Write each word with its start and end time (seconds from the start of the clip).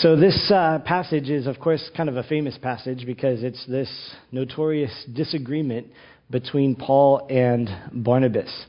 So, 0.00 0.14
this 0.14 0.52
uh, 0.54 0.80
passage 0.84 1.30
is, 1.30 1.46
of 1.46 1.58
course, 1.58 1.90
kind 1.96 2.10
of 2.10 2.18
a 2.18 2.22
famous 2.22 2.58
passage 2.58 3.06
because 3.06 3.42
it's 3.42 3.64
this 3.64 3.88
notorious 4.30 4.92
disagreement 5.14 5.86
between 6.30 6.74
Paul 6.74 7.26
and 7.30 7.70
Barnabas. 8.04 8.66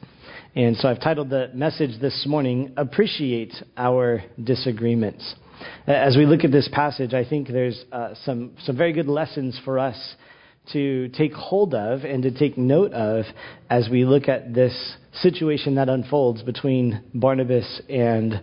And 0.56 0.78
so, 0.78 0.88
I've 0.88 1.02
titled 1.02 1.30
the 1.30 1.52
message 1.54 2.00
this 2.00 2.24
morning, 2.26 2.72
Appreciate 2.78 3.54
Our 3.76 4.24
Disagreements. 4.42 5.36
As 5.86 6.16
we 6.16 6.26
look 6.26 6.46
at 6.46 6.54
this 6.54 6.70
passage, 6.72 7.14
I 7.14 7.26
think 7.28 7.50
there's 7.50 7.84
uh, 7.92 8.14
some, 8.24 8.54
some 8.64 8.78
very 8.78 8.94
good 8.94 9.08
lessons 9.08 9.60
for 9.66 9.80
us 9.80 10.16
to 10.72 11.10
take 11.10 11.34
hold 11.34 11.74
of 11.74 12.06
and 12.06 12.24
to 12.24 12.32
take 12.32 12.58
note 12.58 12.94
of 12.94 13.26
as 13.70 13.90
we 13.92 14.06
look 14.06 14.30
at 14.30 14.54
this 14.54 14.96
situation 15.12 15.76
that 15.76 15.90
unfolds 15.90 16.42
between 16.42 17.04
Barnabas 17.14 17.82
and 17.90 18.40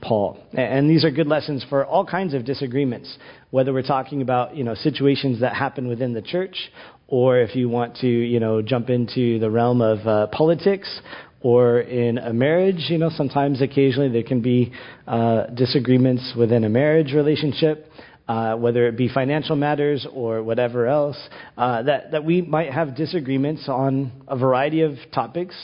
Paul. 0.00 0.38
And 0.52 0.88
these 0.88 1.04
are 1.04 1.10
good 1.10 1.26
lessons 1.26 1.64
for 1.68 1.84
all 1.84 2.04
kinds 2.04 2.34
of 2.34 2.44
disagreements, 2.44 3.16
whether 3.50 3.72
we're 3.72 3.82
talking 3.82 4.22
about, 4.22 4.54
you 4.56 4.64
know, 4.64 4.74
situations 4.74 5.40
that 5.40 5.54
happen 5.54 5.88
within 5.88 6.12
the 6.12 6.22
church, 6.22 6.70
or 7.08 7.38
if 7.38 7.56
you 7.56 7.68
want 7.68 7.96
to, 7.96 8.06
you 8.06 8.40
know, 8.40 8.60
jump 8.60 8.90
into 8.90 9.38
the 9.38 9.50
realm 9.50 9.80
of 9.80 10.06
uh, 10.06 10.26
politics, 10.28 11.00
or 11.40 11.80
in 11.80 12.18
a 12.18 12.32
marriage, 12.32 12.86
you 12.88 12.98
know, 12.98 13.10
sometimes 13.10 13.60
occasionally 13.60 14.10
there 14.10 14.22
can 14.22 14.40
be 14.40 14.72
uh, 15.06 15.46
disagreements 15.48 16.32
within 16.36 16.64
a 16.64 16.68
marriage 16.68 17.12
relationship. 17.12 17.90
Uh, 18.26 18.56
whether 18.56 18.88
it 18.88 18.96
be 18.96 19.06
financial 19.06 19.54
matters 19.54 20.06
or 20.10 20.42
whatever 20.42 20.86
else, 20.86 21.18
uh, 21.58 21.82
that, 21.82 22.10
that 22.10 22.24
we 22.24 22.40
might 22.40 22.72
have 22.72 22.96
disagreements 22.96 23.68
on 23.68 24.10
a 24.28 24.34
variety 24.34 24.80
of 24.80 24.92
topics 25.12 25.54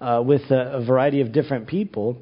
uh, 0.00 0.20
with 0.20 0.42
a, 0.50 0.72
a 0.72 0.84
variety 0.84 1.20
of 1.20 1.30
different 1.30 1.68
people. 1.68 2.20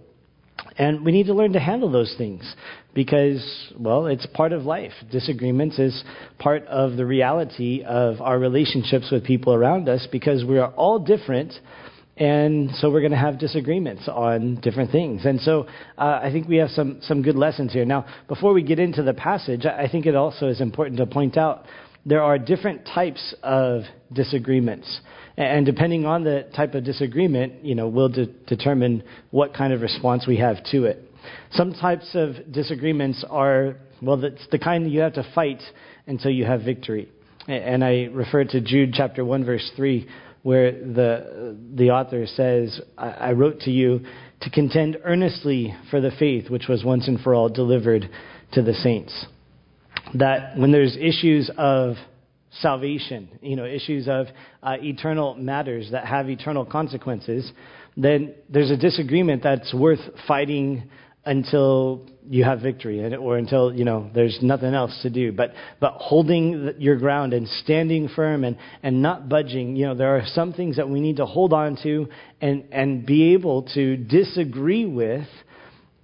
And 0.77 1.05
we 1.05 1.13
need 1.13 1.27
to 1.27 1.35
learn 1.35 1.53
to 1.55 1.61
handle 1.61 1.91
those 1.91 2.15
things 2.17 2.55
because, 2.95 3.73
well, 3.79 4.07
it's 4.07 4.27
part 4.27 4.53
of 4.53 4.63
life. 4.63 4.93
Disagreements 5.11 5.79
is 5.79 6.05
part 6.39 6.65
of 6.67 6.97
the 6.97 7.05
reality 7.05 7.83
of 7.85 8.21
our 8.21 8.39
relationships 8.39 9.11
with 9.11 9.25
people 9.25 9.55
around 9.55 9.89
us 9.89 10.07
because 10.11 10.45
we 10.45 10.59
are 10.59 10.73
all 10.73 10.99
different. 10.99 11.53
And 12.17 12.71
so 12.77 12.91
we're 12.91 13.01
going 13.01 13.13
to 13.13 13.19
have 13.19 13.39
disagreements 13.39 14.09
on 14.09 14.61
different 14.61 14.91
things. 14.91 15.25
And 15.25 15.41
so 15.41 15.67
uh, 15.97 16.21
I 16.23 16.31
think 16.33 16.49
we 16.49 16.57
have 16.57 16.71
some, 16.71 16.99
some 17.03 17.23
good 17.23 17.37
lessons 17.37 17.73
here. 17.73 17.85
Now, 17.85 18.07
before 18.27 18.53
we 18.53 18.63
get 18.63 18.79
into 18.79 19.03
the 19.03 19.15
passage, 19.15 19.67
I 19.67 19.89
think 19.89 20.07
it 20.07 20.17
also 20.17 20.49
is 20.49 20.61
important 20.61 20.99
to 20.99 21.07
point 21.07 21.37
out 21.37 21.65
there 22.05 22.23
are 22.23 22.39
different 22.39 22.87
types 22.87 23.35
of 23.43 23.83
disagreements. 24.13 25.01
And 25.39 25.65
depending 25.65 26.05
on 26.05 26.25
the 26.25 26.47
type 26.57 26.75
of 26.75 26.83
disagreement, 26.83 27.65
you 27.65 27.77
know, 27.77 27.87
will 27.87 28.09
de- 28.09 28.27
determine 28.27 29.05
what 29.31 29.55
kind 29.55 29.73
of 29.73 29.83
response 29.83 30.27
we 30.27 30.39
have 30.39 30.57
to 30.73 30.87
it. 30.87 31.01
Some 31.53 31.75
types 31.75 32.11
of 32.15 32.51
disagreements 32.51 33.25
are, 33.31 33.77
well, 34.03 34.23
it's 34.25 34.45
the 34.51 34.59
kind 34.59 34.85
that 34.85 34.91
you 34.91 34.99
have 34.99 35.13
to 35.13 35.25
fight 35.37 35.63
until 36.09 36.33
you 36.33 36.45
have 36.45 36.63
victory. 36.63 37.09
And 37.47 37.85
I 37.85 38.09
refer 38.13 38.45
to 38.47 38.61
Jude 38.61 38.95
chapter 38.95 39.25
1, 39.25 39.45
verse 39.45 39.71
3, 39.77 40.09
where 40.43 40.73
the, 40.73 41.57
the 41.73 41.91
author 41.91 42.27
says, 42.27 42.81
I 42.99 43.31
wrote 43.31 43.61
to 43.61 43.71
you 43.71 44.01
to 44.41 44.51
contend 44.51 44.99
earnestly 45.05 45.73
for 45.89 46.01
the 46.01 46.11
faith 46.19 46.51
which 46.51 46.67
was 46.69 46.83
once 46.83 47.07
and 47.07 47.21
for 47.21 47.33
all 47.33 47.49
delivered 47.49 48.11
to 48.55 48.63
the 48.63 48.75
saints. 48.75 49.27
That 50.15 50.59
when 50.59 50.73
there's 50.73 50.97
issues 50.97 51.49
of 51.57 51.95
salvation, 52.61 53.29
you 53.41 53.57
know, 53.57 53.65
issues 53.65 54.09
of 54.09 54.27
uh, 54.63 54.77
eternal 54.81 55.35
matters 55.35 55.91
that 55.93 56.07
have 56.07 56.29
eternal 56.29 56.65
consequences, 56.65 57.51
then 57.97 58.35
there's 58.49 58.71
a 58.71 58.77
disagreement 58.77 59.43
that's 59.43 59.75
worth 59.75 60.01
fighting 60.27 60.89
until 61.25 62.07
you 62.31 62.45
have 62.45 62.61
victory 62.61 63.15
or 63.17 63.37
until 63.37 63.73
you 63.73 63.85
know 63.85 64.11
there's 64.15 64.39
nothing 64.41 64.73
else 64.75 64.99
to 65.03 65.11
do. 65.11 65.33
But 65.33 65.53
but 65.81 65.95
holding 65.95 66.75
your 66.79 66.97
ground 66.97 67.35
and 67.35 67.47
standing 67.49 68.09
firm 68.09 68.45
and 68.45 68.57
and 68.83 69.03
not 69.03 69.29
budging 69.29 69.77
you 69.77 69.87
know 69.87 69.95
there 69.95 70.17
are 70.17 70.23
some 70.27 70.53
things 70.53 70.77
that 70.77 70.89
we 70.89 71.01
need 71.01 71.17
to 71.17 71.27
hold 71.27 71.53
on 71.53 71.77
to 71.83 72.09
and 72.41 72.65
and 72.73 73.05
be 73.05 73.35
able 73.35 73.63
to 73.75 73.97
disagree 73.97 74.87
with 74.87 75.27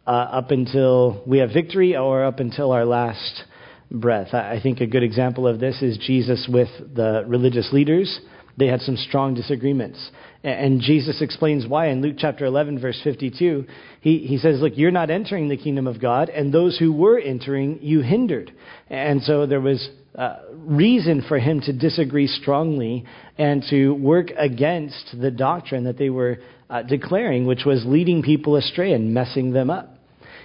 uh, 0.06 0.10
up 0.10 0.50
until 0.50 1.22
we 1.26 1.38
have 1.38 1.50
victory 1.50 1.96
or 1.96 2.24
up 2.24 2.40
until 2.40 2.72
our 2.72 2.84
last 2.84 3.44
breath. 3.90 4.34
I 4.34 4.60
think 4.62 4.80
a 4.80 4.86
good 4.86 5.02
example 5.02 5.46
of 5.46 5.60
this 5.60 5.82
is 5.82 5.98
Jesus 5.98 6.48
with 6.48 6.68
the 6.94 7.24
religious 7.26 7.72
leaders. 7.72 8.20
They 8.56 8.66
had 8.66 8.80
some 8.80 8.96
strong 8.96 9.34
disagreements. 9.34 10.10
And 10.44 10.80
Jesus 10.80 11.22
explains 11.22 11.66
why 11.66 11.88
in 11.88 12.02
Luke 12.02 12.16
chapter 12.18 12.44
11, 12.44 12.78
verse 12.78 13.00
52. 13.02 13.64
He, 14.00 14.18
he 14.18 14.36
says, 14.36 14.60
Look, 14.60 14.74
you're 14.76 14.90
not 14.90 15.10
entering 15.10 15.48
the 15.48 15.56
kingdom 15.56 15.86
of 15.86 16.00
God, 16.00 16.28
and 16.28 16.52
those 16.52 16.78
who 16.78 16.92
were 16.92 17.18
entering, 17.18 17.78
you 17.80 18.02
hindered. 18.02 18.52
And 18.88 19.22
so 19.22 19.46
there 19.46 19.60
was 19.60 19.88
uh, 20.16 20.36
reason 20.52 21.24
for 21.26 21.38
him 21.38 21.60
to 21.62 21.72
disagree 21.72 22.26
strongly 22.26 23.04
and 23.38 23.64
to 23.70 23.92
work 23.92 24.28
against 24.36 25.16
the 25.18 25.30
doctrine 25.30 25.84
that 25.84 25.98
they 25.98 26.10
were 26.10 26.38
uh, 26.70 26.82
declaring, 26.82 27.46
which 27.46 27.64
was 27.64 27.82
leading 27.86 28.22
people 28.22 28.56
astray 28.56 28.92
and 28.92 29.14
messing 29.14 29.52
them 29.52 29.70
up. 29.70 29.93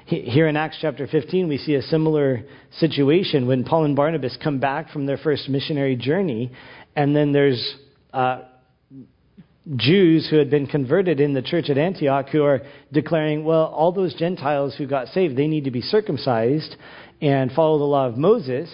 Here 0.09 0.47
in 0.47 0.57
Acts 0.57 0.79
chapter 0.81 1.05
15, 1.05 1.47
we 1.47 1.59
see 1.59 1.75
a 1.75 1.83
similar 1.83 2.41
situation 2.79 3.45
when 3.45 3.63
Paul 3.63 3.85
and 3.85 3.95
Barnabas 3.95 4.35
come 4.43 4.59
back 4.59 4.89
from 4.89 5.05
their 5.05 5.17
first 5.17 5.47
missionary 5.47 5.95
journey, 5.95 6.51
and 6.95 7.15
then 7.15 7.31
there's 7.31 7.75
uh, 8.11 8.41
Jews 9.75 10.27
who 10.27 10.37
had 10.37 10.49
been 10.49 10.65
converted 10.65 11.19
in 11.19 11.35
the 11.35 11.43
church 11.43 11.69
at 11.69 11.77
Antioch 11.77 12.29
who 12.29 12.41
are 12.41 12.61
declaring, 12.91 13.43
well, 13.43 13.65
all 13.65 13.91
those 13.91 14.15
Gentiles 14.15 14.73
who 14.75 14.87
got 14.87 15.09
saved, 15.09 15.37
they 15.37 15.45
need 15.45 15.65
to 15.65 15.71
be 15.71 15.81
circumcised 15.81 16.75
and 17.21 17.51
follow 17.51 17.77
the 17.77 17.83
law 17.83 18.07
of 18.07 18.17
Moses. 18.17 18.67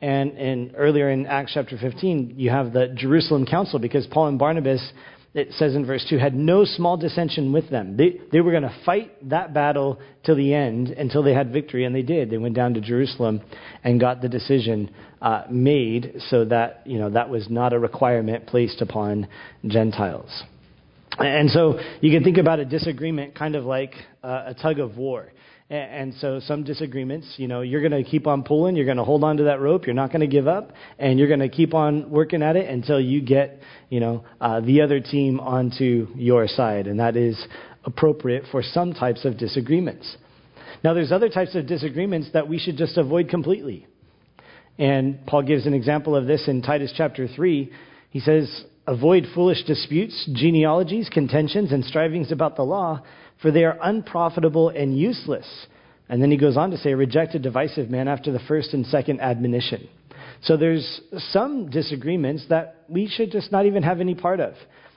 And, 0.00 0.32
and 0.32 0.74
earlier 0.76 1.08
in 1.08 1.24
Acts 1.26 1.52
chapter 1.54 1.78
15, 1.78 2.34
you 2.36 2.50
have 2.50 2.72
the 2.72 2.88
Jerusalem 2.96 3.46
Council 3.46 3.78
because 3.78 4.08
Paul 4.08 4.26
and 4.26 4.40
Barnabas 4.40 4.92
it 5.32 5.52
says 5.52 5.76
in 5.76 5.86
verse 5.86 6.04
2, 6.10 6.18
had 6.18 6.34
no 6.34 6.64
small 6.64 6.96
dissension 6.96 7.52
with 7.52 7.70
them. 7.70 7.96
They, 7.96 8.20
they 8.32 8.40
were 8.40 8.50
going 8.50 8.64
to 8.64 8.76
fight 8.84 9.28
that 9.28 9.54
battle 9.54 10.00
till 10.24 10.34
the 10.34 10.52
end 10.52 10.88
until 10.88 11.22
they 11.22 11.34
had 11.34 11.52
victory, 11.52 11.84
and 11.84 11.94
they 11.94 12.02
did. 12.02 12.30
They 12.30 12.38
went 12.38 12.56
down 12.56 12.74
to 12.74 12.80
Jerusalem 12.80 13.40
and 13.84 14.00
got 14.00 14.22
the 14.22 14.28
decision 14.28 14.92
uh, 15.22 15.44
made 15.48 16.16
so 16.30 16.44
that, 16.46 16.82
you 16.84 16.98
know, 16.98 17.10
that 17.10 17.30
was 17.30 17.48
not 17.48 17.72
a 17.72 17.78
requirement 17.78 18.46
placed 18.46 18.82
upon 18.82 19.28
Gentiles. 19.64 20.42
And 21.18 21.50
so 21.50 21.78
you 22.00 22.10
can 22.10 22.24
think 22.24 22.38
about 22.38 22.58
a 22.58 22.64
disagreement 22.64 23.34
kind 23.34 23.54
of 23.54 23.64
like 23.64 23.94
uh, 24.24 24.44
a 24.46 24.54
tug 24.54 24.80
of 24.80 24.96
war. 24.96 25.30
And 25.70 26.14
so 26.14 26.40
some 26.40 26.64
disagreements, 26.64 27.34
you 27.36 27.46
know, 27.46 27.60
you're 27.60 27.80
going 27.80 28.02
to 28.02 28.08
keep 28.08 28.26
on 28.26 28.42
pulling, 28.42 28.74
you're 28.74 28.86
going 28.86 28.96
to 28.96 29.04
hold 29.04 29.22
on 29.22 29.36
to 29.36 29.44
that 29.44 29.60
rope, 29.60 29.86
you're 29.86 29.94
not 29.94 30.10
going 30.10 30.20
to 30.20 30.26
give 30.26 30.48
up, 30.48 30.72
and 30.98 31.16
you're 31.16 31.28
going 31.28 31.38
to 31.40 31.48
keep 31.48 31.74
on 31.74 32.10
working 32.10 32.42
at 32.42 32.56
it 32.56 32.68
until 32.68 33.00
you 33.00 33.22
get, 33.22 33.60
you 33.88 34.00
know, 34.00 34.24
uh, 34.40 34.60
the 34.60 34.80
other 34.80 34.98
team 34.98 35.38
onto 35.38 36.08
your 36.16 36.48
side. 36.48 36.88
And 36.88 36.98
that 36.98 37.16
is 37.16 37.40
appropriate 37.84 38.46
for 38.50 38.64
some 38.64 38.94
types 38.94 39.24
of 39.24 39.38
disagreements. 39.38 40.16
Now, 40.82 40.92
there's 40.92 41.12
other 41.12 41.28
types 41.28 41.54
of 41.54 41.68
disagreements 41.68 42.30
that 42.32 42.48
we 42.48 42.58
should 42.58 42.76
just 42.76 42.96
avoid 42.96 43.28
completely. 43.28 43.86
And 44.76 45.24
Paul 45.24 45.42
gives 45.42 45.66
an 45.66 45.74
example 45.74 46.16
of 46.16 46.26
this 46.26 46.48
in 46.48 46.62
Titus 46.62 46.92
chapter 46.96 47.28
3. 47.28 47.70
He 48.10 48.18
says, 48.18 48.64
Avoid 48.88 49.26
foolish 49.36 49.62
disputes, 49.64 50.28
genealogies, 50.32 51.08
contentions, 51.10 51.70
and 51.70 51.84
strivings 51.84 52.32
about 52.32 52.56
the 52.56 52.62
law 52.64 53.04
for 53.40 53.50
they 53.50 53.64
are 53.64 53.78
unprofitable 53.82 54.68
and 54.68 54.96
useless. 54.96 55.46
And 56.08 56.20
then 56.20 56.30
he 56.30 56.36
goes 56.36 56.56
on 56.56 56.70
to 56.70 56.76
say, 56.78 56.94
reject 56.94 57.34
a 57.34 57.38
divisive 57.38 57.88
man 57.88 58.08
after 58.08 58.32
the 58.32 58.40
first 58.40 58.74
and 58.74 58.84
second 58.86 59.20
admonition. 59.20 59.88
So 60.42 60.56
there's 60.56 61.00
some 61.30 61.70
disagreements 61.70 62.46
that 62.48 62.84
we 62.88 63.08
should 63.08 63.30
just 63.30 63.52
not 63.52 63.66
even 63.66 63.82
have 63.82 64.00
any 64.00 64.14
part 64.14 64.40
of, 64.40 64.54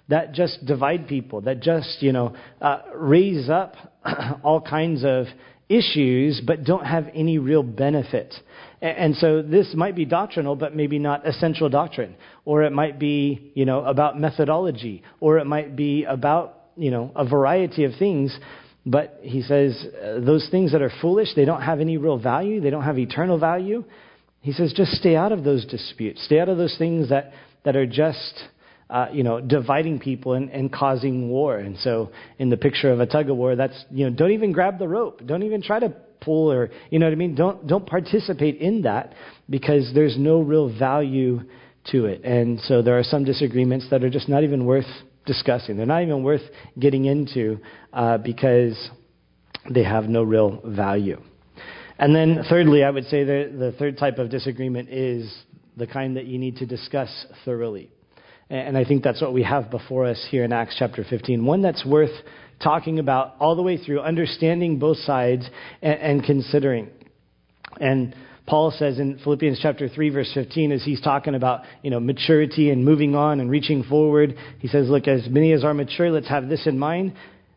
that 0.09 0.33
just 0.33 0.65
divide 0.65 1.07
people, 1.07 1.41
that 1.41 1.59
just, 1.59 2.01
you 2.01 2.11
know, 2.11 2.35
uh, 2.61 2.79
raise 2.95 3.49
up 3.49 3.75
all 4.43 4.61
kinds 4.61 5.03
of 5.03 5.25
issues, 5.69 6.41
but 6.45 6.63
don't 6.63 6.85
have 6.85 7.07
any 7.13 7.37
real 7.37 7.63
benefit. 7.63 8.33
And 8.81 9.15
so 9.15 9.41
this 9.41 9.73
might 9.75 9.95
be 9.95 10.05
doctrinal, 10.05 10.55
but 10.55 10.75
maybe 10.75 10.99
not 10.99 11.25
essential 11.25 11.69
doctrine. 11.69 12.15
Or 12.43 12.63
it 12.63 12.71
might 12.71 12.99
be, 12.99 13.51
you 13.55 13.65
know, 13.65 13.85
about 13.85 14.19
methodology. 14.19 15.03
Or 15.21 15.37
it 15.39 15.45
might 15.45 15.75
be 15.75 16.03
about 16.03 16.62
you 16.75 16.91
know, 16.91 17.11
a 17.15 17.27
variety 17.27 17.83
of 17.83 17.93
things. 17.97 18.37
But 18.85 19.19
he 19.21 19.41
says 19.41 19.85
uh, 19.85 20.19
those 20.19 20.47
things 20.51 20.73
that 20.73 20.81
are 20.81 20.91
foolish, 21.01 21.29
they 21.35 21.45
don't 21.45 21.61
have 21.61 21.79
any 21.79 21.97
real 21.97 22.17
value, 22.17 22.59
they 22.59 22.69
don't 22.69 22.83
have 22.83 22.99
eternal 22.99 23.39
value. 23.39 23.83
He 24.41 24.51
says 24.51 24.73
just 24.75 24.91
stay 24.91 25.15
out 25.15 25.31
of 25.31 25.43
those 25.43 25.65
disputes, 25.65 26.23
stay 26.25 26.39
out 26.39 26.49
of 26.49 26.57
those 26.57 26.75
things 26.77 27.09
that, 27.09 27.31
that 27.63 27.77
are 27.77 27.85
just, 27.85 28.43
uh, 28.89 29.07
you 29.13 29.23
know, 29.23 29.39
dividing 29.39 29.99
people 29.99 30.33
and, 30.33 30.49
and 30.49 30.71
causing 30.71 31.29
war. 31.29 31.57
And 31.57 31.77
so 31.77 32.11
in 32.37 32.49
the 32.49 32.57
picture 32.57 32.91
of 32.91 32.99
a 32.99 33.05
tug 33.05 33.29
of 33.29 33.37
war, 33.37 33.55
that's, 33.55 33.85
you 33.89 34.09
know, 34.09 34.15
don't 34.15 34.31
even 34.31 34.51
grab 34.51 34.79
the 34.79 34.87
rope, 34.87 35.21
don't 35.25 35.43
even 35.43 35.61
try 35.61 35.79
to 35.79 35.95
pull 36.19 36.51
or, 36.51 36.71
you 36.89 36.99
know 36.99 37.05
what 37.05 37.13
I 37.13 37.15
mean? 37.15 37.35
Don't, 37.35 37.65
don't 37.67 37.85
participate 37.85 38.57
in 38.57 38.81
that 38.81 39.13
because 39.49 39.91
there's 39.93 40.17
no 40.17 40.41
real 40.41 40.77
value 40.77 41.39
to 41.91 42.05
it. 42.05 42.23
And 42.25 42.59
so 42.61 42.81
there 42.81 42.99
are 42.99 43.03
some 43.03 43.23
disagreements 43.23 43.87
that 43.91 44.03
are 44.03 44.09
just 44.09 44.27
not 44.27 44.43
even 44.43 44.65
worth 44.65 44.85
discussing. 45.25 45.77
They're 45.77 45.85
not 45.85 46.03
even 46.03 46.23
worth 46.23 46.41
getting 46.77 47.05
into 47.05 47.59
uh, 47.91 48.17
because 48.17 48.89
they 49.69 49.83
have 49.83 50.05
no 50.05 50.23
real 50.23 50.61
value. 50.65 51.21
And 51.97 52.15
then, 52.15 52.43
thirdly, 52.49 52.83
I 52.83 52.89
would 52.89 53.05
say 53.05 53.23
that 53.23 53.55
the 53.57 53.71
third 53.73 53.97
type 53.97 54.17
of 54.17 54.29
disagreement 54.29 54.89
is 54.89 55.33
the 55.77 55.87
kind 55.87 56.17
that 56.17 56.25
you 56.25 56.37
need 56.37 56.57
to 56.57 56.65
discuss 56.65 57.25
thoroughly. 57.45 57.89
And 58.49 58.77
I 58.77 58.83
think 58.83 59.03
that's 59.03 59.21
what 59.21 59.33
we 59.33 59.43
have 59.43 59.71
before 59.71 60.05
us 60.05 60.27
here 60.29 60.43
in 60.43 60.51
Acts 60.51 60.75
chapter 60.77 61.03
15. 61.09 61.45
One 61.45 61.61
that's 61.61 61.85
worth 61.85 62.11
talking 62.61 62.99
about 62.99 63.35
all 63.39 63.55
the 63.55 63.61
way 63.61 63.77
through, 63.77 64.01
understanding 64.01 64.79
both 64.79 64.97
sides 64.97 65.49
and, 65.81 65.99
and 65.99 66.23
considering. 66.23 66.89
And 67.79 68.15
Paul 68.45 68.71
says 68.71 68.99
in 68.99 69.19
Philippians 69.23 69.59
chapter 69.61 69.87
3 69.87 70.09
verse 70.09 70.31
15 70.33 70.71
as 70.73 70.83
he's 70.83 71.01
talking 71.01 71.35
about, 71.35 71.61
you 71.81 71.89
know, 71.89 71.99
maturity 71.99 72.71
and 72.71 72.83
moving 72.83 73.15
on 73.15 73.39
and 73.39 73.49
reaching 73.49 73.83
forward, 73.83 74.35
he 74.59 74.67
says, 74.67 74.89
look, 74.89 75.07
as 75.07 75.27
many 75.29 75.53
as 75.53 75.63
are 75.63 75.73
mature, 75.73 76.11
let's 76.11 76.27
have 76.27 76.49
this 76.49 76.67
in 76.67 76.77
mind. 76.77 77.13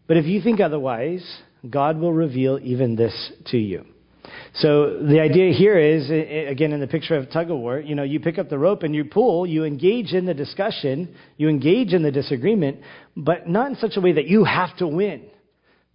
But 0.06 0.16
if 0.16 0.26
you 0.26 0.40
think 0.40 0.60
otherwise, 0.60 1.24
God 1.68 1.98
will 1.98 2.12
reveal 2.12 2.60
even 2.62 2.94
this 2.94 3.32
to 3.46 3.58
you. 3.58 3.84
So 4.54 5.02
the 5.02 5.20
idea 5.20 5.52
here 5.52 5.78
is, 5.78 6.08
again, 6.08 6.72
in 6.72 6.80
the 6.80 6.86
picture 6.86 7.16
of 7.16 7.30
tug 7.30 7.50
of 7.50 7.58
war, 7.58 7.78
you 7.78 7.94
know, 7.94 8.02
you 8.02 8.20
pick 8.20 8.38
up 8.38 8.48
the 8.48 8.58
rope 8.58 8.82
and 8.82 8.94
you 8.94 9.04
pull, 9.04 9.46
you 9.46 9.64
engage 9.64 10.12
in 10.12 10.24
the 10.24 10.34
discussion, 10.34 11.14
you 11.36 11.48
engage 11.48 11.92
in 11.92 12.02
the 12.02 12.10
disagreement, 12.10 12.78
but 13.16 13.48
not 13.48 13.68
in 13.68 13.76
such 13.76 13.96
a 13.96 14.00
way 14.00 14.12
that 14.12 14.26
you 14.26 14.44
have 14.44 14.76
to 14.78 14.86
win, 14.86 15.24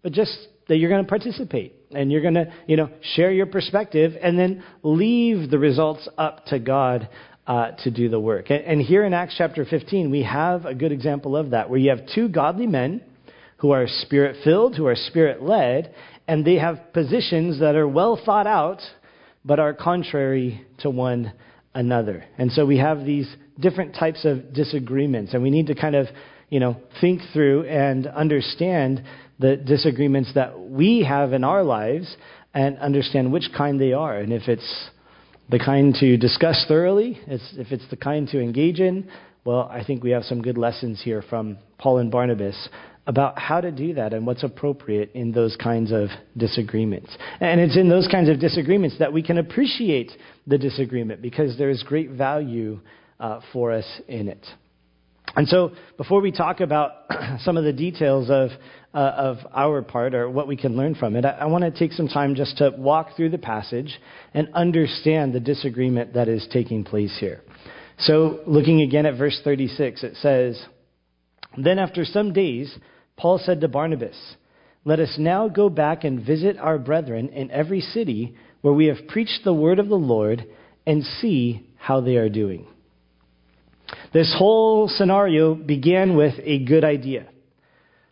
but 0.04 0.12
just 0.12 0.32
that 0.68 0.78
you're 0.78 0.90
going 0.90 1.04
to 1.04 1.10
participate 1.10 1.81
and 1.94 2.12
you're 2.12 2.22
going 2.22 2.36
to, 2.36 2.52
you 2.68 2.78
know, 2.78 2.90
share 3.16 3.32
your 3.32 3.46
perspective 3.46 4.14
and 4.22 4.38
then 4.38 4.64
leave 4.84 5.50
the 5.50 5.60
results 5.60 6.08
up 6.18 6.46
to 6.46 6.60
God 6.60 7.10
uh, 7.48 7.72
to 7.84 7.92
do 7.92 8.10
the 8.10 8.20
work. 8.20 8.50
And 8.50 8.82
here 8.82 9.04
in 9.04 9.14
Acts 9.14 9.36
chapter 9.38 9.66
15, 9.66 10.12
we 10.12 10.24
have 10.24 10.66
a 10.66 10.76
good 10.76 10.92
example 10.92 11.36
of 11.36 11.52
that, 11.52 11.70
where 11.70 11.80
you 11.80 11.90
have 11.90 12.02
two 12.14 12.30
godly 12.30 12.68
men 12.68 13.02
who 13.58 13.72
are 13.72 13.86
spirit 13.88 14.38
filled, 14.44 14.76
who 14.76 14.88
are 14.88 14.96
spirit 14.96 15.42
led, 15.42 15.94
and 16.28 16.46
they 16.46 16.56
have 16.56 16.94
positions 16.94 17.60
that 17.60 17.76
are 17.76 17.88
well 17.88 18.20
thought 18.24 18.48
out, 18.48 18.80
but 19.44 19.60
are 19.60 19.74
contrary 19.74 20.66
to 20.80 20.90
one 20.90 21.34
another. 21.74 22.24
And 22.38 22.52
so 22.52 22.66
we 22.66 22.78
have 22.78 23.06
these 23.06 23.34
different 23.60 23.96
types 23.96 24.26
of 24.26 24.54
disagreements, 24.54 25.34
and 25.34 25.44
we 25.44 25.50
need 25.50 25.68
to 25.68 25.76
kind 25.76 25.96
of, 25.96 26.08
you 26.50 26.60
know, 26.60 26.78
think 27.00 27.22
through 27.34 27.66
and 27.66 28.08
understand 28.08 29.04
the 29.42 29.58
disagreements 29.58 30.32
that 30.36 30.58
we 30.60 31.04
have 31.08 31.34
in 31.34 31.44
our 31.44 31.64
lives 31.64 32.16
and 32.54 32.78
understand 32.78 33.34
which 33.34 33.50
kind 33.58 33.82
they 33.82 33.94
are. 33.94 34.18
And 34.18 34.32
if 34.32 34.48
it's 34.48 34.90
the 35.50 35.60
kind 35.60 35.94
to 35.96 36.16
discuss 36.16 36.64
thoroughly, 36.68 37.20
if 37.28 37.72
it's 37.72 37.90
the 37.90 37.98
kind 37.98 38.28
to 38.30 38.40
engage 38.40 38.80
in, 38.80 39.10
well, 39.44 39.68
I 39.72 39.84
think 39.84 40.04
we 40.04 40.12
have 40.12 40.24
some 40.24 40.42
good 40.42 40.58
lessons 40.58 41.02
here 41.04 41.24
from 41.28 41.58
Paul 41.80 41.98
and 41.98 42.12
Barnabas 42.12 42.70
about 43.08 43.40
how 43.40 43.60
to 43.60 43.72
do 43.72 43.96
that 43.96 44.14
and 44.14 44.28
what's 44.28 44.44
appropriate 44.44 45.12
in 45.16 45.32
those 45.32 45.58
kinds 45.58 45.92
of 45.92 46.10
disagreements. 46.38 47.18
And 47.40 47.60
it's 47.60 47.76
in 47.76 47.90
those 47.90 48.08
kinds 48.08 48.30
of 48.30 48.40
disagreements 48.40 48.98
that 49.00 49.12
we 49.12 49.24
can 49.24 49.40
appreciate 49.40 50.12
the 50.46 50.60
disagreement 50.60 51.22
because 51.22 51.58
there 51.58 51.72
is 51.72 51.82
great 51.82 52.12
value 52.12 52.80
uh, 53.20 53.42
for 53.52 53.72
us 53.72 53.86
in 54.08 54.28
it. 54.28 54.46
And 55.36 55.48
so, 55.48 55.72
before 55.98 56.22
we 56.22 56.32
talk 56.32 56.60
about 56.60 56.92
some 57.40 57.56
of 57.56 57.64
the 57.64 57.72
details 57.72 58.30
of, 58.30 58.50
uh, 58.94 58.98
of 58.98 59.38
our 59.54 59.82
part 59.82 60.14
or 60.14 60.30
what 60.30 60.48
we 60.48 60.58
can 60.58 60.76
learn 60.76 60.96
from 60.96 61.16
it, 61.16 61.24
I, 61.24 61.30
I 61.30 61.46
want 61.46 61.64
to 61.64 61.72
take 61.72 61.94
some 61.94 62.10
time 62.10 62.36
just 62.36 62.58
to 62.58 62.72
walk 62.78 63.16
through 63.16 63.30
the 63.30 63.38
passage 63.38 63.98
and 64.34 64.50
understand 64.54 65.34
the 65.34 65.40
disagreement 65.40 66.14
that 66.16 66.28
is 66.28 66.46
taking 66.52 66.84
place 66.84 67.16
here. 67.20 67.42
So, 68.00 68.40
looking 68.46 68.82
again 68.82 69.06
at 69.06 69.18
verse 69.18 69.40
36, 69.44 70.04
it 70.04 70.16
says, 70.18 70.62
Then 71.58 71.80
after 71.80 72.04
some 72.04 72.34
days, 72.34 72.76
Paul 73.16 73.40
said 73.42 73.62
to 73.62 73.68
Barnabas, 73.70 74.18
Let 74.84 75.00
us 75.00 75.16
now 75.18 75.48
go 75.48 75.70
back 75.70 76.04
and 76.04 76.26
visit 76.26 76.58
our 76.58 76.78
brethren 76.78 77.30
in 77.30 77.52
every 77.52 77.80
city 77.80 78.36
where 78.62 78.74
we 78.74 78.88
have 78.88 79.08
preached 79.08 79.42
the 79.44 79.54
word 79.54 79.80
of 79.80 79.88
the 79.88 79.96
Lord 79.96 80.46
and 80.86 81.04
see 81.04 81.70
how 81.78 82.02
they 82.02 82.16
are 82.16 82.30
doing. 82.30 82.68
This 84.14 84.34
whole 84.38 84.88
scenario 84.88 85.56
began 85.56 86.16
with 86.16 86.36
a 86.44 86.64
good 86.66 86.84
idea. 86.84 87.28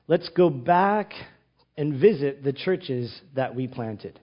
Let's 0.07 0.29
go 0.29 0.49
back 0.49 1.13
and 1.77 1.99
visit 1.99 2.43
the 2.43 2.53
churches 2.53 3.13
that 3.35 3.55
we 3.55 3.67
planted. 3.67 4.19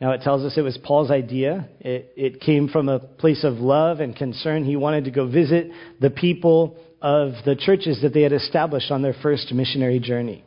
Now, 0.00 0.12
it 0.12 0.20
tells 0.22 0.44
us 0.44 0.56
it 0.56 0.62
was 0.62 0.78
Paul's 0.78 1.10
idea. 1.10 1.68
It, 1.80 2.12
it, 2.16 2.40
came 2.40 2.68
from 2.68 2.88
a 2.88 3.00
place 3.00 3.42
of 3.42 3.54
love 3.54 3.98
and 3.98 4.14
concern. 4.14 4.64
He 4.64 4.76
wanted 4.76 5.04
to 5.04 5.10
go 5.10 5.26
visit 5.28 5.72
the 6.00 6.10
people 6.10 6.76
of 7.02 7.32
the 7.44 7.56
churches 7.56 8.00
that 8.02 8.14
they 8.14 8.22
had 8.22 8.32
established 8.32 8.92
on 8.92 9.02
their 9.02 9.14
first 9.22 9.52
missionary 9.52 9.98
journey. 9.98 10.44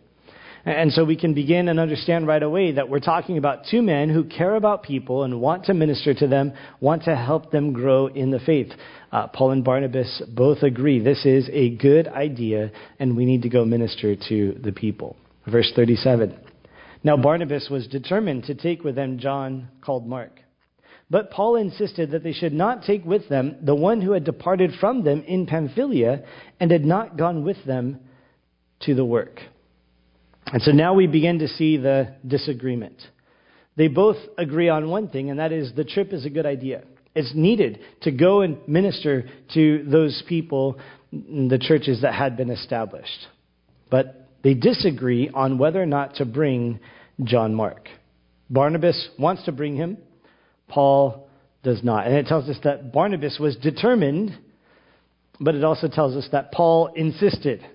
And 0.64 0.92
so 0.92 1.04
we 1.04 1.16
can 1.16 1.34
begin 1.34 1.70
and 1.70 1.80
understand 1.80 2.28
right 2.28 2.42
away 2.42 2.74
that 2.74 2.88
we're 2.88 3.00
talking 3.00 3.38
about 3.38 3.66
two 3.70 3.82
men 3.82 4.10
who 4.10 4.24
care 4.24 4.56
about 4.56 4.84
people 4.84 5.24
and 5.24 5.42
want 5.42 5.66
to 5.66 5.74
minister 5.74 6.14
to 6.14 6.28
them, 6.28 6.54
want 6.80 7.04
to 7.06 7.16
help 7.16 7.52
them 7.52 7.74
grow 7.74 8.08
in 8.08 8.30
the 8.30 8.40
faith. 8.40 8.72
Uh, 9.12 9.28
Paul 9.28 9.52
and 9.52 9.64
Barnabas 9.64 10.22
both 10.30 10.62
agree 10.62 11.00
this 11.00 11.26
is 11.26 11.50
a 11.52 11.76
good 11.76 12.08
idea 12.08 12.72
and 13.00 13.18
we 13.18 13.26
need 13.26 13.42
to 13.42 13.50
go 13.50 13.66
minister 13.66 14.16
to 14.30 14.60
the 14.64 14.72
people. 14.72 15.16
Verse 15.48 15.72
37. 15.76 16.38
Now 17.04 17.18
Barnabas 17.18 17.68
was 17.72 17.88
determined 17.88 18.44
to 18.44 18.54
take 18.54 18.84
with 18.84 18.96
them 18.96 19.18
John 19.18 19.70
called 19.82 20.06
Mark. 20.06 20.40
But 21.10 21.32
Paul 21.32 21.56
insisted 21.56 22.12
that 22.12 22.24
they 22.24 22.34
should 22.34 22.54
not 22.54 22.84
take 22.84 23.04
with 23.04 23.28
them 23.28 23.58
the 23.64 23.76
one 23.76 24.00
who 24.00 24.12
had 24.12 24.24
departed 24.24 24.72
from 24.80 25.04
them 25.04 25.24
in 25.24 25.48
Pamphylia 25.48 26.24
and 26.60 26.72
had 26.72 26.86
not 26.86 27.18
gone 27.18 27.44
with 27.44 27.66
them 27.66 28.00
to 28.82 28.94
the 28.94 29.04
work. 29.04 29.42
And 30.52 30.62
so 30.62 30.72
now 30.72 30.94
we 30.94 31.08
begin 31.08 31.40
to 31.40 31.48
see 31.48 31.78
the 31.78 32.16
disagreement. 32.28 33.02
They 33.78 33.88
both 33.88 34.18
agree 34.38 34.70
on 34.70 34.90
one 34.90 35.08
thing, 35.08 35.30
and 35.30 35.40
that 35.40 35.52
is 35.52 35.74
the 35.76 35.86
trip 35.86 36.12
is 36.12 36.26
a 36.26 36.30
good 36.30 36.46
idea. 36.46 36.84
It's 37.16 37.32
needed 37.34 37.80
to 38.02 38.12
go 38.12 38.42
and 38.42 38.58
minister 38.68 39.30
to 39.54 39.84
those 39.90 40.22
people, 40.28 40.78
the 41.12 41.60
churches 41.60 42.02
that 42.02 42.14
had 42.14 42.36
been 42.36 42.50
established. 42.50 43.28
But 43.90 44.30
they 44.44 44.54
disagree 44.54 45.30
on 45.34 45.58
whether 45.58 45.82
or 45.82 45.86
not 45.86 46.16
to 46.16 46.26
bring 46.26 46.80
John 47.24 47.54
Mark. 47.54 47.88
Barnabas 48.50 49.10
wants 49.18 49.44
to 49.46 49.52
bring 49.52 49.76
him. 49.76 49.98
Paul 50.68 51.30
does 51.64 51.84
not. 51.84 52.08
And 52.08 52.16
it 52.16 52.28
tells 52.28 52.50
us 52.50 52.58
that 52.64 52.92
Barnabas 52.92 53.38
was 53.40 53.56
determined, 53.56 54.38
but 55.40 55.56
it 55.56 55.64
also 55.64 55.88
tells 55.88 56.16
us 56.16 56.28
that 56.32 56.52
Paul 56.52 56.92
insisted. 56.96 57.66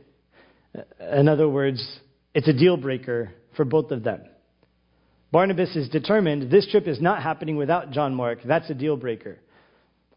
In 1.01 1.29
other 1.29 1.49
words, 1.49 2.01
it's 2.37 2.49
a 2.49 2.53
deal 2.53 2.77
breaker 2.77 3.33
for 3.57 3.65
both 3.65 3.91
of 3.91 4.05
them. 4.05 4.21
Barnabas 5.33 5.75
is 5.75 5.89
determined 5.89 6.51
this 6.51 6.69
trip 6.71 6.87
is 6.87 7.01
not 7.01 7.23
happening 7.23 7.57
without 7.57 7.93
John 7.93 8.15
Mark. 8.15 8.41
That's 8.45 8.69
a 8.69 8.75
deal 8.75 8.99
breaker. 8.99 9.39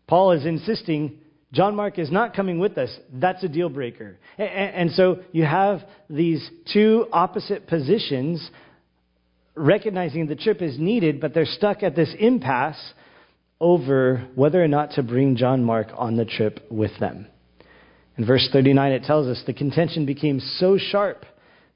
Paul 0.06 0.34
is 0.34 0.46
insisting 0.46 1.20
John 1.54 1.78
Mark 1.78 1.98
is 1.98 2.12
not 2.12 2.36
coming 2.36 2.60
with 2.60 2.78
us. 2.78 2.94
That's 3.14 3.42
a 3.46 3.48
deal 3.48 3.70
breaker. 3.70 4.18
And 4.38 4.92
so 4.92 5.22
you 5.32 5.46
have 5.46 5.80
these 6.10 6.48
two 6.74 7.08
opposite 7.14 7.68
positions 7.68 8.52
recognizing 9.56 10.28
the 10.28 10.36
trip 10.36 10.62
is 10.62 10.78
needed, 10.78 11.22
but 11.22 11.34
they're 11.34 11.46
stuck 11.46 11.84
at 11.84 11.96
this 11.96 12.14
impasse 12.20 12.94
over 13.62 14.28
whether 14.36 14.62
or 14.62 14.68
not 14.68 14.92
to 14.92 15.04
bring 15.04 15.38
John 15.38 15.64
Mark 15.64 15.88
on 15.96 16.18
the 16.18 16.26
trip 16.26 16.60
with 16.70 16.92
them. 17.00 17.28
In 18.18 18.26
verse 18.26 18.50
39, 18.52 18.92
it 18.92 19.04
tells 19.04 19.28
us 19.28 19.42
the 19.48 19.54
contention 19.54 20.06
became 20.06 20.42
so 20.42 20.78
sharp 20.78 21.24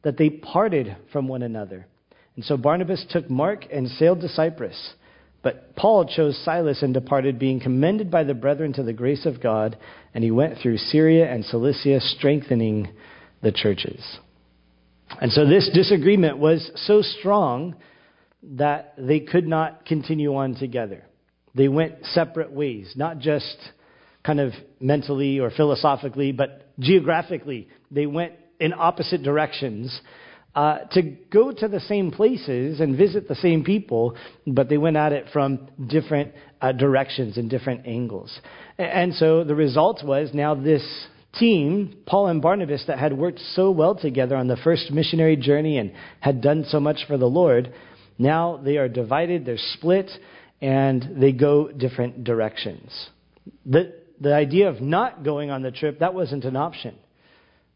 that 0.04 0.18
they 0.18 0.30
parted 0.30 0.96
from 1.12 1.28
one 1.28 1.42
another. 1.42 1.88
And 2.36 2.46
so 2.46 2.58
Barnabas 2.58 3.06
took 3.10 3.30
Mark 3.30 3.66
and 3.72 3.88
sailed 3.88 4.22
to 4.22 4.30
Cyprus. 4.30 4.94
But 5.42 5.76
Paul 5.76 6.06
chose 6.06 6.40
Silas 6.46 6.82
and 6.82 6.94
departed, 6.94 7.38
being 7.38 7.60
commended 7.60 8.10
by 8.10 8.24
the 8.24 8.34
brethren 8.34 8.72
to 8.74 8.84
the 8.84 8.94
grace 8.94 9.26
of 9.26 9.42
God, 9.42 9.78
and 10.14 10.24
he 10.24 10.32
went 10.32 10.60
through 10.60 10.78
Syria 10.78 11.30
and 11.30 11.44
Cilicia, 11.44 12.00
strengthening 12.00 12.94
the 13.42 13.52
churches. 13.52 14.02
And 15.20 15.32
so 15.32 15.46
this 15.46 15.70
disagreement 15.74 16.38
was 16.38 16.72
so 16.76 17.02
strong 17.02 17.76
that 18.42 18.94
they 18.98 19.20
could 19.20 19.46
not 19.46 19.86
continue 19.86 20.36
on 20.36 20.56
together. 20.56 21.04
They 21.56 21.68
went 21.68 22.06
separate 22.14 22.52
ways, 22.52 22.94
not 22.96 23.20
just 23.20 23.58
kind 24.26 24.40
of 24.40 24.54
mentally 24.80 25.40
or 25.40 25.52
philosophically, 25.52 26.32
but 26.32 26.68
geographically. 26.80 27.68
They 27.92 28.06
went 28.06 28.34
in 28.64 28.74
opposite 28.74 29.22
directions 29.24 30.02
uh, 30.56 30.80
to 30.92 31.02
go 31.02 31.52
to 31.52 31.68
the 31.68 31.82
same 31.82 32.12
places 32.12 32.80
and 32.80 32.98
visit 32.98 33.28
the 33.28 33.36
same 33.36 33.64
people, 33.64 34.16
but 34.48 34.70
they 34.70 34.78
went 34.78 34.96
at 34.96 35.12
it 35.12 35.26
from 35.34 35.68
different 35.88 36.32
uh, 36.62 36.72
directions 36.72 37.38
and 37.38 37.50
different 37.50 37.86
angles. 37.86 38.40
And 38.78 39.14
so 39.16 39.44
the 39.44 39.56
result 39.56 40.02
was 40.04 40.30
now 40.34 40.56
this 40.56 40.84
team, 41.38 41.98
Paul 42.06 42.28
and 42.28 42.42
Barnabas, 42.42 42.86
that 42.88 43.00
had 43.00 43.12
worked 43.12 43.40
so 43.54 43.70
well 43.72 43.96
together 43.96 44.38
on 44.38 44.48
the 44.48 44.58
first 44.64 44.92
missionary 44.92 45.36
journey 45.36 45.78
and 45.78 45.92
had 46.22 46.42
done 46.42 46.64
so 46.70 46.80
much 46.80 47.00
for 47.06 47.18
the 47.18 47.26
Lord, 47.26 47.74
now 48.18 48.62
they 48.64 48.78
are 48.78 48.88
divided, 48.88 49.46
they're 49.46 49.58
split, 49.58 50.10
and 50.62 51.20
they 51.20 51.34
go 51.34 51.70
different 51.70 52.24
directions. 52.24 53.10
The, 53.66 53.94
the 54.22 54.34
idea 54.34 54.70
of 54.70 54.80
not 54.80 55.24
going 55.26 55.50
on 55.50 55.64
the 55.64 55.72
trip, 55.72 56.00
that 56.00 56.14
wasn't 56.14 56.46
an 56.46 56.56
option. 56.56 56.96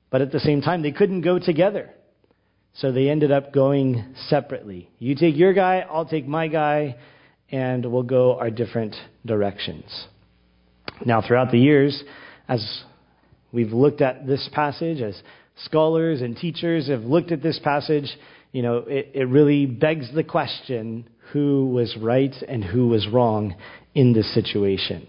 But 0.10 0.22
at 0.22 0.32
the 0.32 0.40
same 0.40 0.62
time, 0.62 0.82
they 0.82 0.92
couldn't 0.92 1.22
go 1.22 1.40
together. 1.40 1.90
So 2.76 2.92
they 2.92 3.10
ended 3.10 3.32
up 3.32 3.54
going 3.54 4.14
separately. 4.28 4.90
You 5.00 5.16
take 5.16 5.36
your 5.36 5.54
guy, 5.54 5.86
I'll 5.90 6.06
take 6.06 6.28
my 6.28 6.48
guy, 6.48 6.96
and 7.52 7.86
we'll 7.92 8.04
go 8.04 8.38
our 8.38 8.52
different 8.52 8.96
directions. 9.26 10.08
Now, 11.06 11.22
throughout 11.22 11.52
the 11.52 11.60
years, 11.60 12.04
as 12.48 12.84
we've 13.52 13.72
looked 13.72 14.02
at 14.02 14.28
this 14.28 14.48
passage, 14.54 15.02
as 15.02 15.20
scholars 15.66 16.22
and 16.22 16.38
teachers 16.38 16.88
have 16.88 17.02
looked 17.02 17.32
at 17.32 17.42
this 17.42 17.60
passage, 17.64 18.10
you 18.52 18.62
know, 18.62 18.78
it, 18.88 19.12
it 19.14 19.26
really 19.26 19.66
begs 19.66 20.14
the 20.14 20.24
question 20.24 21.08
who 21.32 21.70
was 21.70 21.96
right 22.00 22.36
and 22.48 22.64
who 22.64 22.88
was 22.88 23.08
wrong 23.08 23.56
in 23.94 24.14
this 24.14 24.34
situation. 24.34 25.08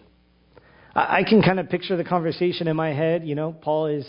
I, 0.95 1.19
I 1.19 1.23
can 1.28 1.43
kind 1.43 1.61
of 1.61 1.69
picture 1.69 1.97
the 1.97 2.05
conversation 2.05 2.67
in 2.67 2.76
my 2.76 2.93
head. 2.93 3.26
You 3.26 3.35
know, 3.35 3.52
Paul 3.52 3.87
is 3.87 4.07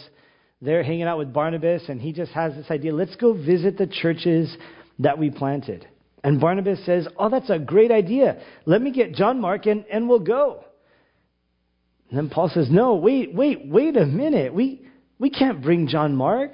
there 0.62 0.84
hanging 0.84 1.04
out 1.04 1.18
with 1.18 1.34
Barnabas, 1.34 1.84
and 1.88 2.02
he 2.02 2.12
just 2.12 2.32
has 2.32 2.54
this 2.54 2.70
idea 2.70 2.94
let's 2.94 3.16
go 3.16 3.34
visit 3.34 3.78
the 3.78 3.88
churches 3.88 4.56
that 5.00 5.18
we 5.18 5.30
planted. 5.30 5.88
And 6.24 6.40
Barnabas 6.42 6.86
says, 6.86 7.08
Oh, 7.18 7.30
that's 7.30 7.50
a 7.50 7.60
great 7.60 7.92
idea. 7.92 8.42
Let 8.66 8.82
me 8.82 8.92
get 8.92 9.14
John 9.14 9.40
Mark 9.40 9.66
and, 9.66 9.86
and 9.92 10.10
we'll 10.10 10.20
go. 10.20 10.64
And 12.10 12.18
then 12.18 12.30
Paul 12.30 12.50
says, 12.54 12.68
No, 12.70 12.96
wait, 12.96 13.34
wait, 13.34 13.68
wait 13.68 13.96
a 13.96 14.06
minute. 14.06 14.54
We, 14.54 14.86
we 15.18 15.30
can't 15.30 15.62
bring 15.62 15.88
John 15.88 16.16
Mark. 16.16 16.52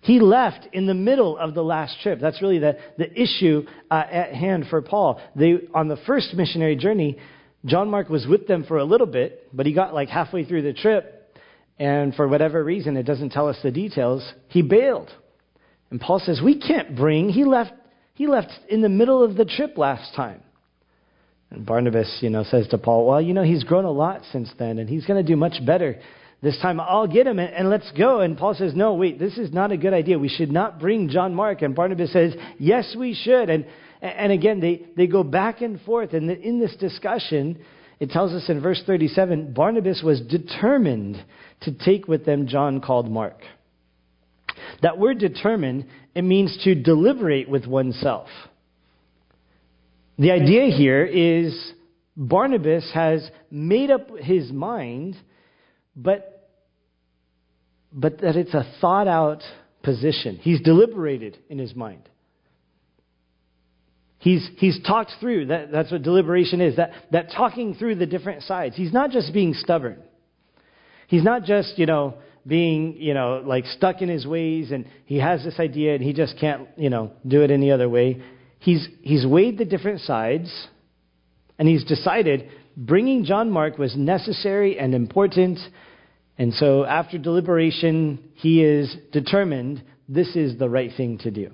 He 0.00 0.20
left 0.20 0.68
in 0.72 0.86
the 0.86 0.94
middle 0.94 1.36
of 1.36 1.54
the 1.54 1.62
last 1.62 1.96
trip. 2.02 2.20
That's 2.20 2.40
really 2.40 2.60
the, 2.60 2.78
the 2.98 3.10
issue 3.20 3.66
uh, 3.90 4.04
at 4.10 4.32
hand 4.32 4.66
for 4.70 4.80
Paul. 4.80 5.20
They, 5.34 5.54
on 5.74 5.88
the 5.88 5.98
first 6.06 6.34
missionary 6.34 6.76
journey, 6.76 7.18
John 7.64 7.90
Mark 7.90 8.08
was 8.08 8.26
with 8.26 8.46
them 8.46 8.64
for 8.64 8.78
a 8.78 8.84
little 8.84 9.08
bit, 9.08 9.48
but 9.52 9.66
he 9.66 9.72
got 9.72 9.92
like 9.92 10.08
halfway 10.08 10.44
through 10.44 10.62
the 10.62 10.72
trip, 10.72 11.17
and 11.78 12.14
for 12.14 12.26
whatever 12.26 12.62
reason, 12.62 12.96
it 12.96 13.04
doesn't 13.04 13.30
tell 13.30 13.48
us 13.48 13.56
the 13.62 13.70
details, 13.70 14.28
he 14.48 14.62
bailed. 14.62 15.10
And 15.90 16.00
Paul 16.00 16.20
says, 16.20 16.40
We 16.42 16.60
can't 16.60 16.96
bring. 16.96 17.28
He 17.28 17.44
left, 17.44 17.72
he 18.14 18.26
left 18.26 18.52
in 18.68 18.82
the 18.82 18.88
middle 18.88 19.22
of 19.22 19.36
the 19.36 19.44
trip 19.44 19.78
last 19.78 20.14
time. 20.14 20.42
And 21.50 21.64
Barnabas, 21.64 22.18
you 22.20 22.30
know, 22.30 22.44
says 22.44 22.68
to 22.68 22.78
Paul, 22.78 23.06
Well, 23.06 23.20
you 23.20 23.32
know, 23.32 23.44
he's 23.44 23.64
grown 23.64 23.84
a 23.84 23.90
lot 23.90 24.22
since 24.32 24.50
then, 24.58 24.78
and 24.78 24.88
he's 24.88 25.06
going 25.06 25.24
to 25.24 25.28
do 25.28 25.36
much 25.36 25.64
better 25.64 26.00
this 26.42 26.58
time. 26.60 26.80
I'll 26.80 27.06
get 27.06 27.26
him 27.26 27.38
and, 27.38 27.52
and, 27.52 27.70
let's 27.70 27.90
go. 27.92 28.20
And 28.20 28.36
Paul 28.36 28.54
says, 28.54 28.74
No, 28.74 28.94
wait, 28.94 29.18
this 29.18 29.38
is 29.38 29.52
not 29.52 29.72
a 29.72 29.76
good 29.76 29.94
idea. 29.94 30.18
We 30.18 30.28
should 30.28 30.52
not 30.52 30.78
bring 30.78 31.08
John 31.08 31.34
Mark. 31.34 31.62
And 31.62 31.74
Barnabas 31.74 32.12
says, 32.12 32.34
Yes, 32.58 32.94
we 32.98 33.14
should. 33.14 33.50
And, 33.50 33.66
and 34.02 34.32
again, 34.32 34.60
they, 34.60 34.86
they 34.96 35.06
go 35.06 35.22
back 35.22 35.62
and 35.62 35.80
forth. 35.80 36.12
And 36.12 36.30
in 36.30 36.60
this 36.60 36.74
discussion, 36.76 37.64
it 38.00 38.10
tells 38.10 38.32
us 38.32 38.48
in 38.48 38.60
verse 38.60 38.82
37 38.86 39.52
Barnabas 39.52 40.02
was 40.04 40.20
determined 40.20 41.22
to 41.62 41.72
take 41.72 42.06
with 42.06 42.24
them 42.24 42.46
John 42.46 42.80
called 42.80 43.10
Mark. 43.10 43.40
That 44.82 44.98
word 44.98 45.18
determined, 45.18 45.86
it 46.14 46.22
means 46.22 46.56
to 46.64 46.74
deliberate 46.74 47.48
with 47.48 47.66
oneself. 47.66 48.28
The 50.18 50.32
idea 50.32 50.66
here 50.76 51.04
is 51.04 51.72
Barnabas 52.16 52.90
has 52.92 53.28
made 53.50 53.90
up 53.90 54.10
his 54.18 54.50
mind, 54.50 55.16
but, 55.94 56.50
but 57.92 58.20
that 58.20 58.36
it's 58.36 58.54
a 58.54 58.70
thought 58.80 59.06
out 59.06 59.42
position. 59.82 60.36
He's 60.36 60.60
deliberated 60.60 61.38
in 61.48 61.58
his 61.58 61.74
mind. 61.74 62.08
He's, 64.18 64.48
he's 64.56 64.80
talked 64.84 65.12
through, 65.20 65.46
that, 65.46 65.70
that's 65.70 65.92
what 65.92 66.02
deliberation 66.02 66.60
is, 66.60 66.76
that, 66.76 66.90
that 67.12 67.30
talking 67.30 67.74
through 67.74 67.96
the 67.96 68.06
different 68.06 68.42
sides. 68.42 68.76
He's 68.76 68.92
not 68.92 69.10
just 69.10 69.32
being 69.32 69.54
stubborn. 69.54 70.02
He's 71.06 71.22
not 71.22 71.44
just, 71.44 71.78
you 71.78 71.86
know, 71.86 72.14
being, 72.46 72.96
you 72.98 73.14
know, 73.14 73.42
like 73.44 73.64
stuck 73.66 74.02
in 74.02 74.08
his 74.08 74.26
ways 74.26 74.72
and 74.72 74.86
he 75.04 75.18
has 75.18 75.44
this 75.44 75.60
idea 75.60 75.94
and 75.94 76.02
he 76.02 76.12
just 76.12 76.38
can't, 76.38 76.68
you 76.76 76.90
know, 76.90 77.12
do 77.26 77.42
it 77.42 77.50
any 77.50 77.70
other 77.70 77.88
way 77.88 78.22
he's, 78.58 78.86
he's 79.02 79.26
weighed 79.26 79.58
the 79.58 79.64
different 79.64 80.00
sides 80.00 80.68
and 81.58 81.68
he's 81.68 81.84
decided 81.84 82.48
bringing 82.76 83.24
John 83.24 83.50
Mark 83.50 83.78
was 83.78 83.96
necessary 83.96 84.78
and 84.78 84.94
important. 84.94 85.58
And 86.36 86.54
so, 86.54 86.84
after 86.84 87.18
deliberation, 87.18 88.30
he 88.34 88.62
is 88.62 88.94
determined 89.12 89.82
this 90.08 90.36
is 90.36 90.58
the 90.58 90.68
right 90.68 90.90
thing 90.96 91.18
to 91.18 91.30
do. 91.30 91.52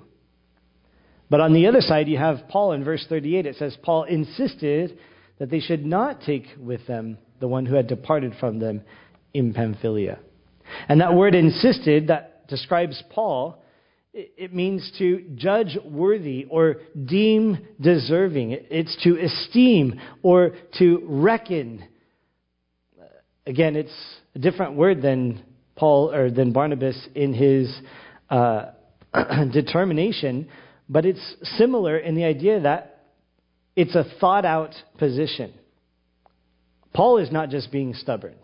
But 1.29 1.41
on 1.41 1.53
the 1.53 1.67
other 1.67 1.81
side, 1.81 2.07
you 2.07 2.17
have 2.17 2.47
Paul 2.49 2.73
in 2.73 2.83
verse 2.83 3.05
38. 3.07 3.45
It 3.45 3.55
says, 3.55 3.75
Paul 3.81 4.03
insisted 4.03 4.97
that 5.39 5.49
they 5.49 5.59
should 5.59 5.85
not 5.85 6.21
take 6.21 6.45
with 6.59 6.85
them 6.87 7.17
the 7.39 7.47
one 7.47 7.65
who 7.65 7.75
had 7.75 7.87
departed 7.87 8.33
from 8.39 8.59
them 8.59 8.81
in 9.33 9.53
Pamphylia. 9.53 10.19
And 10.87 11.01
that 11.01 11.13
word 11.13 11.35
insisted, 11.35 12.07
that 12.07 12.47
describes 12.47 13.01
Paul, 13.09 13.61
it 14.13 14.53
means 14.53 14.93
to 14.97 15.25
judge 15.35 15.77
worthy 15.83 16.45
or 16.49 16.77
deem 17.05 17.67
deserving. 17.81 18.51
It's 18.51 18.95
to 19.03 19.21
esteem 19.21 19.99
or 20.23 20.51
to 20.79 21.01
reckon. 21.03 21.83
Again, 23.45 23.75
it's 23.75 23.93
a 24.33 24.39
different 24.39 24.75
word 24.75 25.01
than 25.01 25.43
Paul 25.75 26.13
or 26.13 26.31
than 26.31 26.53
Barnabas 26.53 26.97
in 27.13 27.33
his 27.33 27.77
uh, 28.29 28.71
determination, 29.51 30.47
but 30.87 31.05
it's 31.05 31.35
similar 31.57 31.97
in 31.97 32.15
the 32.15 32.23
idea 32.23 32.61
that 32.61 33.03
it's 33.75 33.95
a 33.95 34.05
thought 34.19 34.45
out 34.45 34.73
position. 34.97 35.53
Paul 36.93 37.17
is 37.17 37.31
not 37.31 37.49
just 37.49 37.71
being 37.71 37.93
stubborn. 37.93 38.35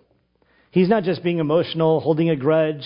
He's 0.71 0.89
not 0.89 1.03
just 1.03 1.23
being 1.23 1.39
emotional, 1.39 1.99
holding 1.99 2.29
a 2.29 2.35
grudge 2.35 2.83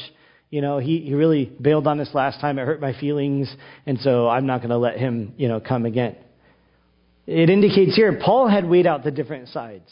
you 0.55 0.61
know, 0.61 0.77
he, 0.77 0.99
he 0.99 1.13
really 1.13 1.51
bailed 1.59 1.87
on 1.87 1.99
us 1.99 2.09
last 2.13 2.39
time. 2.39 2.59
It 2.59 2.65
hurt 2.65 2.79
my 2.79 2.97
feelings, 2.97 3.53
and 3.85 3.99
so 3.99 4.29
I'm 4.29 4.45
not 4.45 4.59
going 4.59 4.69
to 4.69 4.77
let 4.77 4.97
him, 4.97 5.33
you 5.37 5.47
know, 5.47 5.59
come 5.59 5.85
again. 5.85 6.15
It 7.27 7.49
indicates 7.49 7.95
here 7.95 8.19
Paul 8.23 8.47
had 8.47 8.65
weighed 8.65 8.85
out 8.85 9.03
the 9.03 9.11
different 9.11 9.49
sides. 9.49 9.89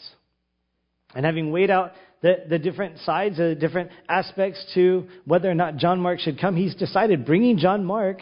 And 1.14 1.26
having 1.26 1.50
weighed 1.52 1.70
out 1.70 1.92
the, 2.22 2.44
the 2.48 2.58
different 2.58 2.98
sides, 3.00 3.36
the 3.36 3.54
different 3.54 3.90
aspects 4.08 4.64
to 4.74 5.06
whether 5.24 5.50
or 5.50 5.54
not 5.54 5.76
John 5.76 6.00
Mark 6.00 6.20
should 6.20 6.40
come, 6.40 6.56
he's 6.56 6.74
decided 6.74 7.26
bringing 7.26 7.58
John 7.58 7.84
Mark 7.84 8.18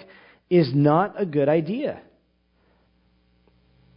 is 0.50 0.70
not 0.75 1.20
a 1.20 1.26
good 1.26 1.49
idea. 1.49 2.00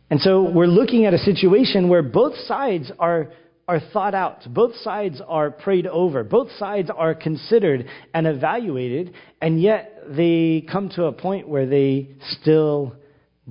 And 0.10 0.20
so 0.20 0.50
we're 0.50 0.68
looking 0.68 1.06
at 1.06 1.14
a 1.14 1.18
situation 1.18 1.90
where 1.90 2.04
both 2.04 2.36
sides 2.48 2.92
are 3.00 3.32
are 3.68 3.80
thought 3.80 4.14
out. 4.14 4.42
Both 4.48 4.76
sides 4.78 5.22
are 5.28 5.50
prayed 5.50 5.88
over. 5.88 6.24
Both 6.24 6.52
sides 6.60 6.90
are 6.96 7.16
considered 7.16 7.88
and 8.14 8.28
evaluated, 8.28 9.14
and 9.42 9.60
yet 9.60 10.04
they 10.08 10.66
come 10.72 10.90
to 10.90 11.06
a 11.06 11.12
point 11.12 11.48
where 11.48 11.66
they 11.66 12.10
still 12.42 12.96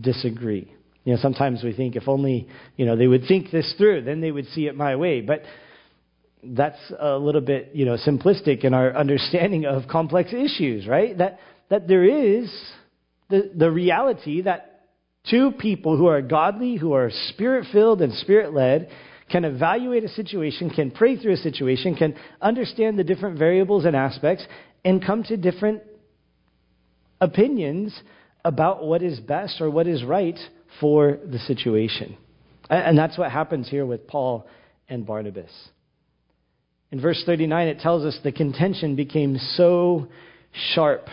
disagree. 0.01 0.73
You 1.05 1.15
know, 1.15 1.19
sometimes 1.21 1.63
we 1.63 1.73
think 1.75 1.97
if 1.97 2.09
only, 2.09 2.49
you 2.77 2.87
know, 2.87 2.97
they 2.97 3.07
would 3.07 3.27
think 3.27 3.51
this 3.51 3.75
through, 3.77 4.03
then 4.03 4.21
they 4.21 4.31
would 4.31 4.47
see 4.49 4.67
it 4.67 4.77
my 4.77 4.97
way. 4.97 5.21
But 5.21 5.43
that's 6.43 6.79
a 6.99 7.19
little 7.19 7.41
bit, 7.41 7.71
you 7.75 7.85
know, 7.85 7.97
simplistic 7.97 8.65
in 8.65 8.73
our 8.73 8.97
understanding 8.97 9.67
of 9.67 9.89
complex 9.89 10.33
issues, 10.33 10.87
right? 10.87 11.19
That 11.19 11.41
that 11.71 11.89
there 11.89 12.05
is 12.05 12.51
the, 13.35 13.51
the 13.57 13.71
reality 13.71 14.43
that 14.43 14.87
two 15.29 15.51
people 15.59 15.97
who 15.97 16.07
are 16.07 16.23
godly, 16.23 16.77
who 16.77 16.93
are 16.93 17.11
spirit 17.31 17.67
filled 17.73 18.01
and 18.01 18.15
spirit 18.15 18.55
led, 18.55 18.89
can 19.29 19.45
evaluate 19.45 20.05
a 20.05 20.09
situation, 20.09 20.71
can 20.71 20.93
pray 20.93 21.17
through 21.17 21.33
a 21.33 21.39
situation, 21.39 21.97
can 21.97 22.15
understand 22.41 22.97
the 22.97 23.03
different 23.03 23.37
variables 23.37 23.85
and 23.87 23.97
aspects, 23.97 24.47
and 24.85 25.05
come 25.05 25.25
to 25.25 25.37
different 25.37 25.83
opinions 27.21 27.99
about 28.45 28.85
what 28.85 29.03
is 29.03 29.19
best 29.19 29.61
or 29.61 29.69
what 29.69 29.89
is 29.89 30.05
right 30.05 30.39
for 30.81 31.19
the 31.27 31.39
situation. 31.41 32.17
And 32.71 32.97
that's 32.97 33.19
what 33.19 33.33
happens 33.33 33.69
here 33.69 33.85
with 33.85 34.07
Paul 34.07 34.47
and 34.89 35.05
Barnabas. 35.05 35.51
In 36.93 37.01
verse 37.01 37.21
39, 37.27 37.67
it 37.67 37.81
tells 37.81 38.05
us 38.05 38.17
the 38.23 38.31
contention 38.31 38.95
became 38.95 39.39
so 39.39 40.07
sharp. 40.75 41.09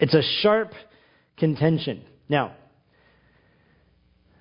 It's 0.00 0.14
a 0.14 0.22
sharp 0.42 0.72
contention. 1.36 2.04
Now, 2.28 2.54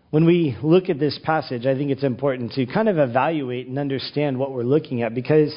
when 0.09 0.25
we 0.25 0.57
look 0.61 0.89
at 0.89 0.99
this 0.99 1.19
passage, 1.23 1.65
I 1.65 1.75
think 1.75 1.91
it's 1.91 2.03
important 2.03 2.53
to 2.53 2.65
kind 2.65 2.87
of 2.87 2.97
evaluate 2.97 3.67
and 3.67 3.77
understand 3.77 4.39
what 4.39 4.51
we're 4.51 4.63
looking 4.63 5.01
at 5.01 5.13
because 5.13 5.53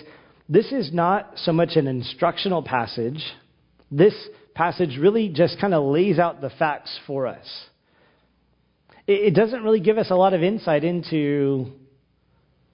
this 0.49 0.73
is 0.73 0.93
not 0.93 1.33
so 1.37 1.53
much 1.53 1.77
an 1.77 1.87
instructional 1.87 2.63
passage. 2.63 3.23
This 3.91 4.15
passage 4.55 4.99
really 4.99 5.29
just 5.29 5.61
kind 5.61 5.75
of 5.75 5.85
lays 5.85 6.19
out 6.19 6.41
the 6.41 6.51
facts 6.51 6.99
for 7.07 7.27
us. 7.27 7.47
It 9.07 9.35
doesn't 9.35 9.63
really 9.63 9.81
give 9.81 9.99
us 9.99 10.11
a 10.11 10.15
lot 10.15 10.35
of 10.35 10.43
insight 10.43 10.85
into, 10.85 11.73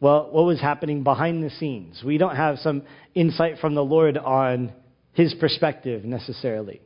well, 0.01 0.29
what 0.31 0.45
was 0.45 0.61
happening 0.61 1.03
behind 1.03 1.43
the 1.43 1.51
scenes. 1.51 2.03
We 2.05 2.19
don't 2.19 2.37
have 2.37 2.59
some 2.59 2.83
insight 3.15 3.59
from 3.59 3.75
the 3.75 3.85
Lord 3.85 4.19
on 4.19 4.73
his 5.13 5.35
perspective 5.35 6.05
necessarily. 6.05 6.81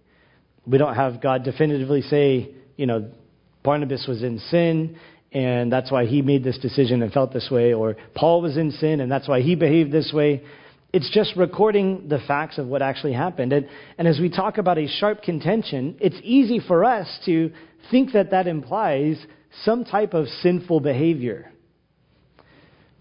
We 0.67 0.79
don't 0.79 0.95
have 0.95 1.21
God 1.21 1.45
definitively 1.45 2.02
say, 2.02 2.50
you 2.76 2.87
know, 2.87 3.11
Barnabas 3.62 4.07
was 4.07 4.23
in 4.23 4.38
sin, 4.38 4.99
and 5.33 5.73
that's 5.73 5.90
why 5.90 6.07
he 6.07 6.23
made 6.23 6.45
this 6.45 6.59
decision 6.59 7.02
and 7.02 7.12
felt 7.12 7.33
this 7.33 7.49
way, 7.50 7.73
or 7.73 7.97
Paul 8.14 8.43
was 8.43 8.57
in 8.57 8.73
sin, 8.73 9.00
and 9.00 9.11
that's 9.11 9.29
why 9.29 9.40
he 9.40 9.55
behaved 9.55 9.93
this 9.93 10.12
way. 10.12 10.43
It's 10.93 11.11
just 11.11 11.37
recording 11.37 12.09
the 12.09 12.19
facts 12.26 12.59
of 12.59 12.67
what 12.67 12.83
actually 12.83 13.12
happened. 13.12 13.52
And, 13.52 13.69
and 13.97 14.09
as 14.09 14.19
we 14.19 14.29
talk 14.29 14.59
about 14.59 14.76
a 14.76 14.88
sharp 14.88 15.23
contention, 15.23 15.97
it's 16.00 16.17
easy 16.23 16.59
for 16.59 16.85
us 16.85 17.07
to 17.26 17.52
think 17.90 18.12
that 18.12 18.33
that 18.33 18.47
implies 18.49 19.25
some 19.64 19.85
type 19.85 20.14
of 20.14 20.26
sinful 20.43 20.81
behavior. 20.81 21.52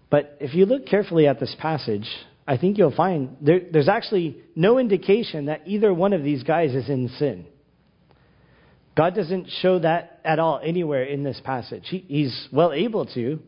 But 0.08 0.36
if 0.40 0.54
you 0.54 0.66
look 0.66 0.86
carefully 0.86 1.26
at 1.26 1.40
this 1.40 1.54
passage, 1.58 2.08
I 2.46 2.56
think 2.56 2.78
you'll 2.78 2.94
find 2.94 3.36
there, 3.40 3.60
there's 3.70 3.88
actually 3.88 4.36
no 4.56 4.78
indication 4.78 5.46
that 5.46 5.62
either 5.66 5.92
one 5.92 6.12
of 6.12 6.22
these 6.22 6.42
guys 6.42 6.74
is 6.74 6.88
in 6.88 7.08
sin. 7.18 7.46
God 8.96 9.14
doesn't 9.14 9.48
show 9.60 9.78
that 9.78 10.20
at 10.24 10.38
all 10.38 10.60
anywhere 10.62 11.04
in 11.04 11.22
this 11.22 11.40
passage. 11.44 11.84
He, 11.86 12.04
he's 12.08 12.48
well 12.52 12.72
able 12.72 13.06
to, 13.14 13.38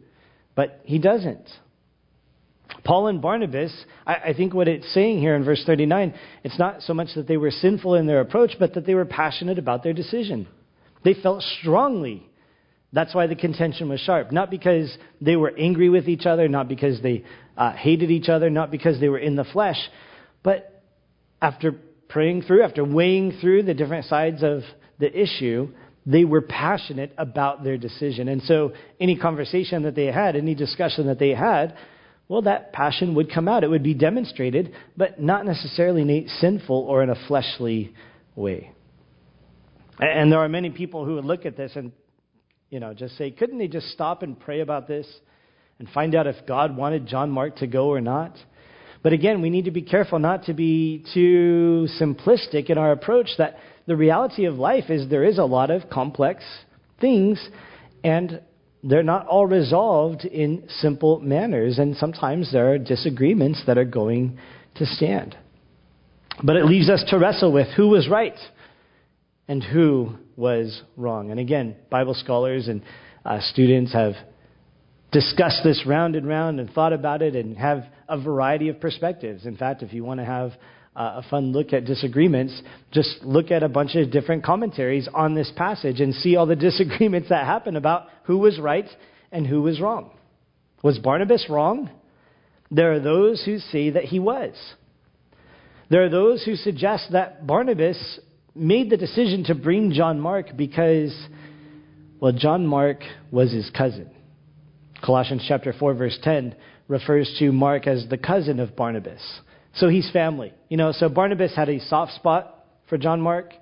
but 0.54 0.80
he 0.84 0.99
doesn't. 0.99 1.49
Paul 2.84 3.08
and 3.08 3.20
Barnabas, 3.20 3.72
I, 4.06 4.14
I 4.14 4.34
think 4.34 4.54
what 4.54 4.68
it's 4.68 4.92
saying 4.94 5.18
here 5.18 5.34
in 5.34 5.44
verse 5.44 5.62
39, 5.66 6.14
it's 6.42 6.58
not 6.58 6.82
so 6.82 6.94
much 6.94 7.08
that 7.16 7.28
they 7.28 7.37
were 7.37 7.50
sinful 7.50 7.94
in 7.94 8.06
their 8.06 8.20
approach, 8.20 8.52
but 8.58 8.75
that 8.75 8.87
they 8.87 8.94
were 8.94 9.04
passionate 9.04 9.58
about 9.58 9.82
their 9.82 9.92
decision. 9.92 10.49
They 11.04 11.14
felt 11.14 11.42
strongly. 11.61 12.28
That's 12.92 13.14
why 13.14 13.26
the 13.26 13.37
contention 13.37 13.88
was 13.88 14.00
sharp. 14.00 14.32
Not 14.32 14.50
because 14.50 14.94
they 15.20 15.37
were 15.37 15.52
angry 15.58 15.88
with 15.88 16.08
each 16.08 16.26
other, 16.26 16.46
not 16.49 16.68
because 16.68 17.00
they 17.00 17.25
uh, 17.56 17.72
hated 17.72 18.11
each 18.11 18.28
other, 18.28 18.50
not 18.50 18.70
because 18.70 19.00
they 19.00 19.08
were 19.08 19.18
in 19.18 19.37
the 19.37 19.44
flesh, 19.44 19.78
but 20.42 20.82
after 21.40 21.75
praying 22.08 22.42
through, 22.42 22.62
after 22.62 22.84
weighing 22.84 23.38
through 23.40 23.62
the 23.62 23.75
different 23.75 24.04
sides 24.06 24.42
of 24.42 24.61
the 24.99 25.11
issue, 25.18 25.68
they 26.04 26.25
were 26.25 26.42
passionate 26.42 27.12
about 27.16 27.64
their 27.64 27.78
decision. 27.78 28.28
And 28.28 28.42
so 28.42 28.72
any 29.00 29.16
conversation 29.16 29.84
that 29.84 29.94
they 29.94 30.06
had, 30.06 30.37
any 30.37 30.54
discussion 30.54 31.06
that 31.06 31.18
they 31.18 31.30
had, 31.30 31.76
well, 32.28 32.42
that 32.42 32.72
passion 32.72 33.14
would 33.14 33.32
come 33.32 33.49
out. 33.49 33.64
It 33.64 33.68
would 33.68 33.82
be 33.82 33.94
demonstrated, 33.94 34.72
but 34.96 35.20
not 35.20 35.46
necessarily 35.46 36.02
in 36.02 36.11
a 36.11 36.26
sinful 36.40 36.76
or 36.76 37.02
in 37.02 37.11
a 37.11 37.26
fleshly 37.26 37.94
way. 38.34 38.72
And 39.99 40.32
there 40.32 40.40
are 40.40 40.49
many 40.49 40.70
people 40.70 41.04
who 41.04 41.16
would 41.16 41.25
look 41.25 41.46
at 41.46 41.56
this 41.56 41.72
and, 41.75 41.92
you 42.72 42.80
know, 42.80 42.94
just 42.94 43.18
say, 43.18 43.30
couldn't 43.30 43.58
they 43.58 43.68
just 43.68 43.90
stop 43.90 44.22
and 44.22 44.40
pray 44.40 44.60
about 44.60 44.88
this 44.88 45.06
and 45.78 45.86
find 45.90 46.14
out 46.14 46.26
if 46.26 46.36
God 46.48 46.74
wanted 46.74 47.06
John 47.06 47.30
Mark 47.30 47.56
to 47.56 47.66
go 47.66 47.88
or 47.88 48.00
not? 48.00 48.34
But 49.02 49.12
again, 49.12 49.42
we 49.42 49.50
need 49.50 49.66
to 49.66 49.70
be 49.70 49.82
careful 49.82 50.18
not 50.18 50.44
to 50.44 50.54
be 50.54 51.04
too 51.12 51.86
simplistic 52.00 52.70
in 52.70 52.78
our 52.78 52.92
approach 52.92 53.28
that 53.36 53.58
the 53.86 53.94
reality 53.94 54.46
of 54.46 54.54
life 54.54 54.88
is 54.88 55.10
there 55.10 55.24
is 55.24 55.36
a 55.36 55.44
lot 55.44 55.70
of 55.70 55.90
complex 55.90 56.44
things, 56.98 57.46
and 58.02 58.40
they're 58.82 59.02
not 59.02 59.26
all 59.26 59.46
resolved 59.46 60.24
in 60.24 60.64
simple 60.80 61.20
manners, 61.20 61.78
and 61.78 61.94
sometimes 61.98 62.52
there 62.52 62.72
are 62.72 62.78
disagreements 62.78 63.62
that 63.66 63.76
are 63.76 63.84
going 63.84 64.38
to 64.76 64.86
stand. 64.86 65.36
But 66.42 66.56
it 66.56 66.64
leaves 66.64 66.88
us 66.88 67.04
to 67.08 67.18
wrestle 67.18 67.52
with 67.52 67.68
who 67.76 67.88
was 67.88 68.08
right 68.08 68.38
and 69.52 69.62
who 69.62 70.14
was 70.35 70.80
wrong. 70.97 71.30
And 71.30 71.38
again, 71.38 71.76
Bible 71.90 72.14
scholars 72.14 72.68
and 72.68 72.80
uh, 73.23 73.38
students 73.50 73.92
have 73.92 74.14
discussed 75.12 75.61
this 75.62 75.85
round 75.87 76.16
and 76.16 76.26
round 76.26 76.59
and 76.59 76.71
thought 76.71 76.94
about 76.94 77.21
it 77.21 77.37
and 77.37 77.59
have 77.59 77.85
a 78.09 78.18
variety 78.18 78.71
of 78.71 78.80
perspectives. 78.80 79.44
In 79.44 79.59
fact, 79.59 79.82
if 79.82 79.92
you 79.92 80.04
want 80.04 80.21
to 80.21 80.25
have 80.25 80.52
uh, 80.97 81.21
a 81.21 81.25
fun 81.28 81.52
look 81.52 81.75
at 81.75 81.85
disagreements, 81.85 82.62
just 82.92 83.23
look 83.25 83.50
at 83.50 83.62
a 83.62 83.68
bunch 83.68 83.94
of 83.94 84.11
different 84.11 84.42
commentaries 84.42 85.06
on 85.12 85.35
this 85.35 85.52
passage 85.54 86.00
and 86.00 86.14
see 86.14 86.35
all 86.35 86.47
the 86.47 86.56
disagreements 86.71 87.28
that 87.28 87.44
happen 87.44 87.76
about 87.76 88.06
who 88.25 88.38
was 88.38 88.59
right 88.59 88.88
and 89.30 89.47
who 89.47 89.61
was 89.61 89.82
wrong. 89.82 90.12
Was 90.82 90.99
Barnabas 90.99 91.44
wrong? 91.50 91.90
There 92.71 92.94
are 92.94 93.00
those 93.00 93.42
who 93.44 93.59
say 93.59 93.90
that 93.90 94.04
he 94.04 94.18
was. 94.18 94.54
There 95.90 96.02
are 96.02 96.09
those 96.09 96.42
who 96.42 96.56
suggest 96.56 97.12
that 97.12 97.47
Barnabas 97.47 98.18
made 98.54 98.90
the 98.90 98.97
decision 98.97 99.44
to 99.44 99.54
bring 99.54 99.92
John 99.92 100.21
Mark 100.21 100.56
because, 100.56 101.14
well, 102.21 102.32
John 102.32 102.66
Mark 102.66 103.00
was 103.30 103.52
his 103.52 103.71
cousin. 103.71 104.11
Colossians 105.04 105.44
chapter 105.47 105.73
4, 105.73 105.94
verse 105.94 106.18
10 106.23 106.54
refers 106.88 107.35
to 107.38 107.52
Mark 107.52 107.87
as 107.87 108.06
the 108.09 108.18
cousin 108.18 108.61
of 108.61 108.76
Barnabas. 108.76 109.20
So 109.74 109.88
he's 109.88 110.11
family. 110.11 110.53
You 110.68 110.76
know, 110.76 110.92
so 110.92 111.09
Barnabas 111.09 111.57
had 111.57 111.68
a 111.68 111.81
soft 111.81 112.12
spot 112.12 112.66
for 112.88 112.98
John 112.98 113.20
Mark, 113.20 113.53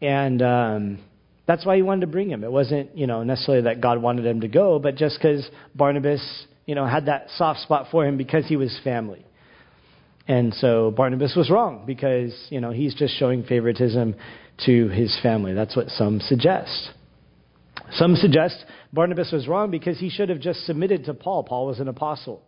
and 0.00 0.40
um, 0.40 0.98
that's 1.46 1.66
why 1.66 1.76
he 1.76 1.82
wanted 1.82 2.02
to 2.02 2.06
bring 2.06 2.30
him. 2.30 2.44
It 2.44 2.50
wasn't, 2.50 2.96
you 2.96 3.06
know, 3.06 3.22
necessarily 3.22 3.64
that 3.64 3.80
God 3.80 4.00
wanted 4.00 4.24
him 4.24 4.40
to 4.40 4.48
go, 4.48 4.78
but 4.78 4.96
just 4.96 5.18
because 5.18 5.48
Barnabas, 5.74 6.46
you 6.66 6.74
know, 6.74 6.86
had 6.86 7.06
that 7.06 7.28
soft 7.36 7.60
spot 7.60 7.88
for 7.90 8.06
him 8.06 8.16
because 8.16 8.46
he 8.46 8.56
was 8.56 8.76
family. 8.82 9.24
And 10.28 10.52
so 10.54 10.90
Barnabas 10.90 11.34
was 11.34 11.50
wrong 11.50 11.84
because, 11.86 12.34
you 12.50 12.60
know, 12.60 12.70
he's 12.70 12.94
just 12.94 13.18
showing 13.18 13.44
favoritism 13.44 14.14
to 14.66 14.88
his 14.88 15.18
family. 15.22 15.54
That's 15.54 15.74
what 15.74 15.88
some 15.88 16.20
suggest. 16.20 16.90
Some 17.92 18.14
suggest 18.14 18.62
Barnabas 18.92 19.32
was 19.32 19.48
wrong 19.48 19.70
because 19.70 19.98
he 19.98 20.10
should 20.10 20.28
have 20.28 20.40
just 20.40 20.66
submitted 20.66 21.06
to 21.06 21.14
Paul. 21.14 21.44
Paul 21.44 21.66
was 21.66 21.80
an 21.80 21.88
apostle. 21.88 22.42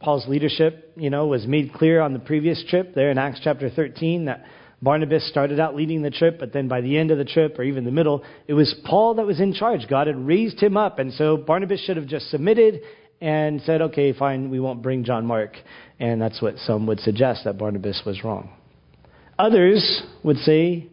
Paul's 0.00 0.26
leadership, 0.26 0.92
you 0.96 1.10
know, 1.10 1.26
was 1.26 1.46
made 1.46 1.74
clear 1.74 2.00
on 2.00 2.14
the 2.14 2.18
previous 2.18 2.64
trip 2.68 2.94
there 2.94 3.10
in 3.10 3.18
Acts 3.18 3.40
chapter 3.42 3.68
13 3.68 4.26
that 4.26 4.46
Barnabas 4.80 5.28
started 5.28 5.58
out 5.58 5.74
leading 5.74 6.02
the 6.02 6.10
trip, 6.10 6.38
but 6.38 6.52
then 6.52 6.68
by 6.68 6.80
the 6.80 6.96
end 6.96 7.10
of 7.10 7.18
the 7.18 7.24
trip 7.24 7.58
or 7.58 7.64
even 7.64 7.84
the 7.84 7.90
middle, 7.90 8.22
it 8.46 8.54
was 8.54 8.74
Paul 8.84 9.14
that 9.14 9.26
was 9.26 9.40
in 9.40 9.52
charge. 9.52 9.88
God 9.88 10.06
had 10.06 10.16
raised 10.16 10.60
him 10.60 10.76
up, 10.76 11.00
and 11.00 11.12
so 11.12 11.36
Barnabas 11.36 11.80
should 11.80 11.96
have 11.96 12.06
just 12.06 12.30
submitted 12.30 12.82
and 13.20 13.60
said, 13.62 13.82
okay, 13.82 14.12
fine, 14.12 14.50
we 14.50 14.60
won't 14.60 14.82
bring 14.82 15.04
John 15.04 15.26
Mark. 15.26 15.56
And 15.98 16.20
that's 16.20 16.40
what 16.40 16.58
some 16.58 16.86
would 16.86 17.00
suggest 17.00 17.44
that 17.44 17.58
Barnabas 17.58 18.02
was 18.06 18.22
wrong. 18.22 18.50
Others 19.38 20.02
would 20.22 20.36
say 20.38 20.88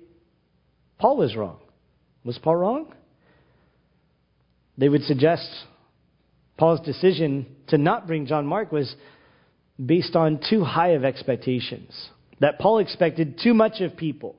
Paul 0.98 1.18
was 1.18 1.36
wrong. 1.36 1.58
Was 2.24 2.38
Paul 2.38 2.56
wrong? 2.56 2.94
They 4.78 4.90
would 4.90 5.04
suggest 5.04 5.48
Paul's 6.58 6.82
decision 6.82 7.46
to 7.68 7.78
not 7.78 8.08
bring 8.08 8.26
John 8.26 8.46
Mark 8.46 8.72
was 8.72 8.94
based 9.84 10.16
on 10.16 10.40
too 10.50 10.64
high 10.64 10.90
of 10.90 11.04
expectations. 11.04 12.10
That 12.40 12.60
Paul 12.60 12.80
expected 12.80 13.40
too 13.42 13.54
much 13.54 13.82
of 13.82 13.96
people. 13.96 14.36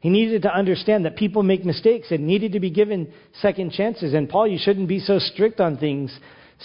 He 0.00 0.10
needed 0.10 0.42
to 0.42 0.54
understand 0.54 1.06
that 1.06 1.16
people 1.16 1.42
make 1.42 1.64
mistakes 1.64 2.10
and 2.10 2.26
needed 2.26 2.52
to 2.52 2.60
be 2.60 2.70
given 2.70 3.12
second 3.40 3.72
chances. 3.72 4.12
And 4.12 4.28
Paul, 4.28 4.46
you 4.46 4.58
shouldn't 4.60 4.88
be 4.88 5.00
so 5.00 5.18
strict 5.18 5.60
on 5.60 5.78
things. 5.78 6.14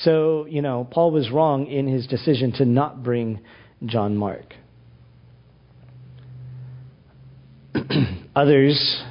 So, 0.04 0.46
you 0.46 0.62
know, 0.62 0.88
Paul 0.90 1.12
was 1.12 1.30
wrong 1.30 1.68
in 1.68 1.88
his 1.88 2.08
decision 2.08 2.54
to 2.54 2.66
not 2.66 3.04
bring 3.04 3.42
John 3.86 4.16
Mark. 4.16 4.54
Others 8.36 9.04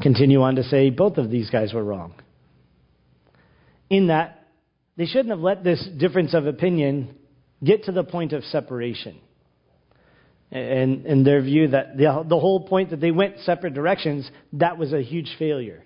continue 0.00 0.42
on 0.42 0.54
to 0.56 0.62
say 0.62 0.90
both 0.90 1.18
of 1.18 1.30
these 1.30 1.50
guys 1.50 1.74
were 1.74 1.84
wrong. 1.84 2.14
In 3.90 4.08
that 4.08 4.46
they 4.96 5.06
shouldn't 5.06 5.30
have 5.30 5.40
let 5.40 5.62
this 5.62 5.86
difference 5.98 6.34
of 6.34 6.46
opinion 6.46 7.14
get 7.62 7.84
to 7.84 7.92
the 7.92 8.04
point 8.04 8.32
of 8.32 8.44
separation. 8.44 9.18
And 10.50 11.04
in 11.04 11.24
their 11.24 11.42
view, 11.42 11.68
that 11.68 11.96
the, 11.96 12.24
the 12.26 12.38
whole 12.38 12.66
point 12.66 12.90
that 12.90 13.00
they 13.00 13.10
went 13.10 13.40
separate 13.40 13.74
directions, 13.74 14.30
that 14.54 14.78
was 14.78 14.92
a 14.94 15.02
huge 15.02 15.34
failure. 15.38 15.84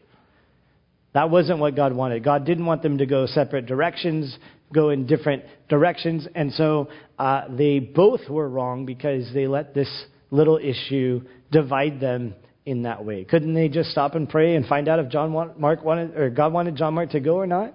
That 1.15 1.31
wasn't 1.31 1.59
what 1.59 1.77
God 1.77 1.93
wanted. 1.93 2.25
God 2.25 2.47
didn't 2.47 2.65
want 2.65 2.83
them 2.83 2.99
to 2.99 3.07
go 3.07 3.27
separate 3.27 3.67
directions, 3.67 4.37
go 4.73 4.91
in 4.91 5.07
different 5.07 5.45
directions. 5.69 6.27
And 6.35 6.53
so 6.55 6.89
uh, 7.19 7.45
they 7.51 7.79
both 7.81 8.29
were 8.29 8.49
wrong 8.49 8.87
because 8.87 9.33
they 9.35 9.47
let 9.47 9.75
this 9.75 9.89
little 10.31 10.59
issue 10.59 11.23
divide 11.51 12.01
them 12.01 12.35
in 12.65 12.83
that 12.85 13.05
way. 13.05 13.25
Couldn't 13.25 13.55
they 13.55 13.69
just 13.69 13.91
stop 13.91 14.15
and 14.15 14.29
pray 14.29 14.55
and 14.55 14.67
find 14.67 14.89
out 14.89 14.99
if 14.99 15.11
John 15.11 15.33
Mark 15.59 15.85
wanted 15.85 16.17
or 16.17 16.31
God 16.31 16.53
wanted 16.53 16.77
John 16.77 16.95
Mark 16.95 17.11
to 17.11 17.21
go 17.21 17.37
or 17.37 17.47
not? 17.47 17.75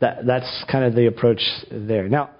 That, 0.00 0.26
that's 0.26 0.64
kind 0.70 0.84
of 0.84 0.96
the 0.96 1.06
approach 1.06 1.42
there. 1.70 2.08
Now, 2.08 2.30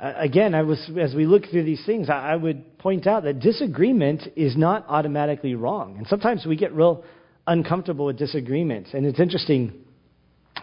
again, 0.00 0.54
I 0.54 0.62
was, 0.62 0.90
as 0.98 1.14
we 1.14 1.24
look 1.24 1.44
through 1.48 1.62
these 1.62 1.84
things, 1.86 2.10
I, 2.10 2.32
I 2.32 2.36
would 2.36 2.78
point 2.78 3.06
out 3.06 3.22
that 3.22 3.38
disagreement 3.38 4.22
is 4.34 4.56
not 4.56 4.84
automatically 4.88 5.54
wrong. 5.54 5.96
And 5.98 6.06
sometimes 6.08 6.44
we 6.44 6.56
get 6.56 6.74
real 6.74 7.04
uncomfortable 7.46 8.06
with 8.06 8.18
disagreements. 8.18 8.90
And 8.92 9.06
it's 9.06 9.20
interesting, 9.20 9.72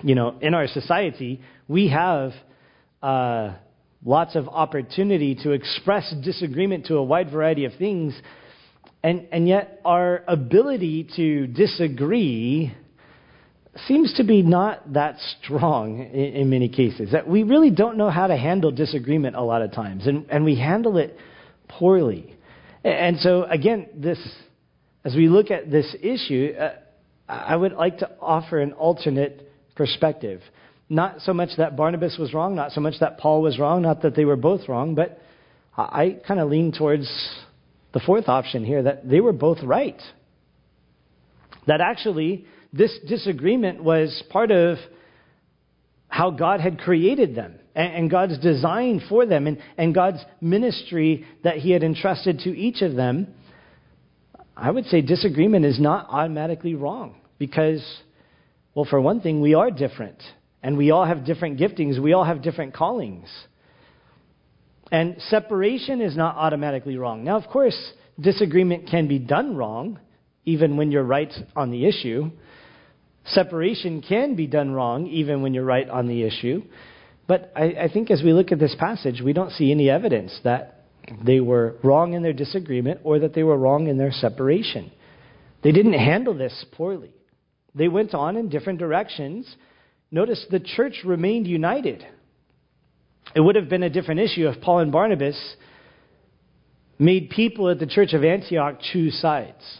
you 0.01 0.15
know, 0.15 0.37
in 0.41 0.53
our 0.53 0.67
society, 0.67 1.41
we 1.67 1.89
have 1.89 2.31
uh, 3.01 3.53
lots 4.05 4.35
of 4.35 4.47
opportunity 4.49 5.35
to 5.43 5.51
express 5.51 6.13
disagreement 6.23 6.87
to 6.87 6.95
a 6.95 7.03
wide 7.03 7.31
variety 7.31 7.65
of 7.65 7.73
things. 7.75 8.13
And, 9.01 9.27
and 9.31 9.47
yet, 9.47 9.81
our 9.83 10.23
ability 10.27 11.09
to 11.15 11.47
disagree 11.47 12.73
seems 13.87 14.13
to 14.15 14.23
be 14.23 14.41
not 14.41 14.93
that 14.93 15.17
strong 15.41 15.99
in, 15.99 16.35
in, 16.35 16.49
many 16.49 16.69
cases. 16.69 17.11
That 17.11 17.27
we 17.27 17.43
really 17.43 17.71
don't 17.71 17.97
know 17.97 18.09
how 18.09 18.27
to 18.27 18.37
handle 18.37 18.71
disagreement 18.71 19.35
a 19.35 19.41
lot 19.41 19.61
of 19.61 19.71
times, 19.73 20.07
and, 20.07 20.25
and 20.29 20.45
we 20.45 20.57
handle 20.57 20.97
it 20.97 21.17
poorly. 21.67 22.35
And 22.83 23.17
so, 23.19 23.43
again, 23.43 23.87
this, 23.95 24.19
as 25.03 25.15
we 25.15 25.27
look 25.27 25.51
at 25.51 25.69
this 25.69 25.95
issue, 26.01 26.53
uh, 26.57 26.73
I 27.27 27.55
would 27.55 27.73
like 27.73 27.99
to 27.99 28.09
offer 28.21 28.59
an 28.59 28.73
alternate 28.73 29.49
perspective. 29.75 30.41
Not 30.89 31.21
so 31.21 31.33
much 31.33 31.49
that 31.57 31.75
Barnabas 31.75 32.17
was 32.19 32.33
wrong, 32.33 32.55
not 32.55 32.71
so 32.71 32.81
much 32.81 32.95
that 32.99 33.17
Paul 33.17 33.41
was 33.41 33.57
wrong, 33.57 33.81
not 33.81 34.01
that 34.03 34.15
they 34.15 34.25
were 34.25 34.35
both 34.35 34.67
wrong, 34.67 34.95
but 34.95 35.19
I 35.75 36.19
kind 36.27 36.39
of 36.39 36.49
lean 36.49 36.71
towards 36.71 37.07
the 37.93 37.99
fourth 37.99 38.27
option 38.27 38.63
here 38.63 38.83
that 38.83 39.07
they 39.07 39.19
were 39.19 39.33
both 39.33 39.59
right. 39.63 39.99
That 41.67 41.81
actually, 41.81 42.45
this 42.71 42.97
disagreement 43.07 43.83
was 43.83 44.23
part 44.29 44.51
of 44.51 44.77
how 46.07 46.31
God 46.31 46.59
had 46.59 46.79
created 46.79 47.35
them 47.35 47.55
and, 47.73 48.09
God's 48.09 48.37
design 48.37 49.01
for 49.09 49.25
them 49.25 49.47
and, 49.47 49.57
and 49.77 49.95
God's 49.95 50.23
ministry 50.41 51.25
that 51.43 51.57
He 51.57 51.71
had 51.71 51.81
entrusted 51.81 52.39
to 52.39 52.49
each 52.55 52.81
of 52.81 52.95
them. 52.95 53.33
I 54.55 54.69
would 54.69 54.85
say 54.85 55.01
disagreement 55.01 55.65
is 55.65 55.79
not 55.79 56.07
automatically 56.09 56.75
wrong 56.75 57.15
because, 57.39 57.83
well, 58.75 58.85
for 58.85 59.01
one 59.01 59.21
thing, 59.21 59.41
we 59.41 59.53
are 59.55 59.71
different 59.71 60.17
and 60.61 60.77
we 60.77 60.91
all 60.91 61.05
have 61.05 61.25
different 61.25 61.59
giftings, 61.59 61.99
we 61.99 62.13
all 62.13 62.23
have 62.23 62.41
different 62.41 62.73
callings. 62.73 63.27
And 64.91 65.15
separation 65.29 66.01
is 66.01 66.15
not 66.15 66.35
automatically 66.35 66.97
wrong. 66.97 67.23
Now, 67.23 67.37
of 67.37 67.49
course, 67.49 67.77
disagreement 68.19 68.89
can 68.89 69.07
be 69.07 69.19
done 69.19 69.57
wrong, 69.57 69.99
even 70.45 70.77
when 70.77 70.91
you're 70.91 71.03
right 71.03 71.33
on 71.55 71.71
the 71.71 71.85
issue. 71.85 72.29
Separation 73.25 74.01
can 74.01 74.35
be 74.35 74.47
done 74.47 74.71
wrong, 74.71 75.07
even 75.07 75.41
when 75.41 75.53
you're 75.53 75.65
right 75.65 75.89
on 75.89 76.07
the 76.07 76.23
issue. 76.23 76.61
But 77.27 77.51
I, 77.55 77.63
I 77.83 77.89
think 77.91 78.11
as 78.11 78.21
we 78.21 78.33
look 78.33 78.51
at 78.51 78.59
this 78.59 78.75
passage, 78.77 79.21
we 79.23 79.33
don't 79.33 79.51
see 79.51 79.71
any 79.71 79.89
evidence 79.89 80.37
that 80.43 80.82
they 81.23 81.39
were 81.39 81.75
wrong 81.83 82.13
in 82.13 82.23
their 82.23 82.33
disagreement 82.33 83.01
or 83.03 83.19
that 83.19 83.33
they 83.33 83.43
were 83.43 83.57
wrong 83.57 83.87
in 83.87 83.97
their 83.97 84.11
separation. 84.11 84.91
They 85.63 85.71
didn't 85.71 85.93
handle 85.93 86.33
this 86.33 86.65
poorly. 86.73 87.13
They 87.75 87.87
went 87.87 88.13
on 88.13 88.37
in 88.37 88.49
different 88.49 88.79
directions. 88.79 89.53
Notice 90.11 90.45
the 90.49 90.59
church 90.59 91.01
remained 91.03 91.47
united. 91.47 92.05
It 93.35 93.39
would 93.39 93.55
have 93.55 93.69
been 93.69 93.83
a 93.83 93.89
different 93.89 94.19
issue 94.19 94.47
if 94.47 94.61
Paul 94.61 94.79
and 94.79 94.91
Barnabas 94.91 95.55
made 96.99 97.29
people 97.29 97.69
at 97.69 97.79
the 97.79 97.87
church 97.87 98.13
of 98.13 98.23
Antioch 98.23 98.79
choose 98.91 99.19
sides. 99.19 99.79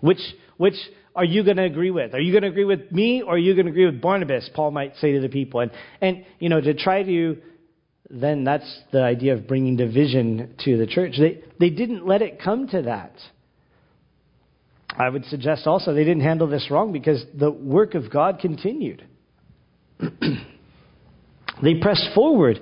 Which, 0.00 0.20
which 0.56 0.74
are 1.16 1.24
you 1.24 1.42
going 1.42 1.56
to 1.56 1.64
agree 1.64 1.90
with? 1.90 2.14
Are 2.14 2.20
you 2.20 2.32
going 2.32 2.42
to 2.42 2.48
agree 2.48 2.64
with 2.64 2.92
me 2.92 3.22
or 3.22 3.34
are 3.34 3.38
you 3.38 3.54
going 3.54 3.66
to 3.66 3.72
agree 3.72 3.86
with 3.86 4.00
Barnabas? 4.00 4.48
Paul 4.54 4.70
might 4.70 4.94
say 4.96 5.12
to 5.12 5.20
the 5.20 5.28
people. 5.28 5.60
And, 5.60 5.70
and 6.00 6.24
you 6.38 6.48
know, 6.48 6.60
to 6.60 6.74
try 6.74 7.02
to, 7.02 7.38
then 8.10 8.44
that's 8.44 8.80
the 8.92 9.02
idea 9.02 9.34
of 9.34 9.46
bringing 9.46 9.76
division 9.76 10.54
to 10.64 10.78
the 10.78 10.86
church. 10.86 11.14
They, 11.18 11.42
they 11.60 11.70
didn't 11.70 12.06
let 12.06 12.22
it 12.22 12.40
come 12.42 12.68
to 12.68 12.82
that. 12.82 13.12
I 14.96 15.08
would 15.08 15.24
suggest 15.26 15.66
also 15.66 15.92
they 15.92 16.04
didn't 16.04 16.22
handle 16.22 16.48
this 16.48 16.68
wrong 16.70 16.92
because 16.92 17.24
the 17.38 17.50
work 17.50 17.94
of 17.94 18.10
God 18.10 18.38
continued. 18.40 19.06
they 21.62 21.74
pressed 21.80 22.08
forward 22.14 22.58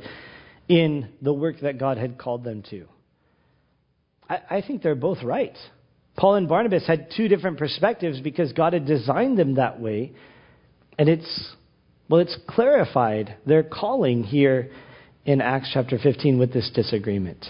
in 0.68 1.09
the 1.22 1.32
work 1.32 1.61
that 1.61 1.78
God 1.78 1.96
had 1.96 2.18
called 2.18 2.44
them 2.44 2.62
to. 2.70 2.87
I, 4.28 4.40
I 4.50 4.62
think 4.66 4.82
they're 4.82 4.94
both 4.94 5.22
right. 5.22 5.56
Paul 6.16 6.35
and 6.35 6.48
Barnabas 6.48 6.87
had 6.87 7.09
two 7.16 7.28
different 7.28 7.59
perspectives 7.59 8.20
because 8.20 8.52
God 8.52 8.72
had 8.72 8.87
designed 8.87 9.38
them 9.38 9.54
that 9.54 9.80
way. 9.80 10.12
And 10.98 11.09
it's, 11.09 11.54
well, 12.09 12.20
it's 12.20 12.37
clarified 12.48 13.37
their 13.46 13.62
calling 13.62 14.24
here 14.24 14.70
in 15.27 15.41
Acts 15.41 15.71
chapter 15.75 15.99
15 15.99 16.39
with 16.39 16.53
this 16.53 16.71
disagreement. 16.73 17.45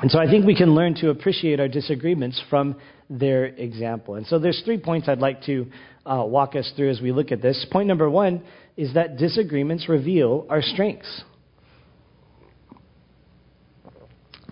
And 0.00 0.10
so 0.10 0.18
I 0.18 0.26
think 0.28 0.44
we 0.44 0.56
can 0.56 0.74
learn 0.74 0.94
to 0.96 1.10
appreciate 1.10 1.60
our 1.60 1.68
disagreements 1.68 2.42
from 2.50 2.76
their 3.08 3.46
example. 3.46 4.16
And 4.16 4.26
so 4.26 4.40
there's 4.40 4.60
three 4.64 4.78
points 4.78 5.08
I'd 5.08 5.20
like 5.20 5.44
to 5.44 5.66
uh, 6.04 6.24
walk 6.26 6.56
us 6.56 6.70
through 6.74 6.90
as 6.90 7.00
we 7.00 7.12
look 7.12 7.30
at 7.30 7.40
this. 7.40 7.64
Point 7.70 7.86
number 7.86 8.10
one 8.10 8.42
is 8.76 8.92
that 8.94 9.16
disagreements 9.16 9.88
reveal 9.88 10.46
our 10.50 10.62
strengths. 10.62 11.22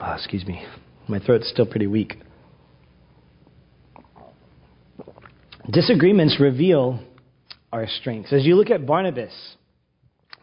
Oh, 0.01 0.13
excuse 0.15 0.47
me. 0.47 0.65
My 1.09 1.19
throat's 1.19 1.51
still 1.51 1.67
pretty 1.67 1.89
weak. 1.89 2.15
Disagreements 5.69 6.39
reveal 6.39 7.01
our 7.73 7.89
strengths. 7.89 8.33
As 8.33 8.45
you 8.45 8.55
look 8.55 8.71
at 8.71 8.87
Barnabas, 8.87 9.33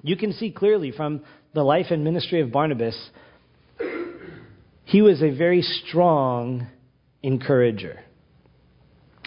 you 0.02 0.15
can 0.15 0.34
see 0.34 0.52
clearly 0.52 0.92
from 0.92 1.24
the 1.53 1.63
life 1.63 1.88
and 1.89 2.03
ministry 2.03 2.41
of 2.41 2.51
Barnabas, 2.51 3.09
he 4.85 5.01
was 5.01 5.21
a 5.21 5.29
very 5.29 5.62
strong 5.62 6.67
encourager. 7.21 7.99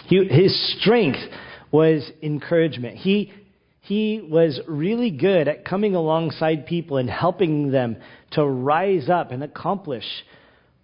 He, 0.05 0.25
his 0.25 0.77
strength 0.79 1.19
was 1.71 2.09
encouragement. 2.21 2.97
He, 2.97 3.33
he 3.81 4.25
was 4.29 4.59
really 4.67 5.11
good 5.11 5.47
at 5.47 5.65
coming 5.65 5.95
alongside 5.95 6.65
people 6.65 6.97
and 6.97 7.09
helping 7.09 7.71
them 7.71 7.97
to 8.31 8.45
rise 8.45 9.09
up 9.09 9.31
and 9.31 9.43
accomplish 9.43 10.05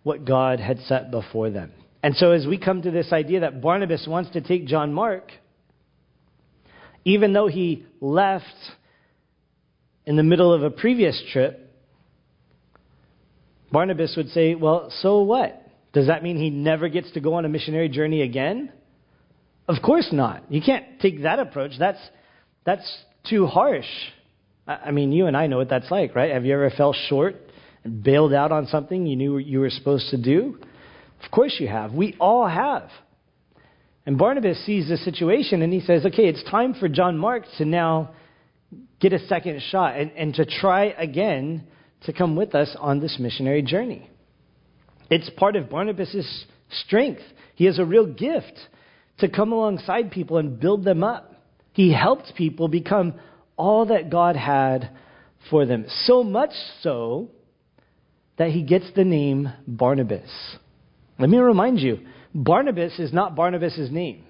what 0.04 0.26
God 0.26 0.60
had 0.60 0.80
set 0.80 1.12
before 1.12 1.50
them. 1.50 1.72
And 2.02 2.16
so, 2.16 2.32
as 2.32 2.48
we 2.48 2.58
come 2.58 2.82
to 2.82 2.92
this 2.92 3.12
idea 3.12 3.42
that 3.42 3.62
Barnabas 3.62 4.08
wants 4.08 4.32
to 4.32 4.42
take 4.42 4.66
John 4.66 4.94
Mark, 4.94 5.32
even 7.04 7.34
though 7.34 7.48
he 7.48 7.86
left 8.00 8.46
in 10.10 10.16
the 10.16 10.24
middle 10.24 10.52
of 10.52 10.64
a 10.64 10.72
previous 10.72 11.22
trip, 11.32 11.72
Barnabas 13.72 14.16
would 14.18 14.30
say, 14.30 14.56
Well, 14.56 14.92
so 15.02 15.22
what? 15.22 15.64
Does 15.94 16.08
that 16.08 16.24
mean 16.24 16.36
he 16.36 16.50
never 16.50 16.90
gets 16.90 17.12
to 17.12 17.20
go 17.20 17.36
on 17.36 17.46
a 17.46 17.50
missionary 17.50 17.90
journey 17.90 18.24
again? 18.24 18.74
Of 19.68 19.84
course 19.84 20.10
not. 20.12 20.52
You 20.52 20.64
can't 20.66 21.00
take 21.00 21.22
that 21.22 21.38
approach. 21.38 21.74
That's, 21.78 22.00
that's 22.66 23.04
too 23.30 23.46
harsh. 23.46 23.86
I 24.66 24.90
mean, 24.90 25.12
you 25.12 25.28
and 25.28 25.38
I 25.38 25.46
know 25.46 25.58
what 25.58 25.70
that's 25.70 25.92
like, 25.92 26.16
right? 26.16 26.32
Have 26.32 26.44
you 26.44 26.56
ever 26.56 26.72
fell 26.72 26.96
short 27.08 27.36
and 27.84 28.04
bailed 28.04 28.34
out 28.34 28.52
on 28.52 28.66
something 28.66 29.06
you 29.06 29.16
knew 29.16 29.38
you 29.38 29.60
were 29.60 29.70
supposed 29.70 30.10
to 30.10 30.18
do? 30.20 30.58
Of 31.24 31.30
course 31.30 31.56
you 31.60 31.68
have. 31.68 31.94
We 31.94 32.16
all 32.20 32.48
have. 32.48 32.90
And 34.08 34.18
Barnabas 34.18 34.66
sees 34.66 34.90
the 34.90 34.98
situation 34.98 35.62
and 35.62 35.72
he 35.72 35.82
says, 35.82 36.04
okay, 36.04 36.28
it's 36.28 36.44
time 36.50 36.74
for 36.74 36.88
John 36.90 37.16
Mark 37.16 37.44
to 37.60 37.66
now 37.66 38.10
get 39.00 39.14
a 39.14 39.20
second 39.28 39.62
shot 39.70 39.96
and, 39.98 40.12
and 40.12 40.34
to 40.36 40.46
try 40.46 40.86
again 40.86 41.68
to 42.06 42.14
come 42.14 42.36
with 42.36 42.56
us 42.56 42.76
on 42.80 43.00
this 43.00 43.18
missionary 43.20 43.62
journey. 43.62 44.10
It's 45.10 45.30
part 45.32 45.56
of 45.56 45.70
Barnabas' 45.70 46.46
strength. 46.72 47.22
He 47.56 47.66
has 47.66 47.80
a 47.80 47.86
real 47.86 48.06
gift 48.06 48.54
to 49.20 49.30
come 49.30 49.52
alongside 49.52 50.12
people 50.12 50.38
and 50.38 50.60
build 50.60 50.84
them 50.84 51.04
up. 51.04 51.34
He 51.74 51.94
helped 51.94 52.34
people 52.36 52.68
become 52.68 53.16
all 53.58 53.88
that 53.88 54.10
God 54.10 54.36
had 54.36 54.92
for 55.50 55.66
them. 55.66 55.86
So 56.06 56.24
much 56.24 56.52
so 56.82 57.30
that 58.38 58.52
he 58.52 58.64
gets 58.64 58.86
the 58.96 59.04
name 59.04 59.52
Barnabas. 59.68 60.30
Let 61.18 61.30
me 61.30 61.38
remind 61.38 61.80
you 61.80 62.00
Barnabas 62.34 62.98
is 63.00 63.12
not 63.12 63.36
Barnabas' 63.36 63.90
name. 63.92 64.24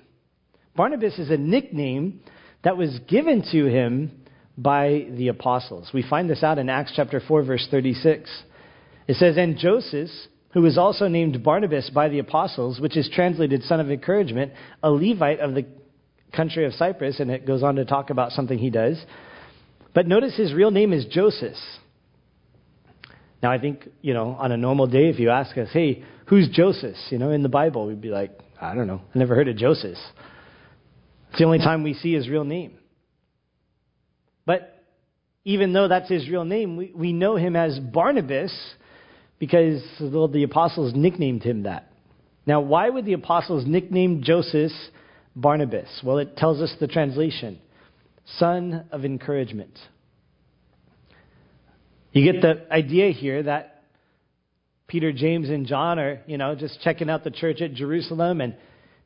Barnabas 0.76 1.20
is 1.20 1.30
a 1.30 1.38
nickname 1.38 2.22
that 2.64 2.78
was 2.78 3.00
given 3.08 3.44
to 3.52 3.66
him 3.66 4.19
by 4.62 5.08
the 5.12 5.30
apostles. 5.30 5.90
We 5.94 6.04
find 6.04 6.30
this 6.30 6.44
out 6.44 6.60
in 6.60 6.70
Acts 6.70 6.92
chapter 6.96 7.22
4 7.26 7.44
verse 7.44 7.68
36. 7.72 8.30
It 9.08 9.16
says, 9.16 9.38
"And 9.38 9.58
Joseph, 9.58 10.10
who 10.52 10.62
was 10.62 10.78
also 10.78 11.08
named 11.08 11.42
Barnabas 11.44 11.90
by 11.90 12.10
the 12.10 12.20
apostles, 12.20 12.80
which 12.80 12.98
is 12.98 13.10
translated 13.10 13.64
son 13.64 13.80
of 13.80 13.90
encouragement, 13.90 14.52
a 14.84 14.92
Levite 14.92 15.40
of 15.40 15.56
the 15.56 15.66
country 16.34 16.66
of 16.66 16.74
Cyprus, 16.74 17.20
and 17.20 17.32
it 17.32 17.46
goes 17.46 17.64
on 17.64 17.76
to 17.76 17.86
talk 17.86 18.10
about 18.10 18.32
something 18.32 18.58
he 18.58 18.70
does. 18.70 19.04
But 19.94 20.08
notice 20.08 20.36
his 20.36 20.54
real 20.54 20.72
name 20.72 20.94
is 20.94 21.06
Joseph. 21.06 21.58
Now, 23.42 23.52
I 23.52 23.58
think, 23.58 23.88
you 24.02 24.14
know, 24.14 24.36
on 24.38 24.52
a 24.52 24.58
normal 24.58 24.88
day, 24.88 25.08
if 25.08 25.20
you 25.20 25.30
ask 25.30 25.58
us, 25.58 25.70
hey, 25.72 26.04
who's 26.26 26.50
Joseph? 26.50 26.98
You 27.10 27.18
know, 27.18 27.32
in 27.32 27.42
the 27.42 27.50
Bible, 27.50 27.88
we'd 27.88 28.02
be 28.02 28.10
like, 28.10 28.38
I 28.62 28.76
don't 28.76 28.88
know. 28.88 29.02
I 29.16 29.18
never 29.18 29.34
heard 29.34 29.48
of 29.48 29.56
Joseph. 29.56 29.98
It's 31.30 31.40
the 31.40 31.46
only 31.46 31.60
time 31.60 31.84
we 31.84 31.94
see 31.94 32.14
his 32.14 32.28
real 32.28 32.44
name. 32.44 32.79
Even 35.46 35.74
though 35.74 35.88
that's 35.88 36.10
his 36.10 36.30
real 36.30 36.46
name, 36.46 36.78
we, 36.78 36.92
we 36.94 37.14
know 37.14 37.36
him 37.36 37.56
as 37.56 37.80
Barnabas 37.80 38.54
because 39.40 39.82
well, 40.02 40.28
the 40.28 40.44
apostles 40.44 40.94
nicknamed 40.96 41.44
him 41.44 41.64
that. 41.64 41.92
Now, 42.46 42.62
why 42.62 42.90
would 42.90 43.06
the 43.06 43.14
apostles 43.14 43.66
nickname 43.66 44.22
Joseph 44.24 44.72
Barnabas? 45.36 45.88
Well, 46.04 46.18
it 46.18 46.36
tells 46.36 46.62
us 46.62 46.74
the 46.80 46.88
translation 46.88 47.60
son 48.38 48.86
of 48.92 49.06
encouragement. 49.06 49.78
You 52.12 52.32
get 52.32 52.42
the 52.42 52.72
idea 52.72 53.12
here 53.12 53.44
that 53.44 53.84
Peter, 54.88 55.12
James, 55.12 55.50
and 55.50 55.68
John 55.68 56.00
are, 56.00 56.22
you 56.26 56.38
know, 56.38 56.56
just 56.56 56.82
checking 56.82 57.10
out 57.10 57.24
the 57.24 57.32
church 57.32 57.62
at 57.62 57.74
Jerusalem 57.74 58.42
and 58.42 58.56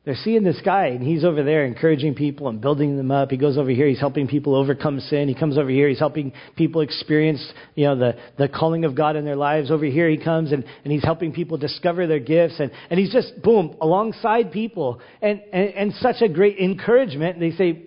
they're 0.04 0.14
seeing 0.16 0.44
this 0.44 0.60
guy 0.62 0.88
and 0.88 1.02
he's 1.02 1.24
over 1.24 1.42
there 1.42 1.64
encouraging 1.64 2.14
people 2.14 2.48
and 2.48 2.60
building 2.60 2.96
them 2.98 3.10
up. 3.10 3.30
He 3.30 3.38
goes 3.38 3.56
over 3.56 3.70
here, 3.70 3.86
he's 3.86 4.00
helping 4.00 4.28
people 4.28 4.54
overcome 4.54 5.00
sin. 5.00 5.28
He 5.28 5.34
comes 5.34 5.56
over 5.56 5.70
here, 5.70 5.88
he's 5.88 5.98
helping 5.98 6.32
people 6.56 6.82
experience, 6.82 7.44
you 7.74 7.86
know, 7.86 7.96
the, 7.96 8.16
the 8.36 8.48
calling 8.48 8.84
of 8.84 8.94
God 8.94 9.16
in 9.16 9.24
their 9.24 9.36
lives. 9.36 9.70
Over 9.70 9.86
here 9.86 10.10
he 10.10 10.18
comes 10.18 10.52
and, 10.52 10.62
and 10.84 10.92
he's 10.92 11.04
helping 11.04 11.32
people 11.32 11.56
discover 11.56 12.06
their 12.06 12.18
gifts 12.18 12.60
and, 12.60 12.70
and 12.90 13.00
he's 13.00 13.12
just, 13.12 13.40
boom, 13.42 13.76
alongside 13.80 14.52
people 14.52 15.00
and, 15.22 15.40
and, 15.52 15.68
and 15.70 15.94
such 15.94 16.16
a 16.20 16.28
great 16.28 16.58
encouragement. 16.58 17.36
And 17.36 17.42
They 17.42 17.56
say, 17.56 17.86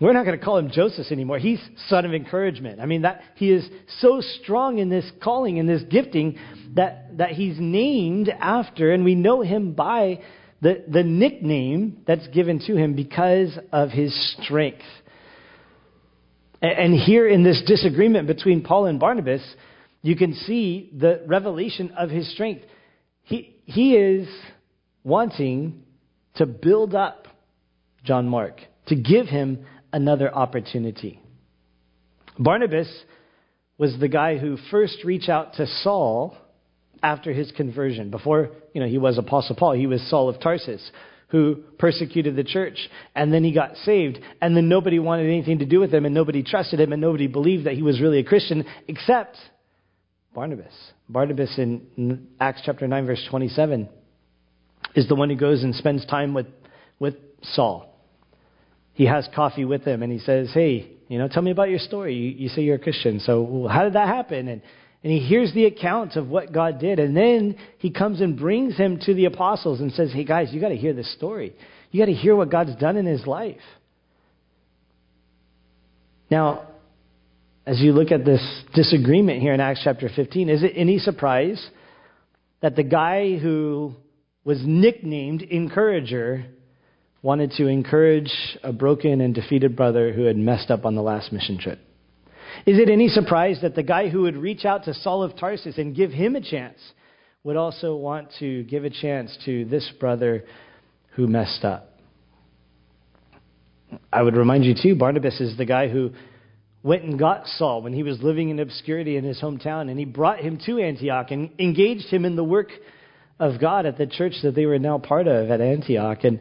we're 0.00 0.14
not 0.14 0.24
going 0.24 0.38
to 0.38 0.44
call 0.44 0.56
him 0.56 0.70
Joseph 0.70 1.12
anymore. 1.12 1.38
He's 1.38 1.60
son 1.88 2.04
of 2.04 2.14
encouragement. 2.14 2.80
I 2.80 2.86
mean, 2.86 3.02
that 3.02 3.20
he 3.36 3.52
is 3.52 3.68
so 4.00 4.20
strong 4.40 4.78
in 4.78 4.88
this 4.88 5.08
calling, 5.22 5.58
in 5.58 5.66
this 5.66 5.82
gifting, 5.82 6.38
that, 6.74 7.18
that 7.18 7.30
he's 7.30 7.56
named 7.58 8.28
after, 8.28 8.92
and 8.92 9.04
we 9.04 9.14
know 9.14 9.42
him 9.42 9.72
by 9.72 10.20
the, 10.64 10.82
the 10.88 11.02
nickname 11.02 12.02
that's 12.06 12.26
given 12.28 12.58
to 12.60 12.74
him 12.74 12.94
because 12.94 13.58
of 13.70 13.90
his 13.90 14.14
strength. 14.40 14.80
And 16.62 16.94
here 16.94 17.28
in 17.28 17.44
this 17.44 17.62
disagreement 17.66 18.26
between 18.26 18.62
Paul 18.62 18.86
and 18.86 18.98
Barnabas, 18.98 19.42
you 20.00 20.16
can 20.16 20.32
see 20.32 20.90
the 20.98 21.22
revelation 21.26 21.90
of 21.98 22.08
his 22.08 22.32
strength. 22.32 22.64
He, 23.24 23.60
he 23.66 23.94
is 23.94 24.26
wanting 25.02 25.82
to 26.36 26.46
build 26.46 26.94
up 26.94 27.28
John 28.02 28.26
Mark, 28.26 28.58
to 28.86 28.96
give 28.96 29.26
him 29.26 29.66
another 29.92 30.34
opportunity. 30.34 31.20
Barnabas 32.38 32.88
was 33.76 33.98
the 34.00 34.08
guy 34.08 34.38
who 34.38 34.56
first 34.70 35.04
reached 35.04 35.28
out 35.28 35.54
to 35.54 35.66
Saul 35.66 36.38
after 37.04 37.32
his 37.32 37.52
conversion. 37.52 38.10
Before, 38.10 38.50
you 38.72 38.80
know, 38.80 38.88
he 38.88 38.98
was 38.98 39.18
Apostle 39.18 39.54
Paul, 39.54 39.72
he 39.72 39.86
was 39.86 40.02
Saul 40.08 40.28
of 40.28 40.40
Tarsus 40.40 40.90
who 41.28 41.56
persecuted 41.78 42.36
the 42.36 42.44
church. 42.44 42.78
And 43.16 43.32
then 43.32 43.42
he 43.42 43.52
got 43.52 43.76
saved. 43.78 44.20
And 44.40 44.56
then 44.56 44.68
nobody 44.68 45.00
wanted 45.00 45.26
anything 45.26 45.58
to 45.58 45.66
do 45.66 45.80
with 45.80 45.92
him, 45.92 46.04
and 46.04 46.14
nobody 46.14 46.44
trusted 46.44 46.78
him, 46.78 46.92
and 46.92 47.02
nobody 47.02 47.26
believed 47.26 47.66
that 47.66 47.74
he 47.74 47.82
was 47.82 48.00
really 48.00 48.20
a 48.20 48.24
Christian, 48.24 48.64
except 48.86 49.36
Barnabas. 50.32 50.72
Barnabas 51.08 51.52
in 51.58 52.28
Acts 52.38 52.62
chapter 52.64 52.86
9, 52.86 53.06
verse 53.06 53.26
27, 53.28 53.88
is 54.94 55.08
the 55.08 55.16
one 55.16 55.28
who 55.28 55.34
goes 55.34 55.64
and 55.64 55.74
spends 55.74 56.06
time 56.06 56.34
with, 56.34 56.46
with 57.00 57.16
Saul. 57.42 57.98
He 58.92 59.06
has 59.06 59.28
coffee 59.34 59.64
with 59.64 59.82
him, 59.82 60.04
and 60.04 60.12
he 60.12 60.20
says, 60.20 60.50
Hey, 60.54 60.92
you 61.08 61.18
know, 61.18 61.26
tell 61.26 61.42
me 61.42 61.50
about 61.50 61.68
your 61.68 61.80
story. 61.80 62.14
You, 62.14 62.30
you 62.30 62.48
say 62.48 62.62
you're 62.62 62.76
a 62.76 62.78
Christian. 62.78 63.18
So 63.18 63.66
how 63.68 63.82
did 63.82 63.94
that 63.94 64.06
happen? 64.06 64.46
And 64.46 64.62
and 65.04 65.12
he 65.12 65.18
hears 65.18 65.52
the 65.52 65.66
account 65.66 66.16
of 66.16 66.28
what 66.28 66.50
God 66.50 66.80
did. 66.80 66.98
And 66.98 67.14
then 67.14 67.56
he 67.76 67.90
comes 67.90 68.22
and 68.22 68.38
brings 68.38 68.74
him 68.74 68.98
to 69.02 69.12
the 69.12 69.26
apostles 69.26 69.80
and 69.80 69.92
says, 69.92 70.10
Hey, 70.14 70.24
guys, 70.24 70.48
you 70.50 70.62
got 70.62 70.70
to 70.70 70.76
hear 70.76 70.94
this 70.94 71.12
story. 71.14 71.54
You 71.90 72.00
got 72.00 72.06
to 72.06 72.14
hear 72.14 72.34
what 72.34 72.50
God's 72.50 72.74
done 72.76 72.96
in 72.96 73.04
his 73.04 73.26
life. 73.26 73.60
Now, 76.30 76.68
as 77.66 77.80
you 77.80 77.92
look 77.92 78.12
at 78.12 78.24
this 78.24 78.40
disagreement 78.74 79.42
here 79.42 79.52
in 79.52 79.60
Acts 79.60 79.82
chapter 79.84 80.08
15, 80.08 80.48
is 80.48 80.62
it 80.62 80.72
any 80.74 80.98
surprise 80.98 81.64
that 82.62 82.74
the 82.74 82.82
guy 82.82 83.36
who 83.36 83.94
was 84.42 84.58
nicknamed 84.64 85.42
Encourager 85.42 86.46
wanted 87.20 87.52
to 87.58 87.66
encourage 87.66 88.32
a 88.62 88.72
broken 88.72 89.20
and 89.20 89.34
defeated 89.34 89.76
brother 89.76 90.14
who 90.14 90.24
had 90.24 90.36
messed 90.38 90.70
up 90.70 90.86
on 90.86 90.94
the 90.94 91.02
last 91.02 91.30
mission 91.30 91.58
trip? 91.58 91.78
Is 92.66 92.78
it 92.78 92.88
any 92.88 93.08
surprise 93.08 93.58
that 93.62 93.74
the 93.74 93.82
guy 93.82 94.08
who 94.08 94.22
would 94.22 94.36
reach 94.36 94.64
out 94.64 94.84
to 94.84 94.94
Saul 94.94 95.22
of 95.22 95.36
Tarsus 95.36 95.78
and 95.78 95.94
give 95.94 96.10
him 96.10 96.36
a 96.36 96.40
chance 96.40 96.78
would 97.42 97.56
also 97.56 97.94
want 97.94 98.28
to 98.40 98.62
give 98.64 98.84
a 98.84 98.90
chance 98.90 99.36
to 99.44 99.64
this 99.66 99.90
brother 100.00 100.44
who 101.14 101.26
messed 101.26 101.64
up? 101.64 101.90
I 104.12 104.22
would 104.22 104.36
remind 104.36 104.64
you, 104.64 104.74
too, 104.80 104.94
Barnabas 104.96 105.40
is 105.40 105.56
the 105.56 105.66
guy 105.66 105.88
who 105.88 106.10
went 106.82 107.04
and 107.04 107.18
got 107.18 107.46
Saul 107.46 107.82
when 107.82 107.92
he 107.92 108.02
was 108.02 108.20
living 108.22 108.48
in 108.48 108.58
obscurity 108.58 109.16
in 109.16 109.24
his 109.24 109.40
hometown, 109.40 109.90
and 109.90 109.98
he 109.98 110.04
brought 110.04 110.40
him 110.40 110.58
to 110.66 110.78
Antioch 110.78 111.30
and 111.30 111.50
engaged 111.58 112.06
him 112.06 112.24
in 112.24 112.36
the 112.36 112.44
work 112.44 112.70
of 113.38 113.60
God 113.60 113.86
at 113.86 113.98
the 113.98 114.06
church 114.06 114.34
that 114.42 114.54
they 114.54 114.66
were 114.66 114.78
now 114.78 114.98
part 114.98 115.26
of 115.26 115.50
at 115.50 115.60
Antioch. 115.60 116.24
And 116.24 116.40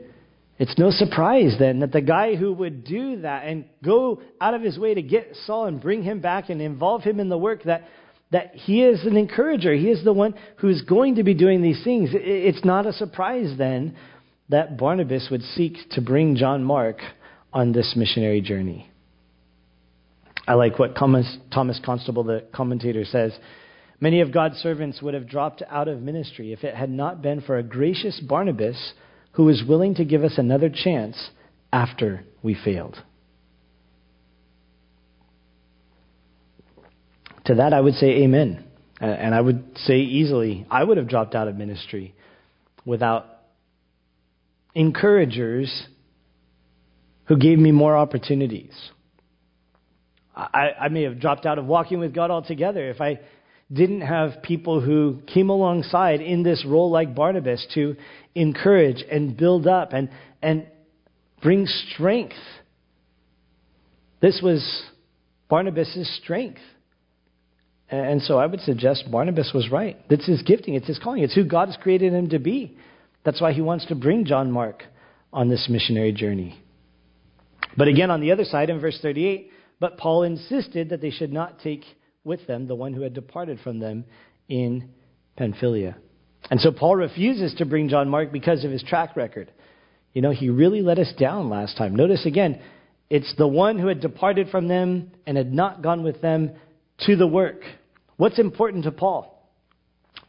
it's 0.63 0.80
no 0.80 0.91
surprise 0.91 1.58
then 1.60 1.80
that 1.80 1.91
the 1.91 1.99
guy 1.99 2.36
who 2.36 2.54
would 2.54 2.86
do 2.86 3.19
that 3.19 3.45
and 3.45 3.65
go 3.84 4.21
out 4.39 4.54
of 4.54 4.62
his 4.62 4.80
way 4.80 4.93
to 4.93 5.02
get 5.02 5.36
Saul 5.45 5.65
and 5.65 5.82
bring 5.82 6.04
him 6.04 6.21
back 6.21 6.49
and 6.49 6.62
involve 6.62 7.04
him 7.04 7.19
in 7.19 7.28
the 7.28 7.38
work 7.38 7.63
that 7.63 7.84
that 8.32 8.56
he 8.56 8.82
is 8.82 9.06
an 9.06 9.17
encourager. 9.17 9.73
He 9.73 9.89
is 9.89 10.06
the 10.06 10.13
one 10.13 10.36
who's 10.60 10.82
going 10.84 11.15
to 11.15 11.23
be 11.23 11.34
doing 11.34 11.62
these 11.62 11.84
things. 11.84 12.12
It's 12.13 12.63
not 12.63 12.86
a 12.86 12.93
surprise 12.93 13.54
then 13.58 13.97
that 14.47 14.78
Barnabas 14.78 15.28
would 15.30 15.41
seek 15.41 15.76
to 15.91 16.02
bring 16.02 16.38
John 16.38 16.63
Mark 16.63 16.99
on 17.52 17.73
this 17.73 17.93
missionary 17.97 18.39
journey. 18.39 18.89
I 20.47 20.54
like 20.54 20.80
what 20.80 20.95
Thomas, 20.95 21.38
Thomas 21.54 21.82
Constable, 21.84 22.23
the 22.23 22.45
commentator, 22.56 23.04
says. 23.04 23.38
Many 23.99 24.21
of 24.21 24.32
God's 24.32 24.56
servants 24.60 25.02
would 25.02 25.13
have 25.13 25.28
dropped 25.28 25.62
out 25.69 25.89
of 25.89 26.02
ministry 26.02 26.54
if 26.54 26.63
it 26.63 26.73
had 26.73 26.89
not 26.89 27.21
been 27.21 27.41
for 27.41 27.58
a 27.58 27.63
gracious 27.63 28.21
Barnabas 28.21 28.93
who 29.34 29.50
is 29.50 29.63
willing 29.67 29.96
to 29.96 30.06
give 30.06 30.24
us 30.24 30.38
another 30.38 30.69
chance 30.69 31.30
after 31.72 32.24
we 32.41 32.56
failed. 32.56 32.98
To 37.46 37.56
that, 37.56 37.74
I 37.74 37.82
would 37.82 37.96
say 37.96 38.24
amen. 38.24 38.65
And 39.00 39.36
I 39.36 39.41
would 39.41 39.78
say 39.80 39.98
easily, 39.98 40.65
I 40.72 40.84
would 40.84 40.98
have 40.98 41.10
dropped 41.10 41.36
out 41.36 41.48
of 41.48 41.58
ministry 41.58 42.15
without 42.86 43.26
encouragers 44.76 45.88
who 47.26 47.38
gave 47.38 47.60
me 47.60 47.72
more 47.72 47.98
opportunities. 47.98 48.74
I, 50.36 50.72
I, 50.80 50.88
may 50.89 51.04
have 51.04 51.19
dropped 51.19 51.46
out 51.46 51.60
of 51.60 51.65
walking 51.65 52.00
with 52.00 52.13
God 52.13 52.32
altogether 52.32 52.89
if 52.89 53.02
I 53.02 53.19
didn't 53.71 54.02
have 54.02 54.43
people 54.43 54.82
who 54.82 55.21
came 55.34 55.49
alongside 55.49 56.21
in 56.21 56.43
this 56.43 56.65
role 56.65 56.91
like 56.91 57.15
Barnabas 57.15 57.65
to 57.73 57.95
encourage 58.36 59.04
and 59.10 59.36
build 59.38 59.67
up 59.67 59.93
and, 59.93 60.10
and 60.41 60.67
bring 61.41 61.65
strength. 61.65 62.36
This 64.21 64.41
was 64.43 64.84
Barnabas' 65.49 66.19
strength. 66.21 66.62
And 67.89 68.21
so 68.21 68.39
I 68.39 68.45
would 68.45 68.62
suggest 68.62 69.12
Barnabas 69.12 69.52
was 69.54 69.69
right. 69.69 69.97
That's 70.10 70.26
his 70.26 70.41
gifting, 70.41 70.73
it's 70.73 70.88
his 70.88 70.99
calling, 70.99 71.23
it's 71.23 71.36
who 71.36 71.43
God 71.43 71.67
has 71.67 71.78
created 71.78 72.13
him 72.13 72.30
to 72.30 72.39
be. 72.39 72.78
That's 73.23 73.39
why 73.39 73.54
he 73.54 73.62
wants 73.62 73.86
to 73.88 73.95
bring 73.95 74.26
John 74.26 74.52
Mark 74.52 74.84
on 75.32 75.49
this 75.49 75.67
missionary 75.69 76.12
journey. 76.12 76.60
But 77.78 77.88
again, 77.88 78.12
on 78.12 78.21
the 78.21 78.32
other 78.32 78.43
side, 78.43 78.69
in 78.69 78.80
verse 78.80 78.97
38, 79.02 79.52
but 79.80 79.97
Paul 79.97 80.23
insisted 80.23 80.89
that 80.89 81.02
they 81.02 81.10
should 81.10 81.32
not 81.34 81.60
take 81.60 81.84
with 82.24 82.46
them 82.48 82.68
the 82.68 82.76
one 82.76 82.94
who 82.94 83.02
had 83.02 83.14
departed 83.14 83.60
from 83.60 83.80
them 83.80 84.06
in 84.48 84.90
Pamphylia. 85.38 85.98
And 86.50 86.60
so 86.60 86.72
Paul 86.72 86.96
refuses 86.96 87.54
to 87.56 87.66
bring 87.66 87.90
John 87.90 88.10
Mark 88.10 88.32
because 88.32 88.64
of 88.64 88.72
his 88.72 88.84
track 88.84 89.16
record. 89.16 89.52
You 90.14 90.22
know, 90.22 90.32
he 90.32 90.50
really 90.50 90.82
let 90.82 91.00
us 91.00 91.12
down 91.18 91.50
last 91.50 91.78
time. 91.78 91.96
Notice 91.96 92.26
again, 92.26 92.62
it's 93.10 93.34
the 93.38 93.48
one 93.48 93.80
who 93.80 93.88
had 93.88 94.02
departed 94.02 94.50
from 94.50 94.68
them 94.68 95.12
and 95.26 95.38
had 95.38 95.54
not 95.54 95.82
gone 95.82 96.04
with 96.04 96.22
them 96.22 96.52
to 97.06 97.16
the 97.16 97.28
work. 97.28 97.62
What's 98.18 98.40
important 98.40 98.84
to 98.86 98.92
Paul? 98.92 99.30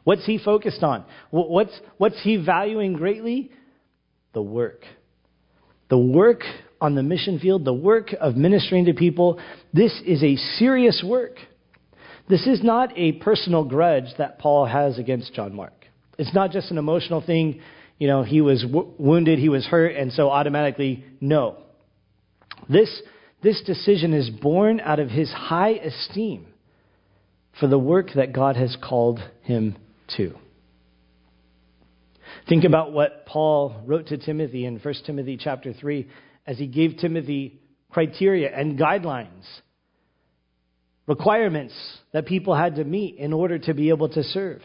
What's 0.04 0.26
he 0.26 0.38
focused 0.38 0.82
on? 0.82 1.04
What's, 1.30 1.78
what's 1.96 2.22
he 2.22 2.36
valuing 2.36 2.94
greatly? 2.94 3.50
The 4.32 4.42
work. 4.42 4.82
The 5.88 5.98
work 5.98 6.42
on 6.80 6.94
the 6.94 7.02
mission 7.02 7.38
field, 7.38 7.64
the 7.64 7.72
work 7.72 8.14
of 8.18 8.36
ministering 8.36 8.86
to 8.86 8.94
people. 8.94 9.40
This 9.72 9.92
is 10.04 10.22
a 10.22 10.36
serious 10.36 11.02
work. 11.06 11.36
This 12.28 12.46
is 12.46 12.62
not 12.62 12.96
a 12.96 13.12
personal 13.12 13.64
grudge 13.64 14.06
that 14.18 14.38
Paul 14.38 14.66
has 14.66 14.98
against 14.98 15.34
John 15.34 15.54
Mark. 15.54 15.72
It's 16.18 16.34
not 16.34 16.52
just 16.52 16.70
an 16.70 16.78
emotional 16.78 17.20
thing, 17.20 17.60
you 17.98 18.08
know, 18.08 18.22
he 18.22 18.40
was 18.40 18.62
w- 18.62 18.92
wounded, 18.98 19.38
he 19.38 19.48
was 19.48 19.64
hurt, 19.66 19.94
and 19.94 20.12
so 20.12 20.30
automatically, 20.30 21.04
no. 21.20 21.58
This, 22.68 23.02
this 23.42 23.62
decision 23.62 24.14
is 24.14 24.30
born 24.30 24.80
out 24.80 25.00
of 25.00 25.10
his 25.10 25.30
high 25.30 25.72
esteem 25.72 26.46
for 27.60 27.66
the 27.66 27.78
work 27.78 28.08
that 28.16 28.32
God 28.32 28.56
has 28.56 28.76
called 28.82 29.20
him 29.42 29.76
to. 30.16 30.34
Think 32.48 32.64
about 32.64 32.92
what 32.92 33.26
Paul 33.26 33.82
wrote 33.86 34.08
to 34.08 34.18
Timothy 34.18 34.66
in 34.66 34.78
1 34.78 34.94
Timothy 35.06 35.36
chapter 35.36 35.72
3 35.72 36.08
as 36.46 36.58
he 36.58 36.66
gave 36.66 36.98
Timothy 36.98 37.60
criteria 37.90 38.54
and 38.54 38.78
guidelines, 38.78 39.44
requirements 41.06 41.74
that 42.12 42.26
people 42.26 42.54
had 42.54 42.76
to 42.76 42.84
meet 42.84 43.16
in 43.16 43.32
order 43.32 43.58
to 43.58 43.74
be 43.74 43.90
able 43.90 44.08
to 44.10 44.22
serve. 44.22 44.60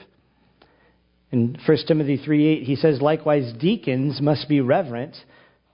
In 1.31 1.57
1 1.65 1.77
Timothy 1.87 2.17
3:8, 2.17 2.63
he 2.63 2.75
says, 2.75 3.01
Likewise, 3.01 3.53
deacons 3.59 4.19
must 4.21 4.49
be 4.49 4.61
reverent, 4.61 5.15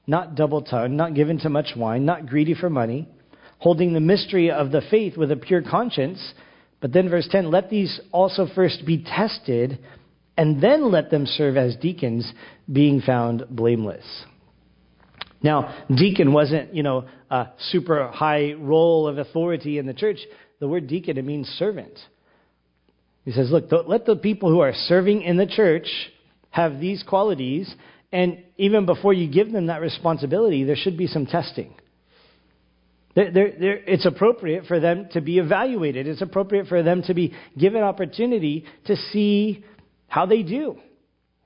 not 0.07 0.35
double 0.35 0.61
tongued, 0.61 0.93
not 0.93 1.13
given 1.13 1.39
to 1.39 1.49
much 1.49 1.75
wine, 1.77 2.05
not 2.05 2.25
greedy 2.25 2.53
for 2.53 2.69
money, 2.69 3.07
holding 3.59 3.93
the 3.93 3.99
mystery 3.99 4.51
of 4.51 4.71
the 4.71 4.81
faith 4.91 5.17
with 5.17 5.31
a 5.31 5.37
pure 5.37 5.61
conscience. 5.61 6.33
But 6.81 6.91
then, 6.91 7.09
verse 7.09 7.27
10, 7.31 7.49
let 7.51 7.69
these 7.69 8.01
also 8.11 8.47
first 8.53 8.85
be 8.85 9.03
tested, 9.03 9.79
and 10.37 10.61
then 10.61 10.91
let 10.91 11.09
them 11.09 11.25
serve 11.25 11.55
as 11.55 11.75
deacons, 11.77 12.31
being 12.71 12.99
found 13.01 13.45
blameless. 13.49 14.05
Now, 15.41 15.85
deacon 15.95 16.33
wasn't, 16.33 16.73
you 16.73 16.83
know, 16.83 17.05
a 17.29 17.49
super 17.69 18.07
high 18.07 18.53
role 18.53 19.07
of 19.07 19.19
authority 19.19 19.77
in 19.77 19.85
the 19.85 19.93
church. 19.93 20.17
The 20.59 20.67
word 20.67 20.87
deacon, 20.87 21.17
it 21.17 21.25
means 21.25 21.47
servant. 21.59 21.97
He 23.23 23.31
says, 23.31 23.49
look, 23.51 23.65
let 23.87 24.05
the 24.05 24.15
people 24.15 24.49
who 24.49 24.59
are 24.59 24.73
serving 24.73 25.23
in 25.23 25.37
the 25.37 25.47
church 25.47 25.87
have 26.51 26.79
these 26.79 27.03
qualities, 27.03 27.73
and 28.11 28.43
even 28.57 28.85
before 28.85 29.13
you 29.13 29.29
give 29.31 29.51
them 29.51 29.67
that 29.67 29.81
responsibility, 29.81 30.63
there 30.63 30.75
should 30.75 30.97
be 30.97 31.07
some 31.07 31.25
testing. 31.25 31.73
They're, 33.15 33.31
they're, 33.31 33.77
it's 33.77 34.05
appropriate 34.05 34.65
for 34.65 34.79
them 34.79 35.07
to 35.13 35.21
be 35.21 35.39
evaluated. 35.39 36.05
It's 36.05 36.21
appropriate 36.21 36.67
for 36.67 36.83
them 36.83 37.01
to 37.03 37.13
be 37.13 37.33
given 37.57 37.81
opportunity 37.81 38.65
to 38.85 38.95
see 38.95 39.63
how 40.07 40.25
they 40.25 40.43
do 40.43 40.77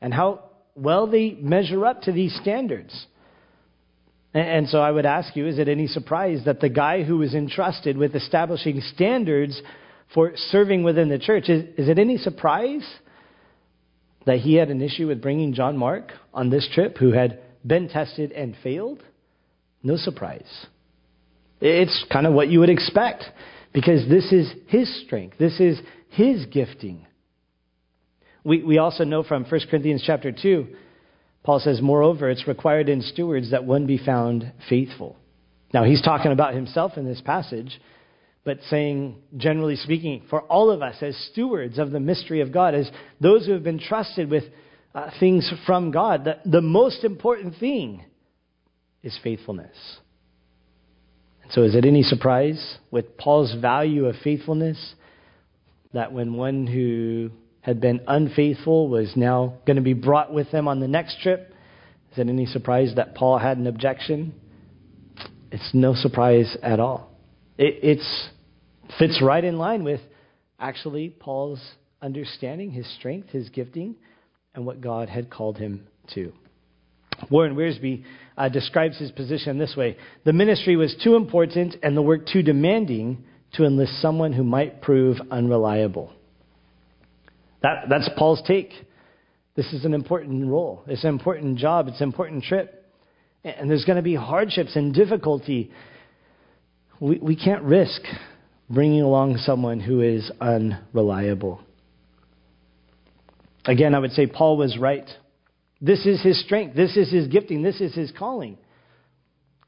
and 0.02 0.13
how 0.13 0.50
well 0.76 1.08
they 1.08 1.32
measure 1.32 1.86
up 1.86 2.04
to 2.04 2.12
these 2.12 2.38
standards. 2.41 3.06
And 4.34 4.70
so 4.70 4.80
I 4.80 4.92
would 4.92 5.08
ask 5.08 5.36
you, 5.36 5.48
is 5.48 5.58
it 5.58 5.68
any 5.68 5.88
surprise 5.88 6.42
that 6.46 6.60
the 6.60 6.70
guy 6.70 7.04
who 7.04 7.18
was 7.18 7.34
entrusted 7.34 7.98
with 7.98 8.15
establishing 8.15 8.82
standards 8.94 9.60
for 10.13 10.34
serving 10.36 10.84
within 10.84 11.10
the 11.10 11.18
church, 11.18 11.50
is, 11.50 11.63
is 11.78 11.89
it 11.89 11.98
any 11.98 12.18
surprise 12.18 12.88
that 14.26 14.39
he 14.39 14.56
had 14.56 14.70
an 14.70 14.82
issue 14.82 15.08
with 15.08 15.22
bringing 15.22 15.54
John 15.54 15.78
Mark 15.78 16.12
on 16.34 16.50
this 16.50 16.68
trip 16.74 16.98
who 16.98 17.12
had 17.12 17.39
been 17.65 17.89
tested 17.89 18.32
and 18.32 18.56
failed? 18.63 19.04
No 19.82 19.98
surprise. 19.98 20.68
It's 21.62 22.06
kind 22.12 22.28
of 22.28 22.34
what 22.34 22.50
you 22.50 22.60
would 22.60 22.70
expect 22.70 23.24
because 23.74 24.08
this 24.08 24.32
is 24.32 24.52
his 24.68 25.04
strength. 25.06 25.38
This 25.39 25.60
is 25.60 25.80
his 26.10 26.46
gifting. 26.46 27.06
We, 28.44 28.63
we 28.63 28.78
also 28.78 29.04
know 29.04 29.24
from 29.24 29.44
1 29.44 29.62
Corinthians 29.70 30.04
chapter 30.06 30.32
2, 30.32 30.68
Paul 31.43 31.60
says, 31.60 31.82
Moreover, 31.82 32.30
it's 32.30 32.47
required 32.47 32.89
in 32.89 33.02
stewards 33.02 33.52
that 33.52 33.63
one 33.63 33.86
be 33.86 33.97
found 33.97 34.52
faithful. 34.69 35.17
Now, 35.73 35.84
he's 35.84 36.02
talking 36.02 36.32
about 36.32 36.54
himself 36.54 36.97
in 36.97 37.06
this 37.06 37.21
passage, 37.21 37.80
but 38.43 38.60
saying, 38.69 39.15
generally 39.38 39.75
speaking, 39.75 40.23
for 40.30 40.41
all 40.41 40.71
of 40.71 40.82
us 40.82 40.95
as 41.02 41.15
stewards 41.32 41.78
of 41.78 41.91
the 41.91 41.99
mystery 41.99 42.41
of 42.41 42.52
God, 42.52 42.73
as 42.73 42.89
those 43.21 43.45
who 43.45 43.54
have 43.54 43.63
been 43.63 43.80
trusted 43.80 44.30
with 44.30 44.43
uh, 44.95 45.12
things 45.19 45.52
from 45.65 45.91
God, 45.91 46.25
the, 46.25 46.38
the 46.45 46.62
most 46.62 47.04
important 47.04 47.56
thing 47.60 48.04
is 49.04 49.17
faithfulness. 49.23 49.75
So, 51.52 51.63
is 51.63 51.75
it 51.75 51.86
any 51.86 52.04
surprise 52.04 52.78
with 52.91 53.17
Paul's 53.17 53.56
value 53.60 54.06
of 54.06 54.15
faithfulness 54.23 54.95
that 55.93 56.12
when 56.12 56.34
one 56.34 56.67
who 56.67 57.32
had 57.62 57.82
been 57.82 58.02
unfaithful 58.08 58.88
was 58.88 59.13
now 59.15 59.56
going 59.65 59.76
to 59.76 59.84
be 59.84 59.93
brought 59.93 60.34
with 60.34 60.52
them 60.52 60.67
on 60.67 60.80
the 60.80 60.88
next 60.88 61.22
trip, 61.22 61.54
is 62.12 62.17
it 62.17 62.28
any 62.28 62.45
surprise 62.45 62.93
that 62.95 63.15
Paul 63.15 63.38
had 63.38 63.58
an 63.58 63.67
objection? 63.67 64.34
It's 65.52 65.69
no 65.74 65.93
surprise 65.93 66.58
at 66.63 66.80
all. 66.80 67.12
It 67.58 67.80
it's, 67.84 68.30
fits 68.98 69.22
right 69.22 69.43
in 69.43 69.58
line 69.58 69.84
with 69.84 70.02
actually 70.60 71.10
Paul's 71.10 71.62
understanding, 72.02 72.72
his 72.72 72.88
strength, 72.95 73.30
his 73.30 73.50
gifting, 73.50 73.95
and 74.56 74.65
what 74.65 74.82
God 74.82 75.10
had 75.10 75.30
called 75.30 75.58
him 75.58 75.88
to. 76.13 76.34
Warren 77.30 77.56
Wiersbe 77.56 78.04
uh, 78.38 78.50
describes 78.50 78.98
his 78.98 79.12
position 79.12 79.58
this 79.58 79.76
way 79.76 79.98
The 80.24 80.34
ministry 80.34 80.76
was 80.76 80.95
too 81.04 81.15
important 81.15 81.76
and 81.84 81.95
the 81.95 82.02
work 82.02 82.26
too 82.26 82.41
demanding 82.41 83.26
to 83.54 83.65
enlist 83.65 84.02
someone 84.02 84.34
who 84.34 84.43
might 84.43 84.82
prove 84.82 85.17
unreliable. 85.30 86.13
That, 87.62 87.86
that's 87.89 88.10
Paul's 88.17 88.41
take. 88.45 88.72
This 89.56 89.74
is 89.74 89.84
an 89.84 89.93
important 89.93 90.48
role, 90.48 90.84
it's 90.88 91.04
an 91.04 91.10
important 91.10 91.58
job, 91.58 91.88
it's 91.88 92.00
an 92.00 92.08
important 92.08 92.43
trip. 92.43 92.76
And 93.43 93.69
there's 93.69 93.86
going 93.86 93.95
to 93.98 94.02
be 94.02 94.15
hardships 94.15 94.76
and 94.76 94.93
difficulty. 94.93 95.72
We, 97.00 97.19
we 97.19 97.36
can't 97.38 97.63
risk 97.63 98.02
bringing 98.69 99.02
along 99.02 99.38
someone 99.38 99.80
who 99.80 100.02
is 100.02 100.30
unreliable. 100.41 101.62
Again, 103.65 103.95
I 103.95 104.00
would 104.00 104.12
say 104.12 104.28
Paul 104.28 104.58
was 104.58 104.78
right. 104.78 105.08
This 105.82 106.06
is 106.06 106.22
his 106.22 106.41
strength. 106.43 106.76
This 106.76 106.98
is 106.98 107.12
his 107.12 107.28
gifting. 107.28 107.63
This 107.63 107.80
is 107.80 107.95
his 107.95 108.12
calling. 108.17 108.58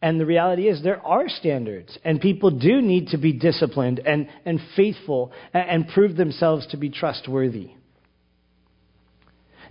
And 0.01 0.19
the 0.19 0.25
reality 0.25 0.67
is, 0.67 0.81
there 0.81 1.05
are 1.05 1.29
standards, 1.29 1.97
and 2.03 2.19
people 2.19 2.49
do 2.49 2.81
need 2.81 3.09
to 3.09 3.17
be 3.17 3.33
disciplined 3.33 3.99
and, 3.99 4.27
and 4.45 4.59
faithful 4.75 5.31
and, 5.53 5.69
and 5.69 5.87
prove 5.89 6.15
themselves 6.15 6.65
to 6.67 6.77
be 6.77 6.89
trustworthy. 6.89 7.71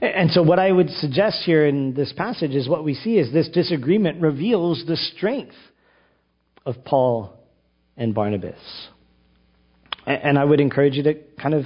And 0.01 0.31
so, 0.31 0.43
what 0.43 0.59
I 0.59 0.73
would 0.73 0.89
suggest 0.91 1.43
here 1.45 1.67
in 1.67 1.95
this 1.95 2.13
passage 2.13 2.53
is 2.53 2.69
what 2.69 2.85
we 2.85 2.95
see 2.95 3.19
is 3.19 3.33
this 3.33 3.49
disagreement 3.49 4.23
reveals 4.23 4.85
the 4.87 4.97
strength 4.97 5.55
of 6.65 6.85
Paul 6.85 7.39
and 7.97 8.15
Barnabas. 8.15 8.59
And 10.07 10.39
I 10.39 10.45
would 10.45 10.61
encourage 10.61 10.95
you 10.95 11.03
to 11.03 11.15
kind 11.41 11.55
of 11.55 11.65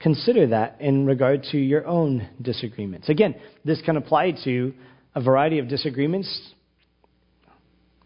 consider 0.00 0.48
that 0.48 0.80
in 0.80 1.06
regard 1.06 1.44
to 1.52 1.58
your 1.58 1.86
own 1.86 2.28
disagreements. 2.40 3.08
Again, 3.08 3.36
this 3.64 3.80
can 3.82 3.96
apply 3.96 4.32
to 4.44 4.74
a 5.14 5.22
variety 5.22 5.60
of 5.60 5.68
disagreements 5.68 6.52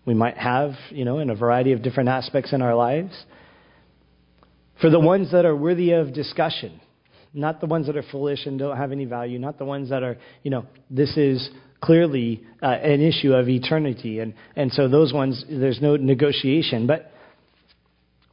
we 0.06 0.14
might 0.14 0.38
have, 0.38 0.74
you 0.90 1.04
know, 1.04 1.18
in 1.18 1.30
a 1.30 1.34
variety 1.34 1.72
of 1.72 1.82
different 1.82 2.08
aspects 2.08 2.52
in 2.52 2.62
our 2.62 2.74
lives. 2.74 3.12
For 4.80 4.88
the 4.88 5.00
ones 5.00 5.32
that 5.32 5.44
are 5.44 5.56
worthy 5.56 5.90
of 5.92 6.14
discussion, 6.14 6.80
not 7.36 7.60
the 7.60 7.66
ones 7.66 7.86
that 7.86 7.96
are 7.96 8.04
foolish 8.10 8.46
and 8.46 8.58
don't 8.58 8.76
have 8.76 8.92
any 8.92 9.04
value, 9.04 9.38
not 9.38 9.58
the 9.58 9.64
ones 9.64 9.90
that 9.90 10.02
are, 10.02 10.16
you 10.42 10.50
know, 10.50 10.66
this 10.90 11.16
is 11.16 11.48
clearly 11.80 12.44
uh, 12.62 12.66
an 12.66 13.00
issue 13.00 13.32
of 13.32 13.48
eternity. 13.48 14.18
And, 14.20 14.34
and 14.56 14.72
so 14.72 14.88
those 14.88 15.12
ones, 15.12 15.44
there's 15.48 15.80
no 15.80 15.96
negotiation. 15.96 16.86
But, 16.86 17.12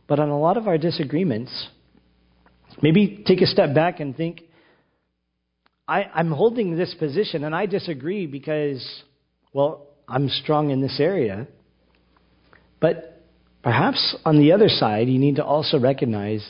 but 0.08 0.20
on 0.20 0.30
a 0.30 0.40
lot 0.40 0.58
of 0.58 0.68
our 0.68 0.78
disagreements, 0.78 1.70
Maybe 2.82 3.24
take 3.26 3.42
a 3.42 3.46
step 3.46 3.74
back 3.74 4.00
and 4.00 4.16
think 4.16 4.42
I, 5.88 6.04
I'm 6.14 6.32
holding 6.32 6.76
this 6.76 6.94
position 6.98 7.44
and 7.44 7.54
I 7.54 7.66
disagree 7.66 8.26
because, 8.26 9.04
well, 9.54 9.88
I'm 10.08 10.30
strong 10.30 10.70
in 10.70 10.82
this 10.82 11.00
area. 11.00 11.48
But 12.80 13.26
perhaps 13.64 14.16
on 14.26 14.40
the 14.40 14.54
other 14.54 14.70
side, 14.70 15.08
you 15.08 15.20
need 15.20 15.38
to 15.38 15.46
also 15.46 15.80
recognize 15.80 16.50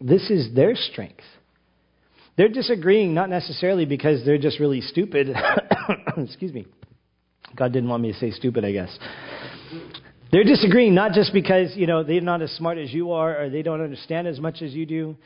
this 0.00 0.30
is 0.30 0.54
their 0.54 0.74
strength. 0.74 1.24
They're 2.36 2.48
disagreeing 2.48 3.14
not 3.14 3.30
necessarily 3.30 3.84
because 3.86 4.24
they're 4.24 4.38
just 4.38 4.58
really 4.58 4.80
stupid. 4.80 5.28
Excuse 6.16 6.52
me. 6.52 6.66
God 7.56 7.72
didn't 7.72 7.88
want 7.88 8.02
me 8.02 8.12
to 8.12 8.18
say 8.18 8.30
stupid, 8.32 8.64
I 8.64 8.72
guess. 8.72 8.98
They're 10.32 10.44
disagreeing 10.44 10.94
not 10.94 11.12
just 11.12 11.32
because, 11.32 11.76
you 11.76 11.86
know, 11.86 12.02
they're 12.02 12.20
not 12.20 12.42
as 12.42 12.50
smart 12.52 12.78
as 12.78 12.92
you 12.92 13.12
are 13.12 13.42
or 13.44 13.50
they 13.50 13.62
don't 13.62 13.80
understand 13.80 14.26
as 14.26 14.40
much 14.40 14.62
as 14.62 14.72
you 14.72 14.84
do 14.84 15.16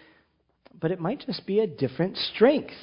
but 0.81 0.91
it 0.91 1.01
might 1.01 1.25
just 1.27 1.47
be 1.47 1.61
a 1.61 1.67
different 1.67 2.17
strength. 2.17 2.75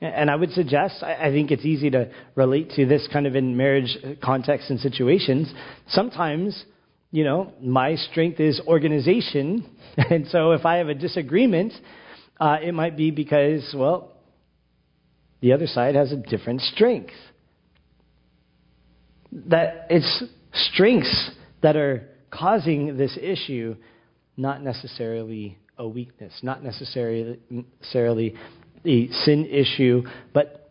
And 0.00 0.30
I 0.30 0.36
would 0.36 0.52
suggest, 0.52 1.02
I 1.02 1.30
think 1.30 1.50
it's 1.50 1.64
easy 1.66 1.90
to 1.90 2.10
relate 2.34 2.70
to 2.76 2.86
this 2.86 3.06
kind 3.12 3.26
of 3.26 3.36
in 3.36 3.54
marriage 3.56 3.98
uh, 4.02 4.12
contexts 4.24 4.70
and 4.70 4.80
situations. 4.80 5.52
Sometimes, 5.88 6.64
you 7.10 7.22
know, 7.22 7.52
my 7.60 7.96
strength 7.96 8.40
is 8.40 8.60
organization. 8.66 9.66
And 9.96 10.26
so 10.28 10.52
if 10.52 10.64
I 10.64 10.76
have 10.76 10.88
a 10.88 10.94
disagreement, 10.94 11.72
uh, 12.40 12.56
it 12.62 12.72
might 12.72 12.96
be 12.96 13.10
because, 13.10 13.74
well, 13.76 14.12
the 15.40 15.52
other 15.52 15.66
side 15.66 15.94
has 15.94 16.10
a 16.10 16.16
different 16.16 16.62
strength. 16.62 17.12
That 19.32 19.86
it's 19.90 20.24
strengths 20.52 21.30
that 21.62 21.76
are 21.76 22.08
causing 22.30 22.96
this 22.96 23.16
issue, 23.20 23.76
not 24.36 24.62
necessarily 24.62 25.58
a 25.76 25.86
weakness, 25.86 26.32
not 26.42 26.62
necessarily, 26.62 27.38
necessarily 27.50 28.34
a 28.84 29.08
sin 29.08 29.46
issue, 29.46 30.02
but, 30.32 30.70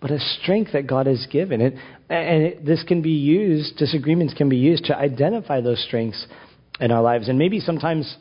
but 0.00 0.10
a 0.10 0.18
strength 0.18 0.72
that 0.72 0.86
God 0.86 1.06
has 1.06 1.26
given. 1.30 1.60
It, 1.60 1.74
and 2.10 2.42
it, 2.42 2.66
this 2.66 2.82
can 2.82 3.02
be 3.02 3.10
used, 3.10 3.76
disagreements 3.76 4.34
can 4.34 4.48
be 4.48 4.56
used 4.56 4.84
to 4.86 4.96
identify 4.96 5.60
those 5.60 5.82
strengths 5.84 6.26
in 6.80 6.90
our 6.90 7.02
lives. 7.02 7.28
And 7.28 7.38
maybe 7.38 7.60
sometimes 7.60 8.16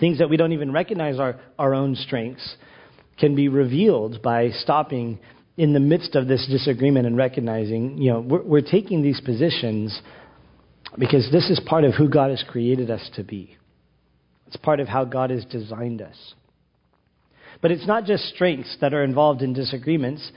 things 0.00 0.18
that 0.18 0.28
we 0.28 0.36
don't 0.36 0.52
even 0.52 0.72
recognize 0.72 1.18
are 1.18 1.40
our 1.58 1.74
own 1.74 1.94
strengths 1.94 2.56
can 3.18 3.34
be 3.34 3.48
revealed 3.48 4.22
by 4.22 4.50
stopping 4.50 5.18
in 5.56 5.72
the 5.72 5.80
midst 5.80 6.16
of 6.16 6.26
this 6.26 6.46
disagreement 6.50 7.06
and 7.06 7.16
recognizing, 7.16 7.98
you 7.98 8.12
know, 8.12 8.20
we're, 8.20 8.42
we're 8.42 8.60
taking 8.60 9.02
these 9.02 9.20
positions 9.20 10.00
because 10.98 11.28
this 11.30 11.48
is 11.48 11.60
part 11.66 11.84
of 11.84 11.94
who 11.94 12.08
God 12.08 12.30
has 12.30 12.44
created 12.48 12.90
us 12.90 13.08
to 13.14 13.22
be. 13.22 13.56
It's 14.48 14.56
part 14.56 14.80
of 14.80 14.88
how 14.88 15.04
God 15.04 15.30
has 15.30 15.44
designed 15.44 16.02
us. 16.02 16.34
But 17.60 17.70
it's 17.70 17.86
not 17.86 18.04
just 18.04 18.24
strengths 18.34 18.76
that 18.80 18.92
are 18.94 19.04
involved 19.04 19.42
in 19.42 19.52
disagreements. 19.52 20.30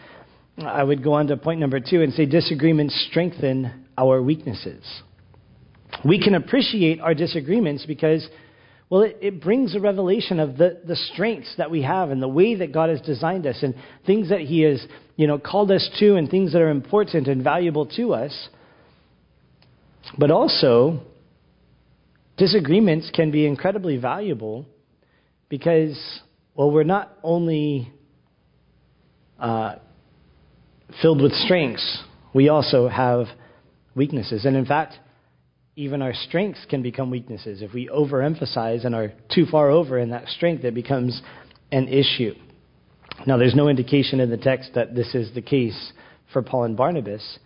I 0.59 0.84
would 0.84 1.03
go 1.03 1.13
on 1.13 1.28
to 1.28 1.38
point 1.38 1.59
number 1.59 1.80
two 1.80 2.01
and 2.01 2.13
say 2.13 2.26
disagreements 2.26 3.07
strengthen 3.09 3.86
our 3.97 4.22
weaknesses. 4.22 4.84
We 6.05 6.22
can 6.22 6.36
appreciate 6.36 6.99
our 6.99 7.13
disagreements 7.13 7.86
because, 7.86 8.28
well, 8.89 9.01
it, 9.01 9.17
it, 9.21 9.41
brings 9.41 9.75
a 9.75 9.81
revelation 9.81 10.39
of 10.39 10.57
the, 10.57 10.79
the 10.85 10.95
strengths 10.95 11.53
that 11.57 11.69
we 11.69 11.81
have 11.81 12.09
and 12.09 12.21
the 12.21 12.27
way 12.27 12.55
that 12.55 12.71
God 12.71 12.89
has 12.89 13.01
designed 13.01 13.45
us 13.45 13.61
and 13.61 13.75
things 14.05 14.29
that 14.29 14.39
He 14.39 14.61
has, 14.61 14.85
you 15.17 15.27
know, 15.27 15.38
called 15.38 15.71
us 15.71 15.89
to 15.99 16.15
and 16.15 16.29
things 16.29 16.53
that 16.53 16.61
are 16.61 16.69
important 16.69 17.27
and 17.27 17.43
valuable 17.43 17.85
to 17.97 18.13
us. 18.13 18.49
But 20.17 20.31
also, 20.31 21.01
disagreements 22.38 23.11
can 23.13 23.29
be 23.29 23.45
incredibly 23.45 23.97
valuable 23.97 24.65
because, 25.49 25.97
well, 26.55 26.71
we're 26.71 26.83
not 26.83 27.11
only 27.23 27.91
uh, 29.38 29.75
filled 31.01 31.21
with 31.21 31.33
strengths, 31.33 32.03
we 32.33 32.47
also 32.47 32.88
have 32.88 33.25
weaknesses. 33.95 34.45
And 34.45 34.55
in 34.55 34.65
fact, 34.65 34.93
even 35.78 36.01
our 36.01 36.13
strengths 36.13 36.65
can 36.67 36.82
become 36.82 37.11
weaknesses. 37.11 37.61
If 37.61 37.71
we 37.71 37.88
overemphasize 37.88 38.84
and 38.84 38.95
are 38.95 39.13
too 39.34 39.45
far 39.45 39.69
over 39.69 39.99
in 39.99 40.09
that 40.09 40.28
strength, 40.28 40.63
it 40.63 40.73
becomes 40.73 41.21
an 41.71 41.88
issue. 41.88 42.34
Now, 43.28 43.38
there's 43.38 43.53
no 43.53 43.69
indication 43.69 44.19
in 44.19 44.32
the 44.32 44.38
text 44.38 44.71
that 44.73 44.95
this 44.95 45.13
is 45.13 45.34
the 45.36 45.41
case 45.41 45.93
for 46.34 46.41
Paul 46.41 46.63
and 46.63 46.75
Barnabas, 46.75 47.38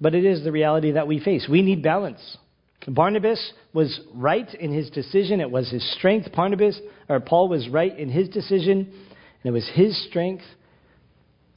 but 0.00 0.14
it 0.14 0.24
is 0.24 0.42
the 0.42 0.50
reality 0.50 0.92
that 0.92 1.06
we 1.06 1.20
face. 1.20 1.46
We 1.48 1.60
need 1.60 1.82
balance. 1.82 2.38
Barnabas 2.88 3.52
was 3.74 4.00
right 4.14 4.52
in 4.54 4.72
his 4.72 4.88
decision. 4.88 5.42
It 5.42 5.50
was 5.50 5.70
his 5.70 5.88
strength. 5.98 6.32
Barnabas 6.34 6.80
or 7.10 7.20
Paul 7.20 7.48
was 7.48 7.68
right 7.68 7.96
in 7.96 8.08
his 8.08 8.30
decision, 8.30 8.78
and 8.78 9.44
it 9.44 9.50
was 9.50 9.70
his 9.74 10.02
strength. 10.08 10.44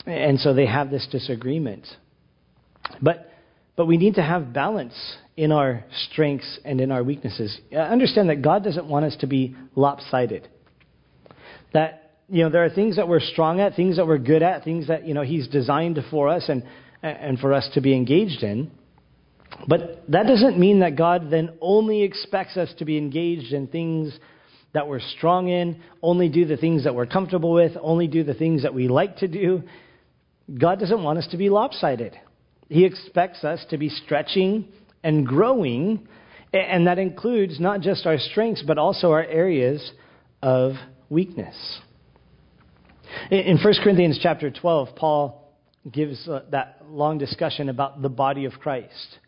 And 0.05 0.41
so 0.41 0.53
they 0.53 0.65
have 0.65 0.91
this 0.91 1.07
disagreement. 1.09 1.87
But 3.01 3.31
but 3.77 3.85
we 3.85 3.97
need 3.97 4.15
to 4.15 4.21
have 4.21 4.53
balance 4.53 4.93
in 5.37 5.51
our 5.51 5.83
strengths 6.09 6.59
and 6.63 6.79
in 6.79 6.91
our 6.91 7.03
weaknesses. 7.03 7.59
Understand 7.75 8.29
that 8.29 8.41
God 8.41 8.63
doesn't 8.63 8.87
want 8.87 9.05
us 9.05 9.15
to 9.19 9.27
be 9.27 9.55
lopsided. 9.75 10.47
That 11.73 12.19
you 12.29 12.43
know 12.43 12.49
there 12.49 12.63
are 12.63 12.69
things 12.69 12.95
that 12.95 13.07
we're 13.07 13.19
strong 13.19 13.59
at, 13.59 13.75
things 13.75 13.97
that 13.97 14.07
we're 14.07 14.17
good 14.17 14.41
at, 14.41 14.63
things 14.63 14.87
that 14.87 15.05
you 15.05 15.13
know 15.13 15.23
He's 15.23 15.47
designed 15.47 15.99
for 16.09 16.29
us 16.29 16.47
and 16.47 16.63
and 17.01 17.37
for 17.39 17.53
us 17.53 17.69
to 17.73 17.81
be 17.81 17.95
engaged 17.95 18.43
in. 18.43 18.71
But 19.67 20.03
that 20.09 20.25
doesn't 20.25 20.57
mean 20.57 20.79
that 20.79 20.95
God 20.95 21.29
then 21.29 21.51
only 21.61 22.03
expects 22.03 22.57
us 22.57 22.73
to 22.79 22.85
be 22.85 22.97
engaged 22.97 23.53
in 23.53 23.67
things 23.67 24.17
that 24.73 24.87
we're 24.87 24.99
strong 24.99 25.47
in, 25.47 25.81
only 26.01 26.27
do 26.27 26.45
the 26.45 26.57
things 26.57 26.83
that 26.83 26.93
we're 26.93 27.05
comfortable 27.05 27.53
with, 27.53 27.71
only 27.79 28.07
do 28.07 28.23
the 28.23 28.33
things 28.33 28.63
that 28.63 28.73
we 28.73 28.89
like 28.89 29.17
to 29.17 29.27
do. 29.27 29.63
God 30.59 30.79
doesn't 30.79 31.01
want 31.01 31.17
us 31.17 31.27
to 31.31 31.37
be 31.37 31.49
lopsided. 31.49 32.13
He 32.67 32.83
expects 32.83 33.43
us 33.43 33.63
to 33.69 33.77
be 33.77 33.89
stretching 33.89 34.67
and 35.05 35.25
growing, 35.25 36.07
and 36.51 36.87
that 36.87 36.97
includes 36.97 37.59
not 37.59 37.81
just 37.81 38.07
our 38.07 38.17
strengths, 38.17 38.63
but 38.65 38.79
also 38.79 39.11
our 39.11 39.23
areas 39.23 39.91
of 40.41 40.73
weakness. 41.09 41.55
In 43.29 43.59
1 43.63 43.73
Corinthians 43.83 44.19
chapter 44.21 44.49
12, 44.49 44.95
Paul 44.95 45.53
gives 45.89 46.27
uh, 46.27 46.41
that 46.49 46.81
long 46.89 47.19
discussion 47.19 47.69
about 47.69 48.01
the 48.01 48.09
body 48.09 48.45
of 48.45 48.53
Christ. 48.53 49.19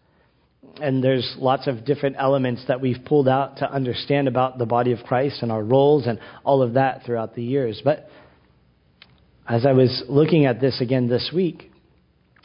And 0.81 1.03
there's 1.03 1.35
lots 1.37 1.67
of 1.67 1.85
different 1.85 2.15
elements 2.17 2.65
that 2.67 2.81
we've 2.81 3.05
pulled 3.05 3.27
out 3.27 3.57
to 3.57 3.71
understand 3.71 4.27
about 4.27 4.57
the 4.57 4.65
body 4.65 4.91
of 4.91 5.03
Christ 5.03 5.43
and 5.43 5.51
our 5.51 5.63
roles 5.63 6.07
and 6.07 6.19
all 6.43 6.63
of 6.63 6.73
that 6.73 7.03
throughout 7.05 7.35
the 7.35 7.43
years. 7.43 7.79
But 7.83 8.09
as 9.47 9.63
I 9.63 9.73
was 9.73 10.03
looking 10.09 10.45
at 10.45 10.59
this 10.59 10.81
again 10.81 11.07
this 11.07 11.31
week, 11.33 11.71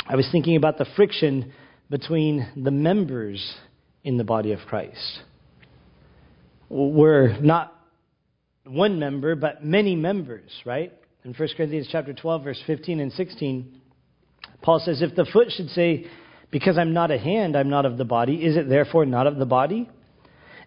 I 0.06 0.16
was 0.16 0.28
thinking 0.30 0.56
about 0.56 0.76
the 0.76 0.86
friction 0.94 1.52
between 1.92 2.48
the 2.56 2.70
members 2.70 3.54
in 4.02 4.16
the 4.16 4.24
body 4.24 4.52
of 4.52 4.60
Christ. 4.66 5.20
We're 6.70 7.38
not 7.38 7.78
one 8.64 8.98
member, 8.98 9.34
but 9.36 9.62
many 9.62 9.94
members, 9.94 10.50
right? 10.64 10.90
In 11.22 11.34
1 11.34 11.48
Corinthians 11.54 11.90
chapter 11.92 12.14
12, 12.14 12.44
verse 12.44 12.62
15 12.66 12.98
and 12.98 13.12
16, 13.12 13.78
Paul 14.62 14.80
says, 14.82 15.02
If 15.02 15.14
the 15.14 15.26
foot 15.30 15.48
should 15.50 15.68
say, 15.68 16.06
Because 16.50 16.78
I'm 16.78 16.94
not 16.94 17.10
a 17.10 17.18
hand, 17.18 17.58
I'm 17.58 17.68
not 17.68 17.84
of 17.84 17.98
the 17.98 18.06
body, 18.06 18.36
is 18.36 18.56
it 18.56 18.70
therefore 18.70 19.04
not 19.04 19.26
of 19.26 19.36
the 19.36 19.44
body? 19.44 19.86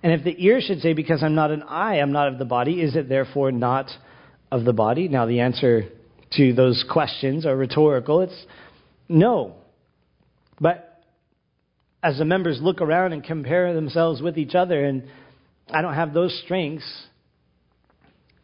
And 0.03 0.13
if 0.13 0.23
the 0.23 0.35
ear 0.45 0.61
should 0.61 0.81
say, 0.81 0.93
Because 0.93 1.23
I'm 1.23 1.33
not 1.33 1.49
an 1.49 1.63
eye, 1.63 1.95
I'm 1.95 2.11
not 2.11 2.27
of 2.27 2.37
the 2.37 2.45
body, 2.45 2.81
is 2.81 2.95
it 2.95 3.09
therefore 3.09 3.51
not 3.51 3.89
of 4.51 4.63
the 4.63 4.73
body? 4.73 5.07
Now, 5.07 5.25
the 5.25 5.39
answer 5.39 5.85
to 6.33 6.53
those 6.53 6.85
questions 6.87 7.47
are 7.47 7.57
rhetorical. 7.57 8.21
It's 8.21 8.45
no. 9.09 9.55
But 10.61 10.84
as 12.05 12.19
the 12.19 12.25
members 12.25 12.59
look 12.61 12.81
around 12.81 13.13
and 13.13 13.23
compare 13.23 13.73
themselves 13.73 14.21
with 14.21 14.37
each 14.37 14.53
other, 14.53 14.85
and 14.85 15.07
I 15.71 15.81
don't 15.81 15.95
have 15.95 16.13
those 16.13 16.39
strengths, 16.45 16.85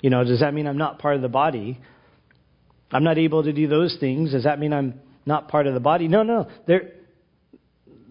you 0.02 0.10
know, 0.10 0.24
does 0.24 0.40
that 0.40 0.56
mean 0.56 0.66
I'm 0.66 0.80
not 0.80 0.98
part 0.98 1.16
of 1.16 1.22
the 1.22 1.30
body? 1.30 1.80
I'm 2.92 3.04
not 3.04 3.20
able 3.20 3.44
to 3.44 3.54
do 3.54 3.68
those 3.68 3.96
things. 4.00 4.32
Does 4.32 4.46
that 4.46 4.58
mean 4.58 4.74
I'm 4.74 5.00
not 5.28 5.48
part 5.48 5.68
of 5.68 5.76
the 5.76 5.80
body? 5.80 6.08
No, 6.08 6.24
no. 6.24 6.48
There, 6.66 6.90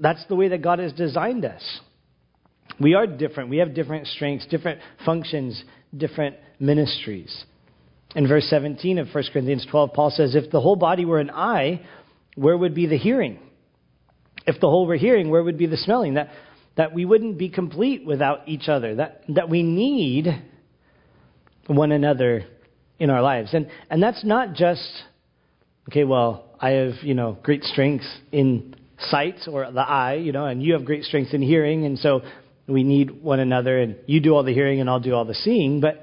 that's 0.01 0.25
the 0.29 0.37
way 0.37 0.47
that 0.49 0.63
God 0.63 0.79
has 0.79 0.93
designed 0.93 1.45
us. 1.45 1.81
We 2.79 2.95
are 2.95 3.09
different. 3.09 3.51
We 3.51 3.57
have 3.57 3.75
different 3.75 4.07
strengths, 4.07 4.47
different 4.47 4.79
functions, 5.05 5.61
different 5.95 6.37
ministries. 6.61 7.45
In 8.15 8.29
verse 8.29 8.47
17 8.49 8.99
of 8.99 9.09
1 9.13 9.25
Corinthians 9.33 9.67
12, 9.69 9.93
Paul 9.95 10.11
says, 10.11 10.37
If 10.37 10.53
the 10.53 10.61
whole 10.61 10.77
body 10.77 11.05
were 11.05 11.19
an 11.19 11.31
eye, 11.31 11.85
where 12.37 12.57
would 12.57 12.75
be 12.75 12.87
the 12.87 12.97
hearing? 12.97 13.41
If 14.51 14.61
the 14.61 14.69
whole 14.69 14.87
were 14.87 14.97
hearing, 14.97 15.31
where 15.31 15.43
would 15.43 15.57
be 15.57 15.67
the 15.67 15.77
smelling? 15.77 16.15
That, 16.15 16.31
that 16.77 16.93
we 16.93 17.05
wouldn't 17.05 17.39
be 17.39 17.49
complete 17.49 18.05
without 18.05 18.49
each 18.49 18.69
other, 18.69 18.97
that, 18.97 19.23
that 19.29 19.49
we 19.49 19.63
need 19.63 20.27
one 21.67 21.93
another 21.93 22.45
in 22.99 23.11
our 23.11 23.23
lives. 23.23 23.55
And, 23.55 23.69
and 23.89 24.03
that's 24.03 24.25
not 24.25 24.55
just, 24.55 24.89
okay, 25.89 26.05
well, 26.05 26.57
I 26.61 26.71
have, 26.71 26.95
you 27.03 27.15
know, 27.15 27.39
great 27.43 27.63
strengths 27.63 28.09
in 28.33 28.75
sight 29.09 29.37
or 29.49 29.71
the 29.71 29.81
eye, 29.81 30.15
you 30.15 30.33
know, 30.33 30.47
and 30.47 30.63
you 30.63 30.73
have 30.75 30.85
great 30.85 31.05
strengths 31.05 31.33
in 31.33 31.43
hearing, 31.43 31.87
and 31.87 31.99
so 31.99 32.23
we 32.67 32.83
need 32.83 33.23
one 33.23 33.41
another, 33.41 33.79
and 33.79 33.97
you 34.07 34.21
do 34.21 34.35
all 34.35 34.43
the 34.43 34.53
hearing 34.53 34.81
and 34.81 34.91
I'll 34.91 35.01
do 35.01 35.15
all 35.15 35.25
the 35.25 35.35
seeing. 35.35 35.81
But, 35.81 36.03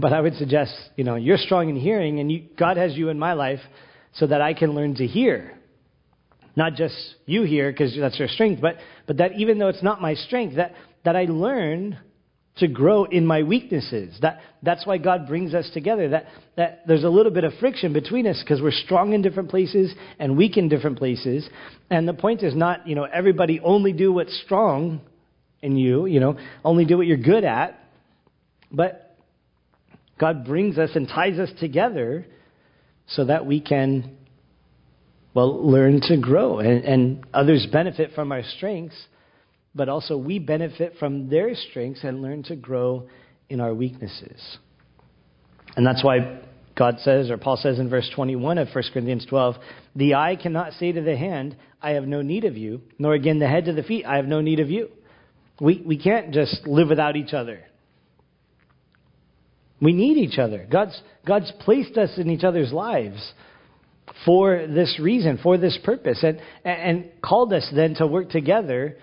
but 0.00 0.12
I 0.12 0.20
would 0.20 0.34
suggest, 0.34 0.72
you 0.96 1.04
know, 1.04 1.16
you're 1.16 1.38
strong 1.38 1.68
in 1.68 1.76
hearing, 1.76 2.20
and 2.20 2.30
you, 2.30 2.44
God 2.58 2.76
has 2.76 2.94
you 2.94 3.08
in 3.08 3.18
my 3.18 3.32
life 3.32 3.60
so 4.12 4.26
that 4.26 4.40
I 4.40 4.54
can 4.54 4.74
learn 4.74 4.94
to 4.96 5.06
hear. 5.06 5.58
Not 6.56 6.74
just 6.74 6.94
you 7.26 7.42
hear 7.42 7.70
because 7.70 7.96
that's 7.98 8.18
your 8.18 8.28
strength, 8.28 8.60
but, 8.60 8.76
but 9.06 9.18
that 9.18 9.32
even 9.32 9.58
though 9.58 9.68
it's 9.68 9.82
not 9.82 10.00
my 10.00 10.14
strength, 10.14 10.56
that, 10.56 10.74
that 11.04 11.16
I 11.16 11.24
learn 11.24 11.98
to 12.56 12.68
grow 12.68 13.04
in 13.04 13.26
my 13.26 13.42
weaknesses. 13.42 14.16
That, 14.22 14.40
that's 14.62 14.86
why 14.86 14.98
God 14.98 15.26
brings 15.26 15.54
us 15.54 15.68
together. 15.74 16.10
That, 16.10 16.26
that 16.56 16.82
there's 16.86 17.02
a 17.02 17.08
little 17.08 17.32
bit 17.32 17.42
of 17.42 17.52
friction 17.58 17.92
between 17.92 18.26
us 18.28 18.40
because 18.40 18.62
we're 18.62 18.70
strong 18.70 19.12
in 19.12 19.22
different 19.22 19.50
places 19.50 19.92
and 20.20 20.36
weak 20.36 20.56
in 20.56 20.68
different 20.68 20.98
places. 20.98 21.48
And 21.90 22.06
the 22.06 22.14
point 22.14 22.42
is 22.44 22.54
not, 22.54 22.86
you 22.86 22.94
know, 22.94 23.04
everybody 23.04 23.58
only 23.60 23.92
do 23.92 24.12
what's 24.12 24.40
strong 24.44 25.00
in 25.62 25.76
you, 25.76 26.06
you 26.06 26.20
know, 26.20 26.38
only 26.64 26.84
do 26.84 26.96
what 26.96 27.06
you're 27.06 27.16
good 27.16 27.42
at. 27.42 27.80
But 28.70 29.16
God 30.20 30.44
brings 30.44 30.78
us 30.78 30.90
and 30.94 31.08
ties 31.08 31.40
us 31.40 31.50
together 31.58 32.24
so 33.08 33.24
that 33.24 33.46
we 33.46 33.60
can, 33.60 34.16
well, 35.34 35.68
learn 35.68 36.00
to 36.02 36.16
grow. 36.16 36.60
And, 36.60 36.84
and 36.84 37.26
others 37.34 37.66
benefit 37.70 38.12
from 38.14 38.32
our 38.32 38.42
strengths, 38.56 38.96
but 39.74 39.88
also 39.88 40.16
we 40.16 40.38
benefit 40.38 40.94
from 40.98 41.28
their 41.28 41.54
strengths 41.54 42.04
and 42.04 42.22
learn 42.22 42.44
to 42.44 42.56
grow 42.56 43.08
in 43.48 43.60
our 43.60 43.74
weaknesses. 43.74 44.58
And 45.76 45.84
that's 45.84 46.04
why 46.04 46.40
God 46.76 47.00
says, 47.00 47.30
or 47.30 47.36
Paul 47.36 47.56
says 47.56 47.78
in 47.78 47.90
verse 47.90 48.08
21 48.14 48.58
of 48.58 48.68
1 48.72 48.84
Corinthians 48.92 49.26
12, 49.28 49.56
the 49.96 50.14
eye 50.14 50.36
cannot 50.40 50.72
say 50.74 50.92
to 50.92 51.02
the 51.02 51.16
hand, 51.16 51.56
I 51.82 51.90
have 51.90 52.04
no 52.04 52.22
need 52.22 52.44
of 52.44 52.56
you, 52.56 52.82
nor 52.98 53.14
again 53.14 53.40
the 53.40 53.48
head 53.48 53.66
to 53.66 53.72
the 53.72 53.82
feet, 53.82 54.06
I 54.06 54.16
have 54.16 54.26
no 54.26 54.40
need 54.40 54.60
of 54.60 54.70
you. 54.70 54.88
We, 55.60 55.82
we 55.84 55.98
can't 55.98 56.32
just 56.32 56.66
live 56.66 56.88
without 56.88 57.16
each 57.16 57.32
other. 57.32 57.60
We 59.80 59.92
need 59.92 60.16
each 60.16 60.38
other. 60.38 60.66
God's, 60.70 61.00
God's 61.26 61.52
placed 61.60 61.96
us 61.96 62.10
in 62.16 62.30
each 62.30 62.44
other's 62.44 62.72
lives 62.72 63.34
for 64.24 64.66
this 64.66 64.98
reason, 65.00 65.38
for 65.42 65.58
this 65.58 65.78
purpose, 65.84 66.22
and, 66.22 66.40
and 66.64 67.10
called 67.22 67.52
us 67.52 67.68
then 67.74 67.94
to 67.96 68.06
work 68.06 68.30
together 68.30 68.96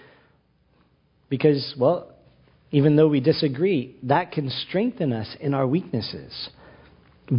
because, 1.29 1.75
well, 1.79 2.11
even 2.71 2.95
though 2.95 3.07
we 3.07 3.19
disagree, 3.19 3.95
that 4.03 4.31
can 4.31 4.49
strengthen 4.67 5.11
us 5.13 5.27
in 5.39 5.53
our 5.53 5.67
weaknesses. 5.67 6.49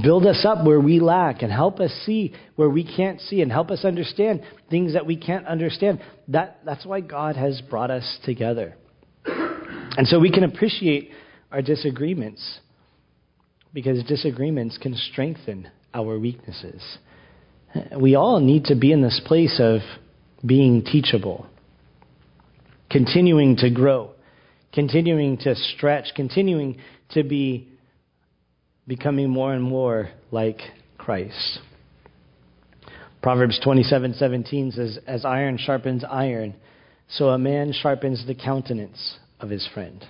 Build 0.02 0.26
us 0.26 0.46
up 0.48 0.64
where 0.64 0.80
we 0.80 1.00
lack 1.00 1.42
and 1.42 1.52
help 1.52 1.80
us 1.80 1.90
see 2.06 2.34
where 2.56 2.70
we 2.70 2.84
can't 2.84 3.20
see 3.20 3.42
and 3.42 3.52
help 3.52 3.70
us 3.70 3.84
understand 3.84 4.42
things 4.70 4.94
that 4.94 5.04
we 5.04 5.16
can't 5.16 5.46
understand. 5.46 6.00
That, 6.28 6.60
that's 6.64 6.86
why 6.86 7.00
God 7.00 7.36
has 7.36 7.60
brought 7.68 7.90
us 7.90 8.18
together. 8.24 8.74
And 9.24 10.06
so 10.06 10.18
we 10.18 10.30
can 10.30 10.44
appreciate 10.44 11.10
our 11.50 11.60
disagreements 11.60 12.60
because 13.74 14.02
disagreements 14.04 14.78
can 14.78 14.94
strengthen 14.96 15.68
our 15.92 16.18
weaknesses. 16.18 16.82
We 17.98 18.14
all 18.14 18.40
need 18.40 18.66
to 18.66 18.74
be 18.74 18.92
in 18.92 19.02
this 19.02 19.20
place 19.24 19.58
of 19.60 19.80
being 20.44 20.84
teachable, 20.84 21.46
continuing 22.90 23.56
to 23.56 23.70
grow, 23.70 24.10
continuing 24.72 25.38
to 25.38 25.54
stretch, 25.54 26.12
continuing 26.14 26.78
to 27.10 27.22
be 27.22 27.68
becoming 28.86 29.30
more 29.30 29.52
and 29.54 29.62
more 29.62 30.10
like 30.30 30.58
Christ. 30.98 31.60
Proverbs 33.22 33.60
27:17 33.64 34.72
says 34.72 34.98
as 35.06 35.24
iron 35.24 35.56
sharpens 35.56 36.04
iron 36.04 36.54
so 37.12 37.28
a 37.28 37.38
man 37.38 37.72
sharpens 37.72 38.26
the 38.26 38.34
countenance 38.34 39.18
of 39.38 39.50
his 39.50 39.68
friend. 39.74 40.04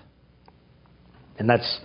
And 1.38 1.48
that's 1.48 1.80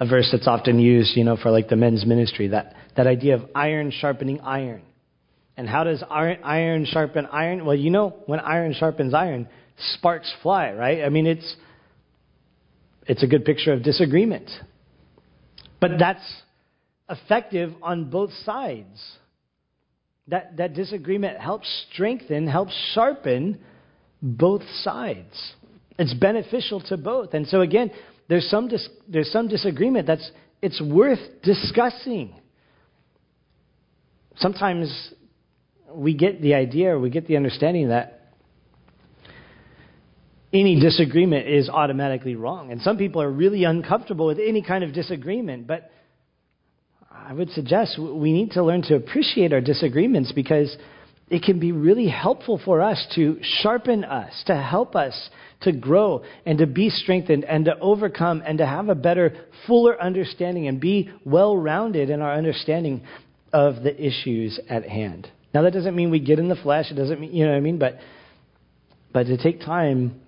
a 0.00 0.06
verse 0.06 0.28
that's 0.32 0.48
often 0.48 0.78
used, 0.80 1.16
you 1.16 1.24
know, 1.24 1.36
for 1.36 1.50
like 1.50 1.68
the 1.68 1.76
men's 1.76 2.04
ministry, 2.04 2.48
that, 2.48 2.74
that 2.96 3.06
idea 3.06 3.36
of 3.36 3.42
iron 3.54 3.92
sharpening 3.92 4.40
iron. 4.40 4.82
And 5.56 5.68
how 5.68 5.84
does 5.84 6.02
iron, 6.10 6.38
iron 6.44 6.84
sharpen 6.84 7.26
iron? 7.26 7.64
Well, 7.64 7.76
you 7.76 7.90
know, 7.90 8.14
when 8.26 8.40
iron 8.40 8.74
sharpens 8.74 9.14
iron, 9.14 9.48
sparks 9.94 10.32
fly, 10.42 10.72
right? 10.72 11.02
I 11.02 11.08
mean, 11.08 11.26
it's, 11.26 11.56
it's 13.06 13.22
a 13.22 13.26
good 13.26 13.44
picture 13.44 13.72
of 13.72 13.82
disagreement. 13.82 14.50
But 15.80 15.92
that's, 15.98 16.42
effective 17.08 17.72
on 17.82 18.10
both 18.10 18.30
sides. 18.44 19.16
That, 20.28 20.56
that 20.56 20.74
disagreement 20.74 21.38
helps 21.38 21.68
strengthen, 21.92 22.48
helps 22.48 22.72
sharpen 22.94 23.60
both 24.20 24.62
sides. 24.82 25.54
It's 25.98 26.14
beneficial 26.14 26.80
to 26.88 26.96
both. 26.96 27.32
And 27.32 27.46
so, 27.46 27.60
again, 27.60 27.90
there's 28.28 28.48
some, 28.50 28.68
dis- 28.68 28.88
there's 29.08 29.30
some 29.30 29.48
disagreement 29.48 30.06
that's 30.06 30.28
it's 30.60 30.80
worth 30.80 31.20
discussing. 31.42 32.34
Sometimes 34.36 35.12
we 35.96 36.14
get 36.14 36.42
the 36.42 36.54
idea 36.54 36.98
we 36.98 37.10
get 37.10 37.26
the 37.26 37.36
understanding 37.36 37.88
that 37.88 38.16
any 40.52 40.80
disagreement 40.80 41.48
is 41.48 41.68
automatically 41.68 42.34
wrong. 42.34 42.70
And 42.70 42.80
some 42.80 42.96
people 42.96 43.20
are 43.22 43.30
really 43.30 43.64
uncomfortable 43.64 44.26
with 44.26 44.38
any 44.38 44.62
kind 44.62 44.84
of 44.84 44.92
disagreement. 44.92 45.66
But 45.66 45.90
I 47.10 47.32
would 47.32 47.50
suggest 47.50 47.98
we 47.98 48.32
need 48.32 48.52
to 48.52 48.62
learn 48.62 48.82
to 48.82 48.94
appreciate 48.94 49.52
our 49.52 49.60
disagreements 49.60 50.32
because 50.32 50.74
it 51.28 51.42
can 51.42 51.58
be 51.58 51.72
really 51.72 52.08
helpful 52.08 52.60
for 52.64 52.80
us 52.80 53.04
to 53.16 53.38
sharpen 53.42 54.04
us, 54.04 54.44
to 54.46 54.56
help 54.56 54.94
us 54.94 55.30
to 55.62 55.72
grow 55.72 56.22
and 56.44 56.58
to 56.58 56.66
be 56.66 56.88
strengthened 56.88 57.44
and 57.44 57.64
to 57.64 57.76
overcome 57.80 58.42
and 58.46 58.58
to 58.58 58.66
have 58.66 58.88
a 58.88 58.94
better, 58.94 59.34
fuller 59.66 60.00
understanding 60.00 60.68
and 60.68 60.80
be 60.80 61.10
well 61.24 61.56
rounded 61.56 62.10
in 62.10 62.22
our 62.22 62.34
understanding 62.34 63.02
of 63.52 63.82
the 63.82 64.00
issues 64.00 64.60
at 64.68 64.84
hand. 64.84 65.28
Now, 65.56 65.62
that 65.62 65.72
doesn't 65.72 65.96
mean 65.96 66.10
we 66.10 66.20
get 66.20 66.38
in 66.38 66.50
the 66.50 66.56
flesh. 66.56 66.90
It 66.90 66.96
doesn't 66.96 67.18
mean, 67.18 67.32
you 67.32 67.46
know 67.46 67.52
what 67.52 67.56
I 67.56 67.60
mean? 67.60 67.78
But, 67.78 67.96
but 69.10 69.24
to 69.24 69.38
take 69.38 69.60
time 69.60 70.20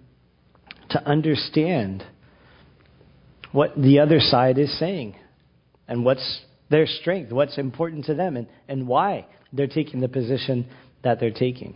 to 0.88 1.06
understand 1.06 2.02
what 3.52 3.76
the 3.76 3.98
other 3.98 4.20
side 4.20 4.56
is 4.56 4.78
saying 4.78 5.16
and 5.86 6.02
what's 6.02 6.40
their 6.70 6.86
strength, 6.86 7.30
what's 7.30 7.58
important 7.58 8.06
to 8.06 8.14
them, 8.14 8.38
and, 8.38 8.46
and 8.68 8.88
why 8.88 9.26
they're 9.52 9.66
taking 9.66 10.00
the 10.00 10.08
position 10.08 10.66
that 11.04 11.20
they're 11.20 11.30
taking. 11.30 11.74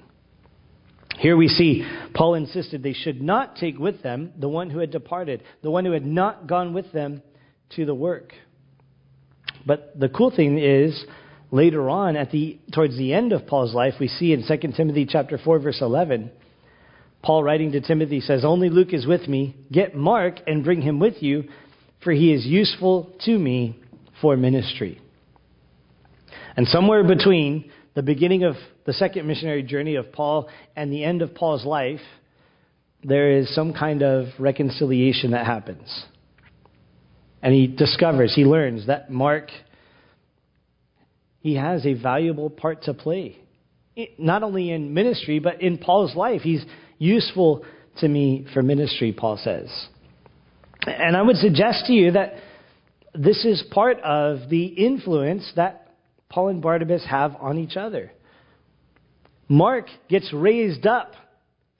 Here 1.18 1.36
we 1.36 1.48
see 1.48 1.86
Paul 2.14 2.36
insisted 2.36 2.82
they 2.82 2.94
should 2.94 3.20
not 3.20 3.56
take 3.56 3.78
with 3.78 4.02
them 4.02 4.32
the 4.38 4.48
one 4.48 4.70
who 4.70 4.78
had 4.78 4.90
departed, 4.90 5.42
the 5.62 5.70
one 5.70 5.84
who 5.84 5.92
had 5.92 6.06
not 6.06 6.46
gone 6.46 6.72
with 6.72 6.90
them 6.92 7.20
to 7.76 7.84
the 7.84 7.94
work. 7.94 8.32
But 9.66 10.00
the 10.00 10.08
cool 10.08 10.34
thing 10.34 10.58
is, 10.58 11.04
later 11.52 11.88
on, 11.88 12.16
at 12.16 12.32
the, 12.32 12.58
towards 12.72 12.96
the 12.96 13.12
end 13.12 13.32
of 13.32 13.46
Paul's 13.46 13.74
life, 13.74 13.94
we 14.00 14.08
see 14.08 14.32
in 14.32 14.44
2 14.44 14.72
Timothy 14.72 15.06
chapter 15.08 15.38
4, 15.38 15.60
verse 15.60 15.80
11, 15.80 16.32
Paul 17.22 17.44
writing 17.44 17.70
to 17.72 17.80
Timothy 17.80 18.20
says, 18.20 18.44
Only 18.44 18.68
Luke 18.68 18.92
is 18.92 19.06
with 19.06 19.28
me. 19.28 19.54
Get 19.70 19.94
Mark 19.94 20.40
and 20.46 20.64
bring 20.64 20.82
him 20.82 20.98
with 20.98 21.22
you, 21.22 21.44
for 22.02 22.10
he 22.10 22.32
is 22.32 22.44
useful 22.44 23.14
to 23.26 23.38
me 23.38 23.78
for 24.20 24.36
ministry. 24.36 25.00
And 26.56 26.66
somewhere 26.66 27.04
between 27.04 27.70
the 27.94 28.02
beginning 28.02 28.42
of 28.44 28.56
the 28.86 28.92
second 28.94 29.28
missionary 29.28 29.62
journey 29.62 29.94
of 29.96 30.10
Paul 30.10 30.48
and 30.74 30.90
the 30.90 31.04
end 31.04 31.22
of 31.22 31.34
Paul's 31.34 31.64
life, 31.64 32.00
there 33.04 33.38
is 33.38 33.54
some 33.54 33.72
kind 33.72 34.02
of 34.02 34.26
reconciliation 34.38 35.32
that 35.32 35.46
happens. 35.46 36.04
And 37.42 37.52
he 37.52 37.66
discovers, 37.66 38.34
he 38.34 38.44
learns 38.44 38.86
that 38.86 39.10
Mark, 39.10 39.50
he 41.42 41.56
has 41.56 41.84
a 41.84 41.94
valuable 41.94 42.48
part 42.48 42.84
to 42.84 42.94
play. 42.94 43.36
Not 44.16 44.42
only 44.42 44.70
in 44.70 44.94
ministry, 44.94 45.40
but 45.40 45.60
in 45.60 45.76
Paul's 45.76 46.14
life. 46.14 46.42
He's 46.42 46.64
useful 46.98 47.64
to 47.98 48.08
me 48.08 48.46
for 48.54 48.62
ministry, 48.62 49.12
Paul 49.12 49.36
says. 49.42 49.68
And 50.86 51.16
I 51.16 51.22
would 51.22 51.36
suggest 51.36 51.86
to 51.86 51.92
you 51.92 52.12
that 52.12 52.34
this 53.14 53.44
is 53.44 53.62
part 53.72 54.00
of 54.00 54.48
the 54.48 54.64
influence 54.64 55.52
that 55.56 55.94
Paul 56.28 56.48
and 56.48 56.62
Barnabas 56.62 57.04
have 57.10 57.36
on 57.40 57.58
each 57.58 57.76
other. 57.76 58.12
Mark 59.48 59.86
gets 60.08 60.32
raised 60.32 60.86
up 60.86 61.12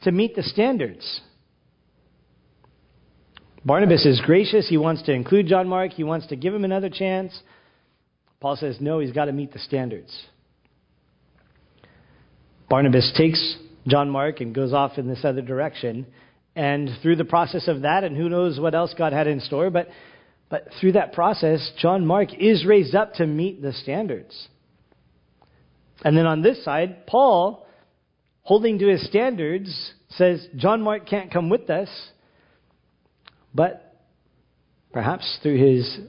to 0.02 0.12
meet 0.12 0.34
the 0.34 0.42
standards. 0.42 1.20
Barnabas 3.64 4.04
is 4.04 4.20
gracious. 4.26 4.68
He 4.68 4.76
wants 4.76 5.02
to 5.02 5.12
include 5.12 5.46
John 5.46 5.68
Mark. 5.68 5.92
He 5.92 6.02
wants 6.02 6.26
to 6.26 6.36
give 6.36 6.52
him 6.52 6.64
another 6.64 6.90
chance. 6.90 7.32
Paul 8.42 8.56
says, 8.56 8.78
no, 8.80 8.98
he's 8.98 9.12
got 9.12 9.26
to 9.26 9.32
meet 9.32 9.52
the 9.52 9.60
standards. 9.60 10.12
Barnabas 12.68 13.12
takes 13.16 13.56
John 13.86 14.10
Mark 14.10 14.40
and 14.40 14.52
goes 14.52 14.72
off 14.72 14.98
in 14.98 15.06
this 15.06 15.24
other 15.24 15.42
direction. 15.42 16.06
And 16.56 16.90
through 17.02 17.16
the 17.16 17.24
process 17.24 17.68
of 17.68 17.82
that, 17.82 18.02
and 18.02 18.16
who 18.16 18.28
knows 18.28 18.58
what 18.58 18.74
else 18.74 18.94
God 18.98 19.12
had 19.12 19.28
in 19.28 19.38
store, 19.38 19.70
but, 19.70 19.88
but 20.50 20.66
through 20.80 20.92
that 20.92 21.12
process, 21.12 21.70
John 21.78 22.04
Mark 22.04 22.34
is 22.36 22.66
raised 22.66 22.96
up 22.96 23.14
to 23.14 23.26
meet 23.28 23.62
the 23.62 23.72
standards. 23.72 24.48
And 26.04 26.16
then 26.16 26.26
on 26.26 26.42
this 26.42 26.64
side, 26.64 27.06
Paul, 27.06 27.64
holding 28.40 28.80
to 28.80 28.88
his 28.88 29.06
standards, 29.06 29.92
says, 30.08 30.44
John 30.56 30.82
Mark 30.82 31.06
can't 31.06 31.32
come 31.32 31.48
with 31.48 31.70
us, 31.70 31.88
but 33.54 34.02
perhaps 34.92 35.38
through 35.44 35.58
his 35.58 36.00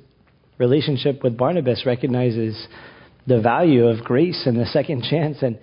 relationship 0.58 1.24
with 1.24 1.38
Barnabas, 1.38 1.86
recognizes 1.86 2.68
the 3.28 3.42
value 3.42 3.88
of 3.88 4.04
grace 4.04 4.44
and 4.46 4.58
the 4.58 4.66
second 4.66 5.04
chance, 5.10 5.38
and, 5.42 5.60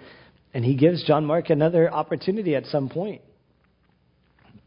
and 0.54 0.64
he 0.64 0.76
gives 0.76 1.04
John 1.04 1.24
Mark 1.24 1.50
another 1.50 1.92
opportunity 1.92 2.54
at 2.54 2.66
some 2.66 2.88
point 2.88 3.22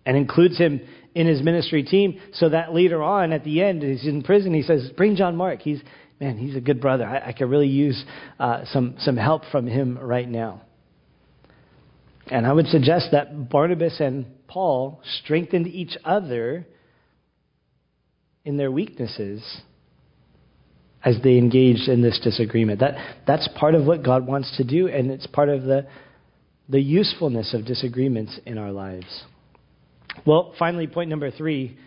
and 0.05 0.17
includes 0.17 0.57
him 0.57 0.81
in 1.15 1.27
his 1.27 1.41
ministry 1.41 1.83
team 1.83 2.19
so 2.33 2.49
that 2.49 2.73
later 2.73 3.01
on 3.01 3.31
at 3.31 3.43
the 3.43 3.61
end 3.61 3.81
he's 3.83 4.05
in 4.05 4.21
prison 4.21 4.53
he 4.53 4.63
says 4.63 4.89
bring 4.97 5.15
john 5.15 5.35
mark 5.35 5.61
he's 5.61 5.79
man, 6.23 6.37
he's 6.37 6.55
a 6.55 6.61
good 6.61 6.79
brother. 6.79 7.05
I, 7.05 7.29
I 7.29 7.33
could 7.33 7.49
really 7.49 7.67
use 7.67 8.03
uh, 8.39 8.63
some, 8.71 8.95
some 8.99 9.17
help 9.17 9.43
from 9.51 9.67
him 9.67 9.97
right 9.97 10.27
now. 10.27 10.61
And 12.27 12.47
I 12.47 12.53
would 12.53 12.67
suggest 12.67 13.09
that 13.11 13.49
Barnabas 13.49 13.99
and 13.99 14.25
Paul 14.47 15.01
strengthened 15.21 15.67
each 15.67 15.97
other 16.05 16.65
in 18.45 18.55
their 18.55 18.71
weaknesses 18.71 19.43
as 21.03 21.17
they 21.23 21.37
engaged 21.37 21.89
in 21.89 22.01
this 22.01 22.19
disagreement. 22.23 22.79
That, 22.79 22.95
that's 23.27 23.47
part 23.59 23.75
of 23.75 23.85
what 23.85 24.03
God 24.03 24.25
wants 24.25 24.55
to 24.57 24.63
do, 24.63 24.87
and 24.87 25.11
it's 25.11 25.27
part 25.27 25.49
of 25.49 25.63
the, 25.63 25.85
the 26.69 26.81
usefulness 26.81 27.53
of 27.53 27.65
disagreements 27.65 28.39
in 28.45 28.57
our 28.57 28.71
lives. 28.71 29.23
Well, 30.25 30.53
finally, 30.57 30.87
point 30.87 31.09
number 31.09 31.31
three 31.31 31.77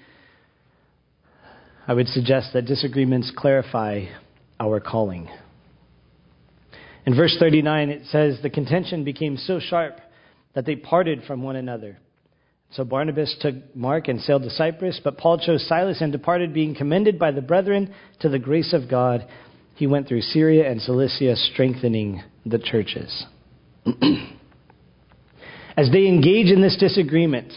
I 1.89 1.95
would 1.95 2.09
suggest 2.09 2.53
that 2.53 2.67
disagreements 2.67 3.33
clarify 3.35 4.07
our 4.59 4.81
calling. 4.81 5.29
In 7.07 7.15
verse 7.15 7.37
39, 7.39 7.91
it 7.91 8.07
says, 8.07 8.39
The 8.43 8.51
contention 8.51 9.05
became 9.05 9.37
so 9.37 9.61
sharp 9.61 10.01
that 10.55 10.67
they 10.67 10.75
parted 10.75 11.23
from 11.23 11.45
one 11.45 11.55
another. 11.55 11.99
So 12.73 12.85
Barnabas 12.85 13.35
took 13.41 13.55
Mark 13.75 14.09
and 14.09 14.21
sailed 14.21 14.43
to 14.43 14.51
Cyprus, 14.51 15.01
but 15.03 15.19
Paul 15.19 15.39
chose 15.39 15.67
Silas 15.67 16.01
and 16.01 16.13
departed, 16.13 16.53
being 16.53 16.75
commended 16.75 17.19
by 17.19 17.31
the 17.31 17.41
brethren 17.41 17.95
to 18.21 18.29
the 18.29 18.39
grace 18.39 18.73
of 18.73 18.91
God. 18.91 19.27
He 19.77 19.87
went 19.87 20.09
through 20.09 20.23
Syria 20.23 20.71
and 20.71 20.81
Cilicia, 20.81 21.37
strengthening 21.37 22.23
the 22.45 22.59
churches. 22.59 23.25
As 25.77 25.91
they 25.93 26.07
engage 26.07 26.51
in 26.51 26.63
this 26.63 26.77
disagreement, 26.79 27.53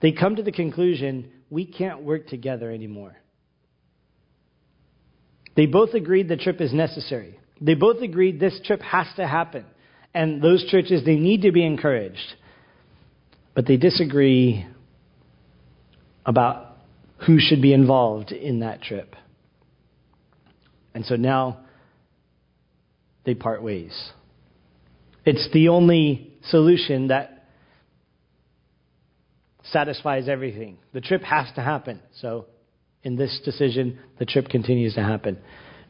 they 0.00 0.12
come 0.12 0.36
to 0.36 0.42
the 0.42 0.52
conclusion 0.52 1.30
we 1.50 1.66
can't 1.66 2.02
work 2.02 2.28
together 2.28 2.70
anymore. 2.70 3.16
They 5.56 5.66
both 5.66 5.94
agreed 5.94 6.28
the 6.28 6.36
trip 6.36 6.60
is 6.60 6.72
necessary. 6.72 7.38
They 7.60 7.74
both 7.74 8.02
agreed 8.02 8.38
this 8.38 8.60
trip 8.64 8.82
has 8.82 9.06
to 9.16 9.26
happen. 9.26 9.64
And 10.14 10.42
those 10.42 10.64
churches, 10.70 11.04
they 11.04 11.16
need 11.16 11.42
to 11.42 11.52
be 11.52 11.64
encouraged. 11.64 12.34
But 13.56 13.66
they 13.66 13.78
disagree 13.78 14.66
about 16.26 16.76
who 17.26 17.38
should 17.40 17.62
be 17.62 17.72
involved 17.72 18.30
in 18.30 18.60
that 18.60 18.82
trip. 18.82 19.16
And 20.94 21.06
so 21.06 21.16
now 21.16 21.60
they 23.24 23.34
part 23.34 23.62
ways. 23.62 24.12
It's 25.24 25.48
the 25.54 25.68
only 25.68 26.34
solution 26.50 27.08
that 27.08 27.48
satisfies 29.72 30.28
everything. 30.28 30.76
The 30.92 31.00
trip 31.00 31.22
has 31.22 31.46
to 31.54 31.62
happen. 31.62 32.00
So 32.20 32.46
in 33.02 33.16
this 33.16 33.40
decision, 33.42 33.98
the 34.18 34.26
trip 34.26 34.48
continues 34.50 34.94
to 34.96 35.02
happen. 35.02 35.38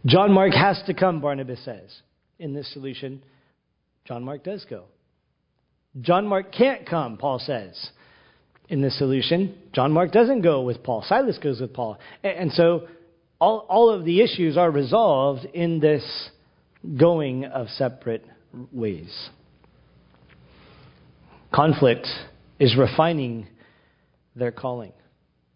John 0.07 0.31
Mark 0.31 0.53
has 0.53 0.81
to 0.87 0.95
come, 0.95 1.21
Barnabas 1.21 1.65
says. 1.65 2.01
In 2.39 2.55
this 2.55 2.73
solution, 2.73 3.25
John 4.05 4.23
Mark 4.23 4.45
does 4.45 4.65
go. 4.71 4.85
John 6.01 6.27
Mark 6.27 6.53
can't 6.53 6.87
come, 6.87 7.17
Paul 7.17 7.39
says. 7.39 7.91
In 8.69 8.83
this 8.83 8.99
solution, 8.99 9.57
John 9.73 9.93
Mark 9.93 10.11
doesn't 10.11 10.43
go 10.43 10.63
with 10.63 10.83
Paul. 10.83 11.05
Silas 11.07 11.39
goes 11.39 11.61
with 11.61 11.73
Paul. 11.73 11.99
And 12.25 12.53
so 12.53 12.89
all, 13.39 13.65
all 13.69 13.91
of 13.91 14.05
the 14.05 14.21
issues 14.21 14.57
are 14.57 14.71
resolved 14.71 15.45
in 15.55 15.79
this 15.79 16.31
going 16.99 17.45
of 17.45 17.69
separate 17.69 18.25
ways. 18.73 19.31
Conflict 21.55 22.07
is 22.59 22.77
refining 22.77 23.47
their 24.35 24.53
calling. 24.53 24.93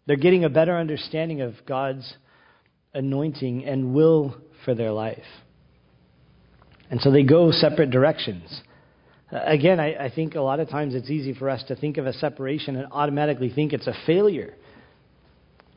They're 0.05 0.15
getting 0.15 0.45
a 0.45 0.49
better 0.49 0.77
understanding 0.77 1.41
of 1.41 1.53
God's 1.67 2.15
anointing 2.93 3.65
and 3.65 3.93
will 3.93 4.35
for 4.65 4.73
their 4.73 4.91
life. 4.91 5.19
And 6.89 6.99
so 7.01 7.11
they 7.11 7.23
go 7.23 7.51
separate 7.51 7.91
directions. 7.91 8.61
Again, 9.31 9.79
I, 9.79 10.05
I, 10.05 10.11
think 10.13 10.35
a 10.35 10.41
lot 10.41 10.59
of 10.59 10.67
times 10.69 10.93
it's 10.93 11.09
easy 11.09 11.33
for 11.33 11.49
us 11.49 11.63
to 11.69 11.75
think 11.75 11.97
of 11.97 12.05
a 12.05 12.11
separation 12.11 12.75
and 12.75 12.87
automatically 12.91 13.49
think 13.49 13.71
it's 13.71 13.87
a 13.87 13.95
failure. 14.05 14.55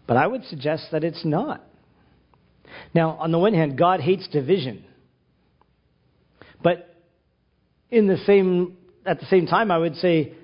But 0.09 0.17
I 0.17 0.27
would 0.27 0.45
suggest 0.47 0.89
that 0.91 1.05
it's 1.05 1.25
not. 1.25 1.65
Now, 2.95 3.11
on 3.11 3.31
the 3.31 3.39
one 3.39 3.55
hand, 3.55 3.79
God 3.79 4.01
hates 4.01 4.27
division. 4.29 4.85
But 6.65 6.95
in 7.91 8.09
the 8.09 8.17
same, 8.27 8.77
at 9.07 9.21
the 9.21 9.27
same 9.27 9.47
time, 9.47 9.71
I 9.71 9.79
would 9.79 9.97
say 9.97 10.35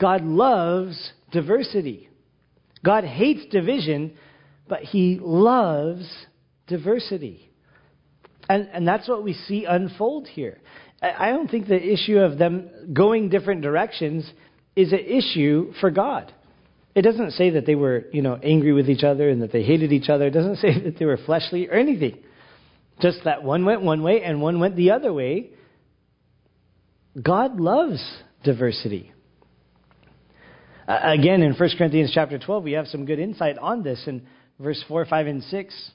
God 0.00 0.24
loves 0.24 1.12
diversity. 1.30 2.08
God 2.84 3.04
hates 3.04 3.46
division, 3.52 4.16
but 4.68 4.80
he 4.80 5.20
loves 5.22 6.04
diversity. 6.66 7.43
And, 8.48 8.68
and 8.72 8.86
that's 8.86 9.08
what 9.08 9.24
we 9.24 9.32
see 9.32 9.64
unfold 9.64 10.28
here. 10.28 10.58
I, 11.02 11.30
don't 11.30 11.50
think 11.50 11.66
the 11.66 11.80
issue 11.82 12.18
of 12.18 12.38
them 12.38 12.70
going 12.92 13.28
different 13.28 13.62
directions 13.62 14.30
is 14.74 14.92
an 14.92 15.00
issue 15.00 15.72
for 15.80 15.90
God. 15.90 16.32
It 16.94 17.02
doesn't 17.02 17.32
say 17.32 17.50
that 17.50 17.66
they 17.66 17.74
were, 17.74 18.04
you 18.12 18.22
know, 18.22 18.38
angry 18.42 18.72
with 18.72 18.88
each 18.88 19.04
other 19.04 19.28
and 19.28 19.42
that 19.42 19.52
they 19.52 19.62
hated 19.62 19.92
each 19.92 20.08
other. 20.08 20.26
It 20.26 20.30
doesn't 20.30 20.56
say 20.60 20.80
that 20.84 20.98
they 20.98 21.04
were 21.04 21.18
fleshly 21.18 21.68
or 21.68 21.74
anything. 21.74 22.18
Just 23.00 23.24
that 23.24 23.42
one 23.42 23.64
went 23.64 23.82
one 23.82 24.02
way 24.02 24.22
and 24.22 24.40
one 24.40 24.60
went 24.60 24.76
the 24.76 24.92
other 24.92 25.12
way. 25.12 25.50
God 27.20 27.60
loves 27.60 28.02
diversity. 28.44 29.12
Uh, 30.86 30.98
again, 31.02 31.42
in 31.42 31.54
1 31.54 31.70
Corinthians 31.78 32.12
chapter 32.14 32.38
12, 32.38 32.62
we 32.62 32.72
have 32.72 32.86
some 32.88 33.04
good 33.06 33.18
insight 33.18 33.58
on 33.58 33.82
this. 33.82 34.02
In 34.06 34.26
verse 34.58 34.82
4, 34.86 35.06
5, 35.06 35.26
and 35.26 35.42
6, 35.42 35.90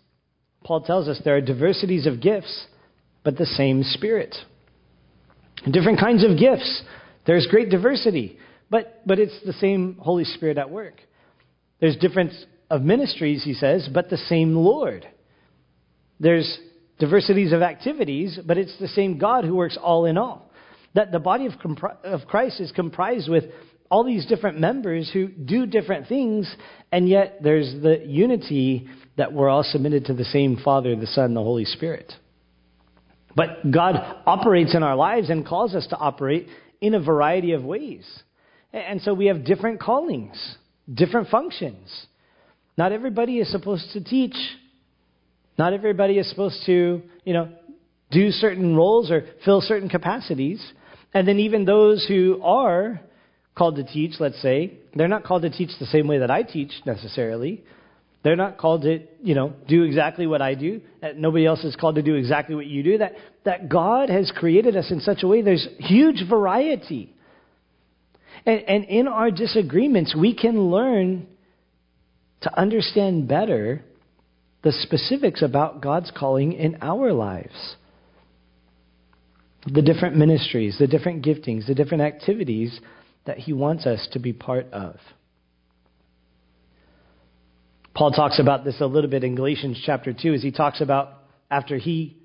Paul 0.63 0.81
tells 0.81 1.07
us 1.07 1.19
there 1.23 1.37
are 1.37 1.41
diversities 1.41 2.05
of 2.05 2.21
gifts, 2.21 2.67
but 3.23 3.37
the 3.37 3.45
same 3.45 3.83
Spirit. 3.83 4.35
Different 5.69 5.99
kinds 5.99 6.23
of 6.23 6.37
gifts. 6.37 6.83
There's 7.25 7.47
great 7.47 7.69
diversity, 7.69 8.37
but, 8.69 9.01
but 9.05 9.19
it's 9.19 9.37
the 9.45 9.53
same 9.53 9.97
Holy 9.99 10.23
Spirit 10.23 10.57
at 10.57 10.69
work. 10.69 10.95
There's 11.79 11.97
difference 11.97 12.33
of 12.69 12.81
ministries, 12.81 13.43
he 13.43 13.53
says, 13.53 13.89
but 13.93 14.09
the 14.09 14.17
same 14.17 14.55
Lord. 14.55 15.07
There's 16.19 16.59
diversities 16.99 17.53
of 17.53 17.61
activities, 17.61 18.39
but 18.45 18.57
it's 18.57 18.77
the 18.79 18.87
same 18.89 19.17
God 19.17 19.45
who 19.45 19.55
works 19.55 19.77
all 19.81 20.05
in 20.05 20.17
all. 20.17 20.51
That 20.95 21.11
the 21.11 21.19
body 21.19 21.45
of, 21.45 21.53
of 22.03 22.27
Christ 22.27 22.59
is 22.59 22.71
comprised 22.71 23.29
with 23.29 23.45
all 23.89 24.03
these 24.03 24.25
different 24.25 24.59
members 24.59 25.09
who 25.11 25.27
do 25.27 25.65
different 25.65 26.07
things, 26.07 26.53
and 26.91 27.09
yet 27.09 27.39
there's 27.41 27.73
the 27.81 28.03
unity 28.05 28.87
that 29.17 29.33
we're 29.33 29.49
all 29.49 29.63
submitted 29.63 30.05
to 30.05 30.13
the 30.13 30.25
same 30.25 30.57
Father, 30.63 30.95
the 30.95 31.07
Son, 31.07 31.33
the 31.33 31.43
Holy 31.43 31.65
Spirit. 31.65 32.11
But 33.35 33.71
God 33.71 33.95
operates 34.25 34.75
in 34.75 34.83
our 34.83 34.95
lives 34.95 35.29
and 35.29 35.45
calls 35.45 35.75
us 35.75 35.87
to 35.87 35.97
operate 35.97 36.47
in 36.81 36.93
a 36.93 36.99
variety 36.99 37.53
of 37.53 37.63
ways. 37.63 38.05
And 38.73 39.01
so 39.01 39.13
we 39.13 39.27
have 39.27 39.45
different 39.45 39.79
callings, 39.79 40.57
different 40.91 41.29
functions. 41.29 42.07
Not 42.77 42.91
everybody 42.91 43.39
is 43.39 43.51
supposed 43.51 43.91
to 43.93 44.03
teach. 44.03 44.35
Not 45.57 45.73
everybody 45.73 46.17
is 46.17 46.29
supposed 46.29 46.65
to, 46.67 47.01
you 47.25 47.33
know, 47.33 47.49
do 48.11 48.31
certain 48.31 48.75
roles 48.75 49.11
or 49.11 49.25
fill 49.43 49.61
certain 49.61 49.89
capacities. 49.89 50.63
And 51.13 51.27
then 51.27 51.39
even 51.39 51.65
those 51.65 52.05
who 52.07 52.41
are 52.43 53.01
called 53.55 53.75
to 53.75 53.83
teach, 53.83 54.13
let's 54.19 54.41
say, 54.41 54.77
they're 54.95 55.07
not 55.07 55.23
called 55.23 55.41
to 55.41 55.49
teach 55.49 55.71
the 55.79 55.85
same 55.87 56.07
way 56.07 56.19
that 56.19 56.31
I 56.31 56.43
teach 56.43 56.71
necessarily. 56.85 57.63
They're 58.21 58.35
not 58.35 58.57
called 58.57 58.81
to, 58.81 58.99
you 59.23 59.33
know, 59.33 59.53
do 59.67 59.83
exactly 59.83 60.27
what 60.27 60.41
I 60.41 60.53
do. 60.55 60.81
Nobody 61.15 61.45
else 61.45 61.63
is 61.63 61.75
called 61.75 61.95
to 61.95 62.01
do 62.01 62.15
exactly 62.15 62.53
what 62.53 62.65
you 62.65 62.83
do. 62.83 62.97
That, 62.97 63.13
that 63.45 63.69
God 63.69 64.09
has 64.09 64.31
created 64.35 64.75
us 64.75 64.91
in 64.91 64.99
such 64.99 65.23
a 65.23 65.27
way, 65.27 65.41
there's 65.41 65.67
huge 65.77 66.23
variety. 66.29 67.13
And, 68.45 68.61
and 68.67 68.85
in 68.85 69.07
our 69.07 69.31
disagreements, 69.31 70.15
we 70.15 70.35
can 70.35 70.69
learn 70.69 71.27
to 72.41 72.59
understand 72.59 73.27
better 73.27 73.83
the 74.63 74.73
specifics 74.73 75.41
about 75.41 75.81
God's 75.81 76.11
calling 76.17 76.53
in 76.53 76.77
our 76.81 77.13
lives. 77.13 77.75
The 79.65 79.81
different 79.81 80.17
ministries, 80.17 80.77
the 80.77 80.87
different 80.87 81.23
giftings, 81.23 81.67
the 81.67 81.75
different 81.75 82.03
activities 82.03 82.79
that 83.25 83.37
he 83.37 83.53
wants 83.53 83.85
us 83.85 84.07
to 84.11 84.19
be 84.19 84.33
part 84.33 84.67
of. 84.73 84.97
Paul 87.99 88.11
talks 88.11 88.39
about 88.39 88.63
this 88.63 88.79
a 88.79 88.85
little 88.85 89.09
bit 89.09 89.25
in 89.25 89.35
Galatians 89.35 89.77
chapter 89.85 90.13
2 90.13 90.33
as 90.33 90.41
he 90.41 90.51
talks 90.51 90.79
about 90.79 91.15
after 91.51 91.75
he 91.75 92.15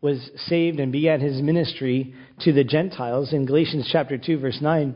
was 0.00 0.28
saved 0.48 0.80
and 0.80 0.90
began 0.90 1.20
his 1.20 1.40
ministry 1.40 2.16
to 2.40 2.52
the 2.52 2.64
Gentiles. 2.64 3.32
In 3.32 3.46
Galatians 3.46 3.88
chapter 3.92 4.18
2, 4.18 4.40
verse 4.40 4.58
9, 4.60 4.92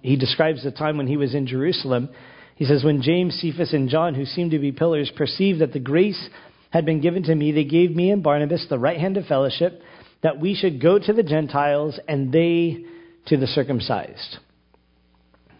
he 0.00 0.14
describes 0.14 0.62
the 0.62 0.70
time 0.70 0.96
when 0.96 1.08
he 1.08 1.16
was 1.16 1.34
in 1.34 1.48
Jerusalem. 1.48 2.08
He 2.54 2.64
says, 2.66 2.84
When 2.84 3.02
James, 3.02 3.34
Cephas, 3.40 3.72
and 3.72 3.88
John, 3.88 4.14
who 4.14 4.24
seemed 4.24 4.52
to 4.52 4.60
be 4.60 4.70
pillars, 4.70 5.10
perceived 5.16 5.60
that 5.60 5.72
the 5.72 5.80
grace 5.80 6.28
had 6.70 6.86
been 6.86 7.00
given 7.00 7.24
to 7.24 7.34
me, 7.34 7.50
they 7.50 7.64
gave 7.64 7.90
me 7.90 8.12
and 8.12 8.22
Barnabas 8.22 8.66
the 8.70 8.78
right 8.78 9.00
hand 9.00 9.16
of 9.16 9.26
fellowship, 9.26 9.82
that 10.22 10.38
we 10.38 10.54
should 10.54 10.80
go 10.80 11.00
to 11.00 11.12
the 11.12 11.24
Gentiles 11.24 11.98
and 12.06 12.32
they 12.32 12.84
to 13.26 13.36
the 13.36 13.48
circumcised. 13.48 14.36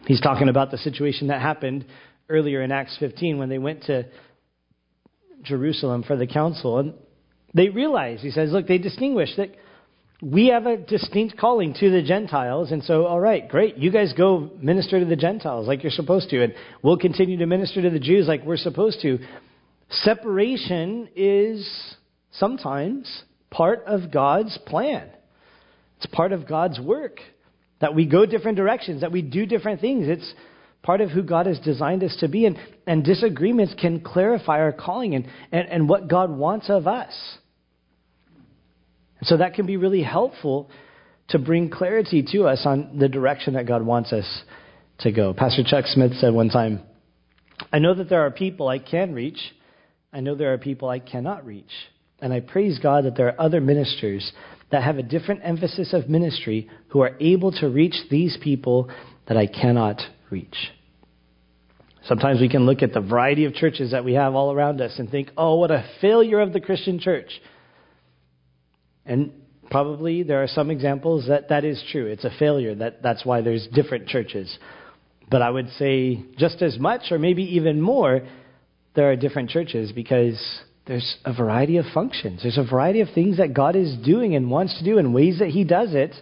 He's 0.06 0.20
talking 0.20 0.48
about 0.48 0.70
the 0.70 0.78
situation 0.78 1.28
that 1.28 1.40
happened 1.40 1.84
earlier 2.30 2.62
in 2.62 2.72
Acts 2.72 2.96
15 2.98 3.38
when 3.38 3.48
they 3.48 3.58
went 3.58 3.84
to 3.84 4.06
Jerusalem 5.42 6.02
for 6.02 6.16
the 6.16 6.26
council. 6.26 6.78
And 6.78 6.94
they 7.54 7.68
realized, 7.68 8.22
he 8.22 8.30
says, 8.30 8.50
look, 8.52 8.66
they 8.66 8.78
distinguish 8.78 9.30
that 9.36 9.50
we 10.22 10.48
have 10.48 10.66
a 10.66 10.76
distinct 10.76 11.36
calling 11.38 11.74
to 11.80 11.90
the 11.90 12.02
Gentiles. 12.02 12.72
And 12.72 12.84
so, 12.84 13.06
all 13.06 13.20
right, 13.20 13.48
great. 13.48 13.76
You 13.76 13.90
guys 13.90 14.12
go 14.16 14.50
minister 14.60 15.00
to 15.00 15.06
the 15.06 15.16
Gentiles 15.16 15.66
like 15.66 15.82
you're 15.82 15.90
supposed 15.90 16.30
to. 16.30 16.42
And 16.42 16.54
we'll 16.82 16.98
continue 16.98 17.38
to 17.38 17.46
minister 17.46 17.82
to 17.82 17.90
the 17.90 17.98
Jews 17.98 18.28
like 18.28 18.44
we're 18.44 18.56
supposed 18.56 19.00
to. 19.02 19.18
Separation 19.90 21.08
is 21.16 21.68
sometimes 22.32 23.22
part 23.50 23.82
of 23.86 24.12
God's 24.12 24.56
plan, 24.66 25.08
it's 25.96 26.06
part 26.06 26.32
of 26.32 26.46
God's 26.46 26.78
work 26.78 27.18
that 27.80 27.94
we 27.94 28.06
go 28.06 28.26
different 28.26 28.56
directions, 28.56 29.00
that 29.00 29.10
we 29.10 29.22
do 29.22 29.46
different 29.46 29.80
things. 29.80 30.06
It's 30.06 30.34
part 30.82 31.00
of 31.00 31.10
who 31.10 31.22
God 31.22 31.46
has 31.46 31.58
designed 31.60 32.02
us 32.02 32.16
to 32.20 32.28
be. 32.28 32.46
And, 32.46 32.58
and 32.86 33.04
disagreements 33.04 33.74
can 33.80 34.00
clarify 34.00 34.60
our 34.60 34.72
calling 34.72 35.14
and, 35.14 35.26
and, 35.52 35.68
and 35.68 35.88
what 35.88 36.08
God 36.08 36.30
wants 36.30 36.70
of 36.70 36.86
us. 36.86 37.12
And 39.18 39.26
So 39.26 39.36
that 39.38 39.54
can 39.54 39.66
be 39.66 39.76
really 39.76 40.02
helpful 40.02 40.70
to 41.28 41.38
bring 41.38 41.70
clarity 41.70 42.24
to 42.32 42.44
us 42.44 42.62
on 42.64 42.98
the 42.98 43.08
direction 43.08 43.54
that 43.54 43.66
God 43.66 43.82
wants 43.82 44.12
us 44.12 44.42
to 45.00 45.12
go. 45.12 45.32
Pastor 45.32 45.62
Chuck 45.64 45.84
Smith 45.86 46.12
said 46.14 46.32
one 46.32 46.48
time, 46.48 46.80
I 47.72 47.78
know 47.78 47.94
that 47.94 48.08
there 48.08 48.24
are 48.26 48.30
people 48.30 48.68
I 48.68 48.78
can 48.78 49.14
reach. 49.14 49.38
I 50.12 50.20
know 50.20 50.34
there 50.34 50.52
are 50.52 50.58
people 50.58 50.88
I 50.88 50.98
cannot 50.98 51.44
reach. 51.44 51.70
And 52.20 52.32
I 52.32 52.40
praise 52.40 52.78
God 52.82 53.04
that 53.04 53.16
there 53.16 53.28
are 53.28 53.40
other 53.40 53.60
ministers 53.60 54.30
that 54.70 54.82
have 54.82 54.98
a 54.98 55.02
different 55.02 55.40
emphasis 55.44 55.92
of 55.92 56.08
ministry 56.08 56.68
who 56.88 57.00
are 57.00 57.16
able 57.20 57.52
to 57.52 57.68
reach 57.68 57.96
these 58.10 58.38
people 58.42 58.88
that 59.26 59.36
I 59.36 59.46
cannot 59.46 60.00
reach. 60.30 60.56
Sometimes 62.04 62.40
we 62.40 62.48
can 62.48 62.66
look 62.66 62.82
at 62.82 62.92
the 62.92 63.00
variety 63.00 63.44
of 63.44 63.54
churches 63.54 63.90
that 63.90 64.04
we 64.04 64.14
have 64.14 64.34
all 64.34 64.52
around 64.52 64.80
us 64.80 64.98
and 64.98 65.10
think, 65.10 65.30
oh, 65.36 65.56
what 65.56 65.70
a 65.70 65.84
failure 66.00 66.40
of 66.40 66.52
the 66.52 66.60
Christian 66.60 66.98
church. 66.98 67.30
And 69.04 69.32
probably 69.70 70.22
there 70.22 70.42
are 70.42 70.48
some 70.48 70.70
examples 70.70 71.26
that 71.28 71.50
that 71.50 71.64
is 71.64 71.82
true. 71.92 72.06
It's 72.06 72.24
a 72.24 72.32
failure. 72.38 72.74
That, 72.74 73.02
that's 73.02 73.24
why 73.24 73.42
there's 73.42 73.68
different 73.72 74.08
churches. 74.08 74.56
But 75.30 75.42
I 75.42 75.50
would 75.50 75.68
say 75.78 76.24
just 76.38 76.62
as 76.62 76.78
much, 76.78 77.02
or 77.10 77.18
maybe 77.18 77.42
even 77.56 77.80
more, 77.80 78.22
there 78.94 79.10
are 79.10 79.16
different 79.16 79.50
churches 79.50 79.92
because 79.92 80.40
there's 80.90 81.18
a 81.24 81.32
variety 81.32 81.76
of 81.76 81.84
functions. 81.94 82.42
There's 82.42 82.58
a 82.58 82.68
variety 82.68 83.00
of 83.00 83.10
things 83.14 83.36
that 83.36 83.54
God 83.54 83.76
is 83.76 83.96
doing 84.04 84.34
and 84.34 84.50
wants 84.50 84.76
to 84.78 84.84
do 84.84 84.98
in 84.98 85.12
ways 85.12 85.38
that 85.38 85.46
He 85.46 85.62
does 85.62 85.94
it. 85.94 86.12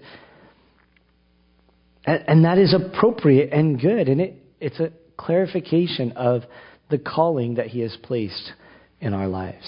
And, 2.05 2.23
and 2.29 2.45
that 2.45 2.59
is 2.59 2.75
appropriate 2.75 3.51
and 3.51 3.81
good. 3.81 4.11
And 4.11 4.21
it, 4.21 4.35
it's 4.61 4.79
a 4.79 4.93
clarification 5.17 6.13
of 6.13 6.43
the 6.91 6.99
calling 6.99 7.55
that 7.55 7.69
He 7.69 7.81
has 7.81 7.97
placed 8.03 8.53
in 9.01 9.15
our 9.15 9.27
lives. 9.27 9.65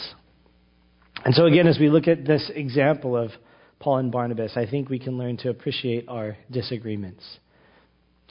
And 1.24 1.34
so, 1.34 1.46
again, 1.46 1.66
as 1.66 1.78
we 1.78 1.88
look 1.88 2.06
at 2.06 2.26
this 2.26 2.50
example 2.54 3.16
of 3.16 3.30
Paul 3.78 3.96
and 3.96 4.12
Barnabas, 4.12 4.52
I 4.54 4.66
think 4.66 4.90
we 4.90 4.98
can 4.98 5.16
learn 5.16 5.38
to 5.38 5.48
appreciate 5.48 6.10
our 6.10 6.36
disagreements. 6.50 7.24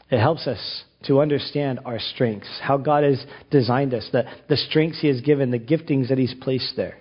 It 0.10 0.20
helps 0.20 0.47
us 0.47 0.84
to 1.05 1.22
understand 1.22 1.80
our 1.86 1.99
strengths, 1.99 2.49
how 2.62 2.78
God 2.78 3.03
has 3.03 3.24
designed 3.51 3.93
us, 3.93 4.07
the, 4.12 4.26
the 4.49 4.57
strengths 4.57 4.99
He 4.99 5.07
has 5.07 5.22
given, 5.22 5.51
the 5.51 5.60
giftings 5.60 6.10
that 6.10 6.18
He's 6.18 6.34
placed 6.41 6.74
there. 6.76 6.97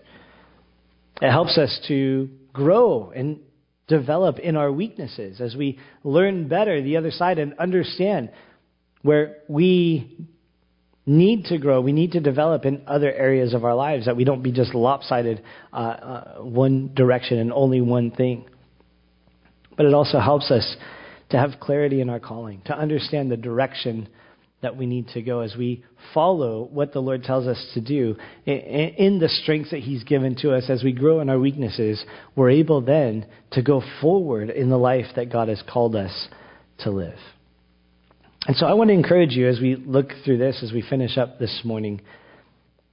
It 1.20 1.30
helps 1.30 1.59
us 1.59 1.80
to 1.88 2.28
grow 2.52 3.11
and 3.11 3.40
develop 3.88 4.38
in 4.38 4.56
our 4.56 4.70
weaknesses 4.70 5.40
as 5.40 5.56
we 5.56 5.78
learn 6.04 6.46
better 6.48 6.80
the 6.82 6.96
other 6.96 7.11
side 7.11 7.38
and 7.38 7.54
understand 7.59 8.30
where 9.02 9.38
we 9.48 10.28
need 11.06 11.46
to 11.46 11.56
grow, 11.56 11.80
we 11.80 11.92
need 11.92 12.12
to 12.12 12.20
develop 12.20 12.66
in 12.66 12.82
other 12.86 13.11
areas 13.11 13.54
of 13.54 13.64
our 13.64 13.74
lives, 13.74 14.04
that 14.04 14.16
we 14.16 14.24
don't 14.24 14.42
be 14.42 14.52
just 14.52 14.74
lopsided 14.74 15.42
uh, 15.72 15.76
uh, 15.76 16.34
one 16.42 16.92
direction 16.94 17.38
and 17.38 17.50
only 17.50 17.80
one 17.80 18.11
thing. 18.11 18.44
But 19.76 19.86
it 19.86 19.94
also 19.94 20.18
helps 20.18 20.50
us 20.50 20.76
to 21.30 21.38
have 21.38 21.60
clarity 21.60 22.00
in 22.00 22.08
our 22.08 22.20
calling, 22.20 22.62
to 22.66 22.76
understand 22.76 23.30
the 23.30 23.36
direction 23.36 24.08
that 24.60 24.76
we 24.76 24.86
need 24.86 25.06
to 25.08 25.22
go 25.22 25.40
as 25.40 25.54
we 25.56 25.84
follow 26.12 26.68
what 26.72 26.92
the 26.92 27.00
Lord 27.00 27.22
tells 27.22 27.46
us 27.46 27.70
to 27.74 27.80
do 27.80 28.16
in 28.44 29.18
the 29.20 29.28
strengths 29.28 29.70
that 29.70 29.80
He's 29.80 30.02
given 30.02 30.34
to 30.36 30.52
us 30.52 30.64
as 30.68 30.82
we 30.82 30.92
grow 30.92 31.20
in 31.20 31.28
our 31.28 31.38
weaknesses. 31.38 32.04
We're 32.34 32.50
able 32.50 32.80
then 32.80 33.26
to 33.52 33.62
go 33.62 33.82
forward 34.00 34.50
in 34.50 34.68
the 34.68 34.76
life 34.76 35.06
that 35.14 35.30
God 35.30 35.48
has 35.48 35.62
called 35.70 35.94
us 35.94 36.28
to 36.80 36.90
live. 36.90 37.18
And 38.46 38.56
so 38.56 38.66
I 38.66 38.72
want 38.72 38.88
to 38.88 38.94
encourage 38.94 39.32
you 39.32 39.48
as 39.48 39.60
we 39.60 39.76
look 39.76 40.10
through 40.24 40.38
this, 40.38 40.60
as 40.62 40.72
we 40.72 40.82
finish 40.82 41.18
up 41.18 41.38
this 41.38 41.60
morning, 41.64 42.00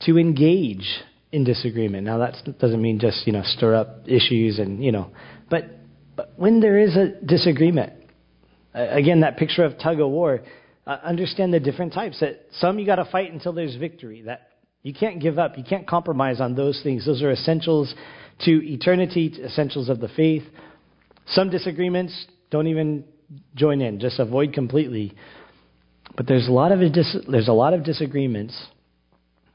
to 0.01 0.19
engage 0.19 1.01
in 1.31 1.45
disagreement. 1.45 2.03
Now 2.05 2.19
that 2.19 2.35
doesn't 2.59 2.81
mean 2.81 2.99
just, 2.99 3.25
you 3.25 3.33
know, 3.33 3.43
stir 3.43 3.73
up 3.73 4.07
issues 4.07 4.59
and, 4.59 4.83
you 4.83 4.91
know, 4.91 5.09
but, 5.49 5.65
but 6.15 6.33
when 6.35 6.59
there 6.59 6.77
is 6.77 6.95
a 6.95 7.13
disagreement, 7.25 7.93
again, 8.75 9.21
that 9.21 9.37
picture 9.37 9.63
of 9.63 9.77
tug 9.79 9.99
of 9.99 10.09
war, 10.09 10.41
uh, 10.85 10.97
understand 11.03 11.53
the 11.53 11.59
different 11.59 11.93
types. 11.93 12.19
That 12.19 12.45
some 12.59 12.77
you 12.77 12.85
got 12.85 12.97
to 12.97 13.05
fight 13.05 13.31
until 13.31 13.53
there's 13.53 13.75
victory. 13.75 14.21
That 14.23 14.49
you 14.83 14.93
can't 14.93 15.19
give 15.19 15.39
up. 15.39 15.57
You 15.57 15.63
can't 15.63 15.87
compromise 15.87 16.39
on 16.39 16.55
those 16.55 16.79
things. 16.83 17.05
Those 17.05 17.23
are 17.23 17.31
essentials 17.31 17.93
to 18.41 18.51
eternity, 18.63 19.33
essentials 19.43 19.89
of 19.89 19.99
the 19.99 20.09
faith. 20.09 20.43
Some 21.27 21.49
disagreements 21.49 22.27
don't 22.51 22.67
even 22.67 23.05
join 23.55 23.81
in, 23.81 23.99
just 23.99 24.19
avoid 24.19 24.53
completely. 24.53 25.13
But 26.15 26.27
there's 26.27 26.47
a 26.47 26.51
lot 26.51 26.71
of 26.71 26.79
dis- 26.93 27.17
there's 27.27 27.47
a 27.47 27.53
lot 27.53 27.73
of 27.73 27.83
disagreements 27.83 28.55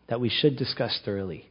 that 0.08 0.20
we 0.20 0.28
should 0.28 0.56
discuss 0.56 0.98
thoroughly, 1.04 1.48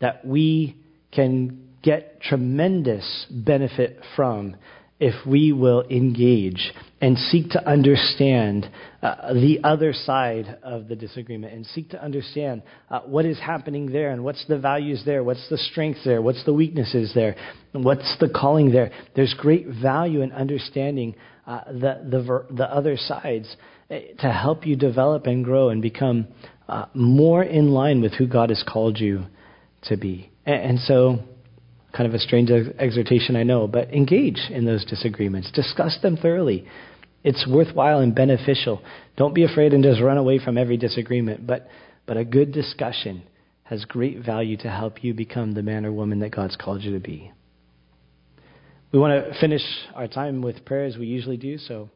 that 0.00 0.24
we 0.24 0.76
can 1.10 1.68
get 1.82 2.20
tremendous 2.20 3.26
benefit 3.30 3.98
from 4.14 4.54
if 5.00 5.26
we 5.26 5.50
will 5.50 5.82
engage 5.90 6.72
and 7.00 7.16
seek 7.16 7.48
to 7.50 7.68
understand 7.68 8.70
uh, 9.02 9.32
the 9.32 9.58
other 9.64 9.94
side 9.94 10.58
of 10.62 10.88
the 10.88 10.94
disagreement 10.94 11.54
and 11.54 11.64
seek 11.64 11.88
to 11.88 12.04
understand 12.04 12.62
uh, 12.90 13.00
what 13.00 13.24
is 13.24 13.38
happening 13.38 13.90
there 13.90 14.10
and 14.10 14.22
what's 14.22 14.44
the 14.46 14.58
values 14.58 15.02
there, 15.06 15.24
what's 15.24 15.48
the 15.48 15.56
strengths 15.56 16.04
there, 16.04 16.20
what's 16.20 16.44
the 16.44 16.52
weaknesses 16.52 17.12
there, 17.14 17.34
what's 17.72 18.14
the 18.20 18.28
calling 18.28 18.70
there. 18.70 18.90
There's 19.16 19.34
great 19.38 19.66
value 19.66 20.20
in 20.20 20.32
understanding 20.32 21.14
uh, 21.46 21.64
the, 21.72 22.06
the, 22.08 22.54
the 22.54 22.64
other 22.64 22.98
sides 22.98 23.56
eh, 23.88 24.00
to 24.18 24.30
help 24.30 24.66
you 24.66 24.76
develop 24.76 25.26
and 25.26 25.42
grow 25.42 25.70
and 25.70 25.80
become 25.80 26.28
uh, 26.68 26.86
more 26.92 27.42
in 27.42 27.70
line 27.70 28.02
with 28.02 28.12
who 28.12 28.26
God 28.26 28.50
has 28.50 28.62
called 28.70 29.00
you 29.00 29.24
to 29.84 29.96
be. 29.96 30.30
And, 30.44 30.62
and 30.62 30.78
so 30.80 31.20
kind 31.92 32.08
of 32.08 32.14
a 32.14 32.18
strange 32.18 32.50
exhortation, 32.50 33.36
I 33.36 33.42
know, 33.42 33.66
but 33.66 33.92
engage 33.92 34.40
in 34.50 34.64
those 34.64 34.84
disagreements. 34.84 35.50
Discuss 35.52 35.98
them 36.02 36.16
thoroughly. 36.16 36.66
It's 37.22 37.46
worthwhile 37.46 37.98
and 37.98 38.14
beneficial. 38.14 38.82
Don't 39.16 39.34
be 39.34 39.44
afraid 39.44 39.72
and 39.72 39.84
just 39.84 40.00
run 40.00 40.16
away 40.16 40.38
from 40.38 40.56
every 40.56 40.76
disagreement, 40.76 41.46
but, 41.46 41.68
but 42.06 42.16
a 42.16 42.24
good 42.24 42.52
discussion 42.52 43.22
has 43.64 43.84
great 43.84 44.24
value 44.24 44.56
to 44.58 44.68
help 44.68 45.04
you 45.04 45.14
become 45.14 45.52
the 45.52 45.62
man 45.62 45.84
or 45.84 45.92
woman 45.92 46.20
that 46.20 46.34
God's 46.34 46.56
called 46.56 46.82
you 46.82 46.92
to 46.94 47.00
be. 47.00 47.32
We 48.92 48.98
want 48.98 49.24
to 49.24 49.38
finish 49.38 49.62
our 49.94 50.08
time 50.08 50.42
with 50.42 50.64
prayer 50.64 50.84
as 50.84 50.96
we 50.96 51.06
usually 51.06 51.36
do, 51.36 51.58
so 51.58 51.90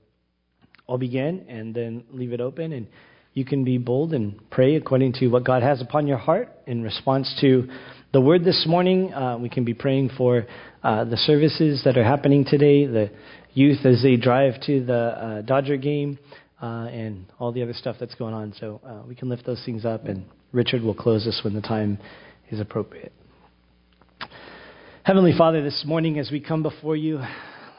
I'll 0.89 0.99
begin 0.99 1.47
and 1.49 1.75
then 1.75 2.05
leave 2.13 2.33
it 2.33 2.41
open, 2.41 2.73
and 2.73 2.87
you 3.33 3.45
can 3.45 3.65
be 3.65 3.79
bold 3.79 4.15
and 4.15 4.39
pray 4.51 4.77
according 4.77 5.15
to 5.15 5.27
what 5.27 5.45
God 5.45 5.63
has 5.63 5.81
upon 5.81 6.07
your 6.07 6.19
heart 6.19 6.51
in 6.67 6.83
response 6.83 7.37
to 7.41 7.69
the 8.15 8.21
word 8.21 8.45
this 8.45 8.65
morning. 8.65 9.13
Uh, 9.13 9.37
we 9.37 9.49
can 9.49 9.65
be 9.65 9.75
praying 9.75 10.09
for 10.17 10.47
uh, 10.85 11.05
the 11.05 11.17
services 11.17 11.83
that 11.85 11.99
are 11.99 12.05
happening 12.05 12.45
today, 12.45 12.87
the 12.87 13.11
youth 13.55 13.85
as 13.85 14.05
they 14.05 14.15
drive 14.15 14.55
to 14.65 14.85
the 14.85 14.95
uh, 14.95 15.43
Dodger 15.43 15.77
game, 15.77 16.21
uh, 16.63 16.87
and 16.93 17.27
all 17.41 17.51
the 17.51 17.61
other 17.61 17.73
stuff 17.73 17.97
that's 17.99 18.15
going 18.15 18.33
on. 18.33 18.55
So 18.61 18.81
uh, 18.87 19.03
we 19.05 19.17
can 19.17 19.29
lift 19.29 19.45
those 19.45 19.61
things 19.67 19.85
up, 19.85 20.05
and 20.05 20.27
Richard 20.53 20.83
will 20.83 20.95
close 20.95 21.27
us 21.27 21.41
when 21.43 21.55
the 21.55 21.61
time 21.61 21.99
is 22.53 22.61
appropriate. 22.61 23.13
Heavenly 25.03 25.35
Father, 25.37 25.65
this 25.65 25.83
morning 25.85 26.21
as 26.21 26.31
we 26.31 26.39
come 26.39 26.63
before 26.63 26.95
you, 26.95 27.21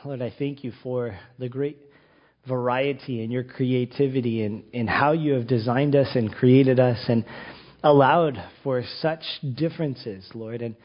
Lord, 0.03 0.21
I 0.21 0.33
thank 0.37 0.65
you 0.65 0.73
for 0.83 1.17
the 1.39 1.47
great 1.47 1.77
variety 2.45 3.23
and 3.23 3.31
your 3.31 3.45
creativity 3.45 4.43
and 4.43 4.65
in 4.73 4.85
how 4.85 5.13
you 5.13 5.35
have 5.35 5.47
designed 5.47 5.95
us 5.95 6.09
and 6.13 6.29
created 6.29 6.77
us. 6.77 7.03
And 7.07 7.23
allowed 7.85 8.43
for 8.63 8.83
such 8.99 9.21
differences, 9.55 10.27
Lord. 10.33 10.61
And 10.63 10.75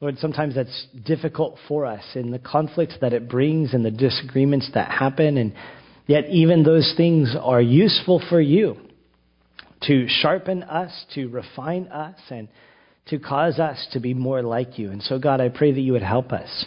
Lord, 0.00 0.18
sometimes 0.18 0.54
that's 0.54 0.86
difficult 1.04 1.56
for 1.66 1.86
us 1.86 2.04
in 2.14 2.30
the 2.30 2.38
conflicts 2.38 2.96
that 3.00 3.14
it 3.14 3.28
brings 3.28 3.72
and 3.72 3.84
the 3.84 3.90
disagreements 3.90 4.70
that 4.74 4.90
happen. 4.90 5.38
And 5.38 5.54
yet, 6.06 6.28
even 6.28 6.62
those 6.62 6.92
things 6.96 7.34
are 7.40 7.62
useful 7.62 8.22
for 8.28 8.40
you 8.40 8.76
to 9.84 10.06
sharpen 10.08 10.62
us, 10.64 10.92
to 11.14 11.28
refine 11.28 11.88
us, 11.88 12.20
and 12.30 12.48
to 13.06 13.18
cause 13.18 13.58
us 13.58 13.88
to 13.92 14.00
be 14.00 14.12
more 14.12 14.42
like 14.42 14.78
you. 14.78 14.90
And 14.90 15.02
so, 15.02 15.18
God, 15.18 15.40
I 15.40 15.48
pray 15.48 15.72
that 15.72 15.80
you 15.80 15.92
would 15.94 16.02
help 16.02 16.32
us 16.32 16.66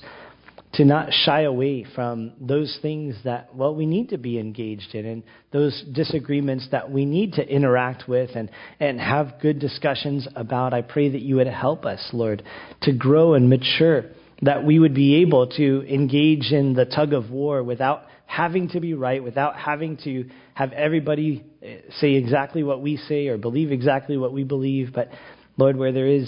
to 0.75 0.83
not 0.83 1.09
shy 1.11 1.41
away 1.41 1.85
from 1.95 2.33
those 2.39 2.77
things 2.81 3.15
that, 3.23 3.55
well, 3.55 3.73
we 3.73 3.85
need 3.85 4.09
to 4.09 4.17
be 4.17 4.37
engaged 4.37 4.93
in 4.93 5.05
and 5.05 5.23
those 5.51 5.83
disagreements 5.93 6.67
that 6.71 6.91
we 6.91 7.05
need 7.05 7.33
to 7.33 7.47
interact 7.47 8.09
with 8.09 8.31
and, 8.35 8.49
and 8.79 8.99
have 8.99 9.39
good 9.41 9.59
discussions 9.59 10.27
about. 10.35 10.73
I 10.73 10.81
pray 10.81 11.09
that 11.09 11.21
you 11.21 11.37
would 11.37 11.47
help 11.47 11.85
us, 11.85 12.09
Lord, 12.11 12.43
to 12.81 12.91
grow 12.91 13.35
and 13.35 13.49
mature, 13.49 14.05
that 14.41 14.65
we 14.65 14.79
would 14.79 14.93
be 14.93 15.21
able 15.21 15.47
to 15.47 15.85
engage 15.87 16.51
in 16.51 16.73
the 16.73 16.85
tug 16.85 17.13
of 17.13 17.31
war 17.31 17.63
without 17.63 18.03
having 18.25 18.67
to 18.69 18.81
be 18.81 18.93
right, 18.93 19.23
without 19.23 19.55
having 19.55 19.95
to 20.03 20.29
have 20.55 20.73
everybody 20.73 21.45
eh, 21.63 21.77
say 21.99 22.15
exactly 22.15 22.63
what 22.63 22.81
we 22.81 22.97
say 22.97 23.27
or 23.27 23.37
believe 23.37 23.71
exactly 23.71 24.17
what 24.17 24.33
we 24.33 24.43
believe, 24.43 24.91
but 24.93 25.09
Lord, 25.57 25.77
where 25.77 25.93
there 25.93 26.07
is 26.07 26.27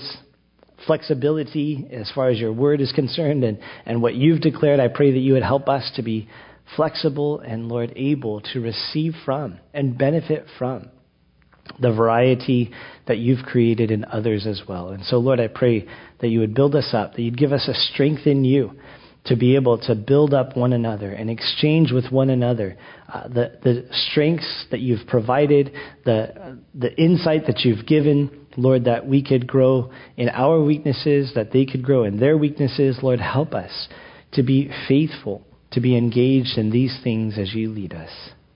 flexibility 0.86 1.88
as 1.92 2.12
far 2.14 2.30
as 2.30 2.40
your 2.40 2.54
word 2.54 2.82
is 2.82 2.92
concerned 2.92 3.44
and, 3.44 3.60
and 3.86 4.02
what 4.02 4.16
you've 4.16 4.42
declared. 4.42 4.80
I 4.80 4.88
pray 4.88 5.12
that 5.12 5.20
you 5.20 5.34
would 5.34 5.44
help 5.44 5.68
us 5.68 5.92
to 5.96 6.04
be 6.04 6.28
flexible 6.76 7.40
and, 7.40 7.68
Lord, 7.68 7.94
able 7.96 8.42
to 8.54 8.62
receive 8.62 9.14
from 9.26 9.60
and 9.74 9.98
benefit 9.98 10.46
from 10.58 10.90
the 11.80 11.92
variety 11.92 12.72
that 13.08 13.18
you've 13.18 13.46
created 13.46 13.92
in 13.92 14.06
others 14.06 14.46
as 14.48 14.62
well. 14.68 14.90
And 14.90 15.04
so, 15.04 15.18
Lord, 15.18 15.40
I 15.40 15.48
pray 15.48 15.88
that 16.20 16.30
you 16.30 16.40
would 16.40 16.54
build 16.54 16.76
us 16.76 16.94
up, 16.94 17.14
that 17.16 17.22
you'd 17.22 17.38
give 17.38 17.52
us 17.52 17.68
a 17.68 17.74
strength 17.74 18.26
in 18.26 18.46
you 18.46 18.72
to 19.26 19.36
be 19.36 19.56
able 19.56 19.78
to 19.78 19.94
build 19.94 20.34
up 20.34 20.56
one 20.56 20.72
another 20.72 21.12
and 21.12 21.30
exchange 21.30 21.92
with 21.92 22.10
one 22.12 22.30
another 22.30 22.78
uh, 23.14 23.28
the, 23.28 23.60
the 23.62 23.88
strengths 23.92 24.66
that 24.72 24.80
you've 24.80 25.06
provided, 25.08 25.74
the, 26.06 26.58
the 26.74 26.96
insight 26.96 27.46
that 27.48 27.60
you've 27.60 27.86
given, 27.86 28.47
Lord, 28.58 28.86
that 28.86 29.08
we 29.08 29.24
could 29.24 29.48
grow 29.48 29.92
in 30.18 30.30
our 30.30 30.62
weaknesses, 30.62 31.32
that 31.36 31.52
they 31.52 31.66
could 31.66 31.84
grow 31.84 32.04
in 32.04 32.20
their 32.20 32.38
weaknesses. 32.38 33.00
Lord, 33.02 33.20
help 33.20 33.54
us 33.54 33.88
to 34.34 34.44
be 34.44 34.72
faithful, 34.88 35.46
to 35.72 35.80
be 35.80 35.96
engaged 35.96 36.58
in 36.58 36.72
these 36.72 37.00
things 37.04 37.38
as 37.38 37.54
you 37.54 37.70
lead 37.70 37.94
us. 37.94 38.10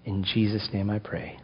In 0.04 0.24
Jesus' 0.24 0.70
name 0.74 0.90
I 0.90 1.00
pray. 1.00 1.38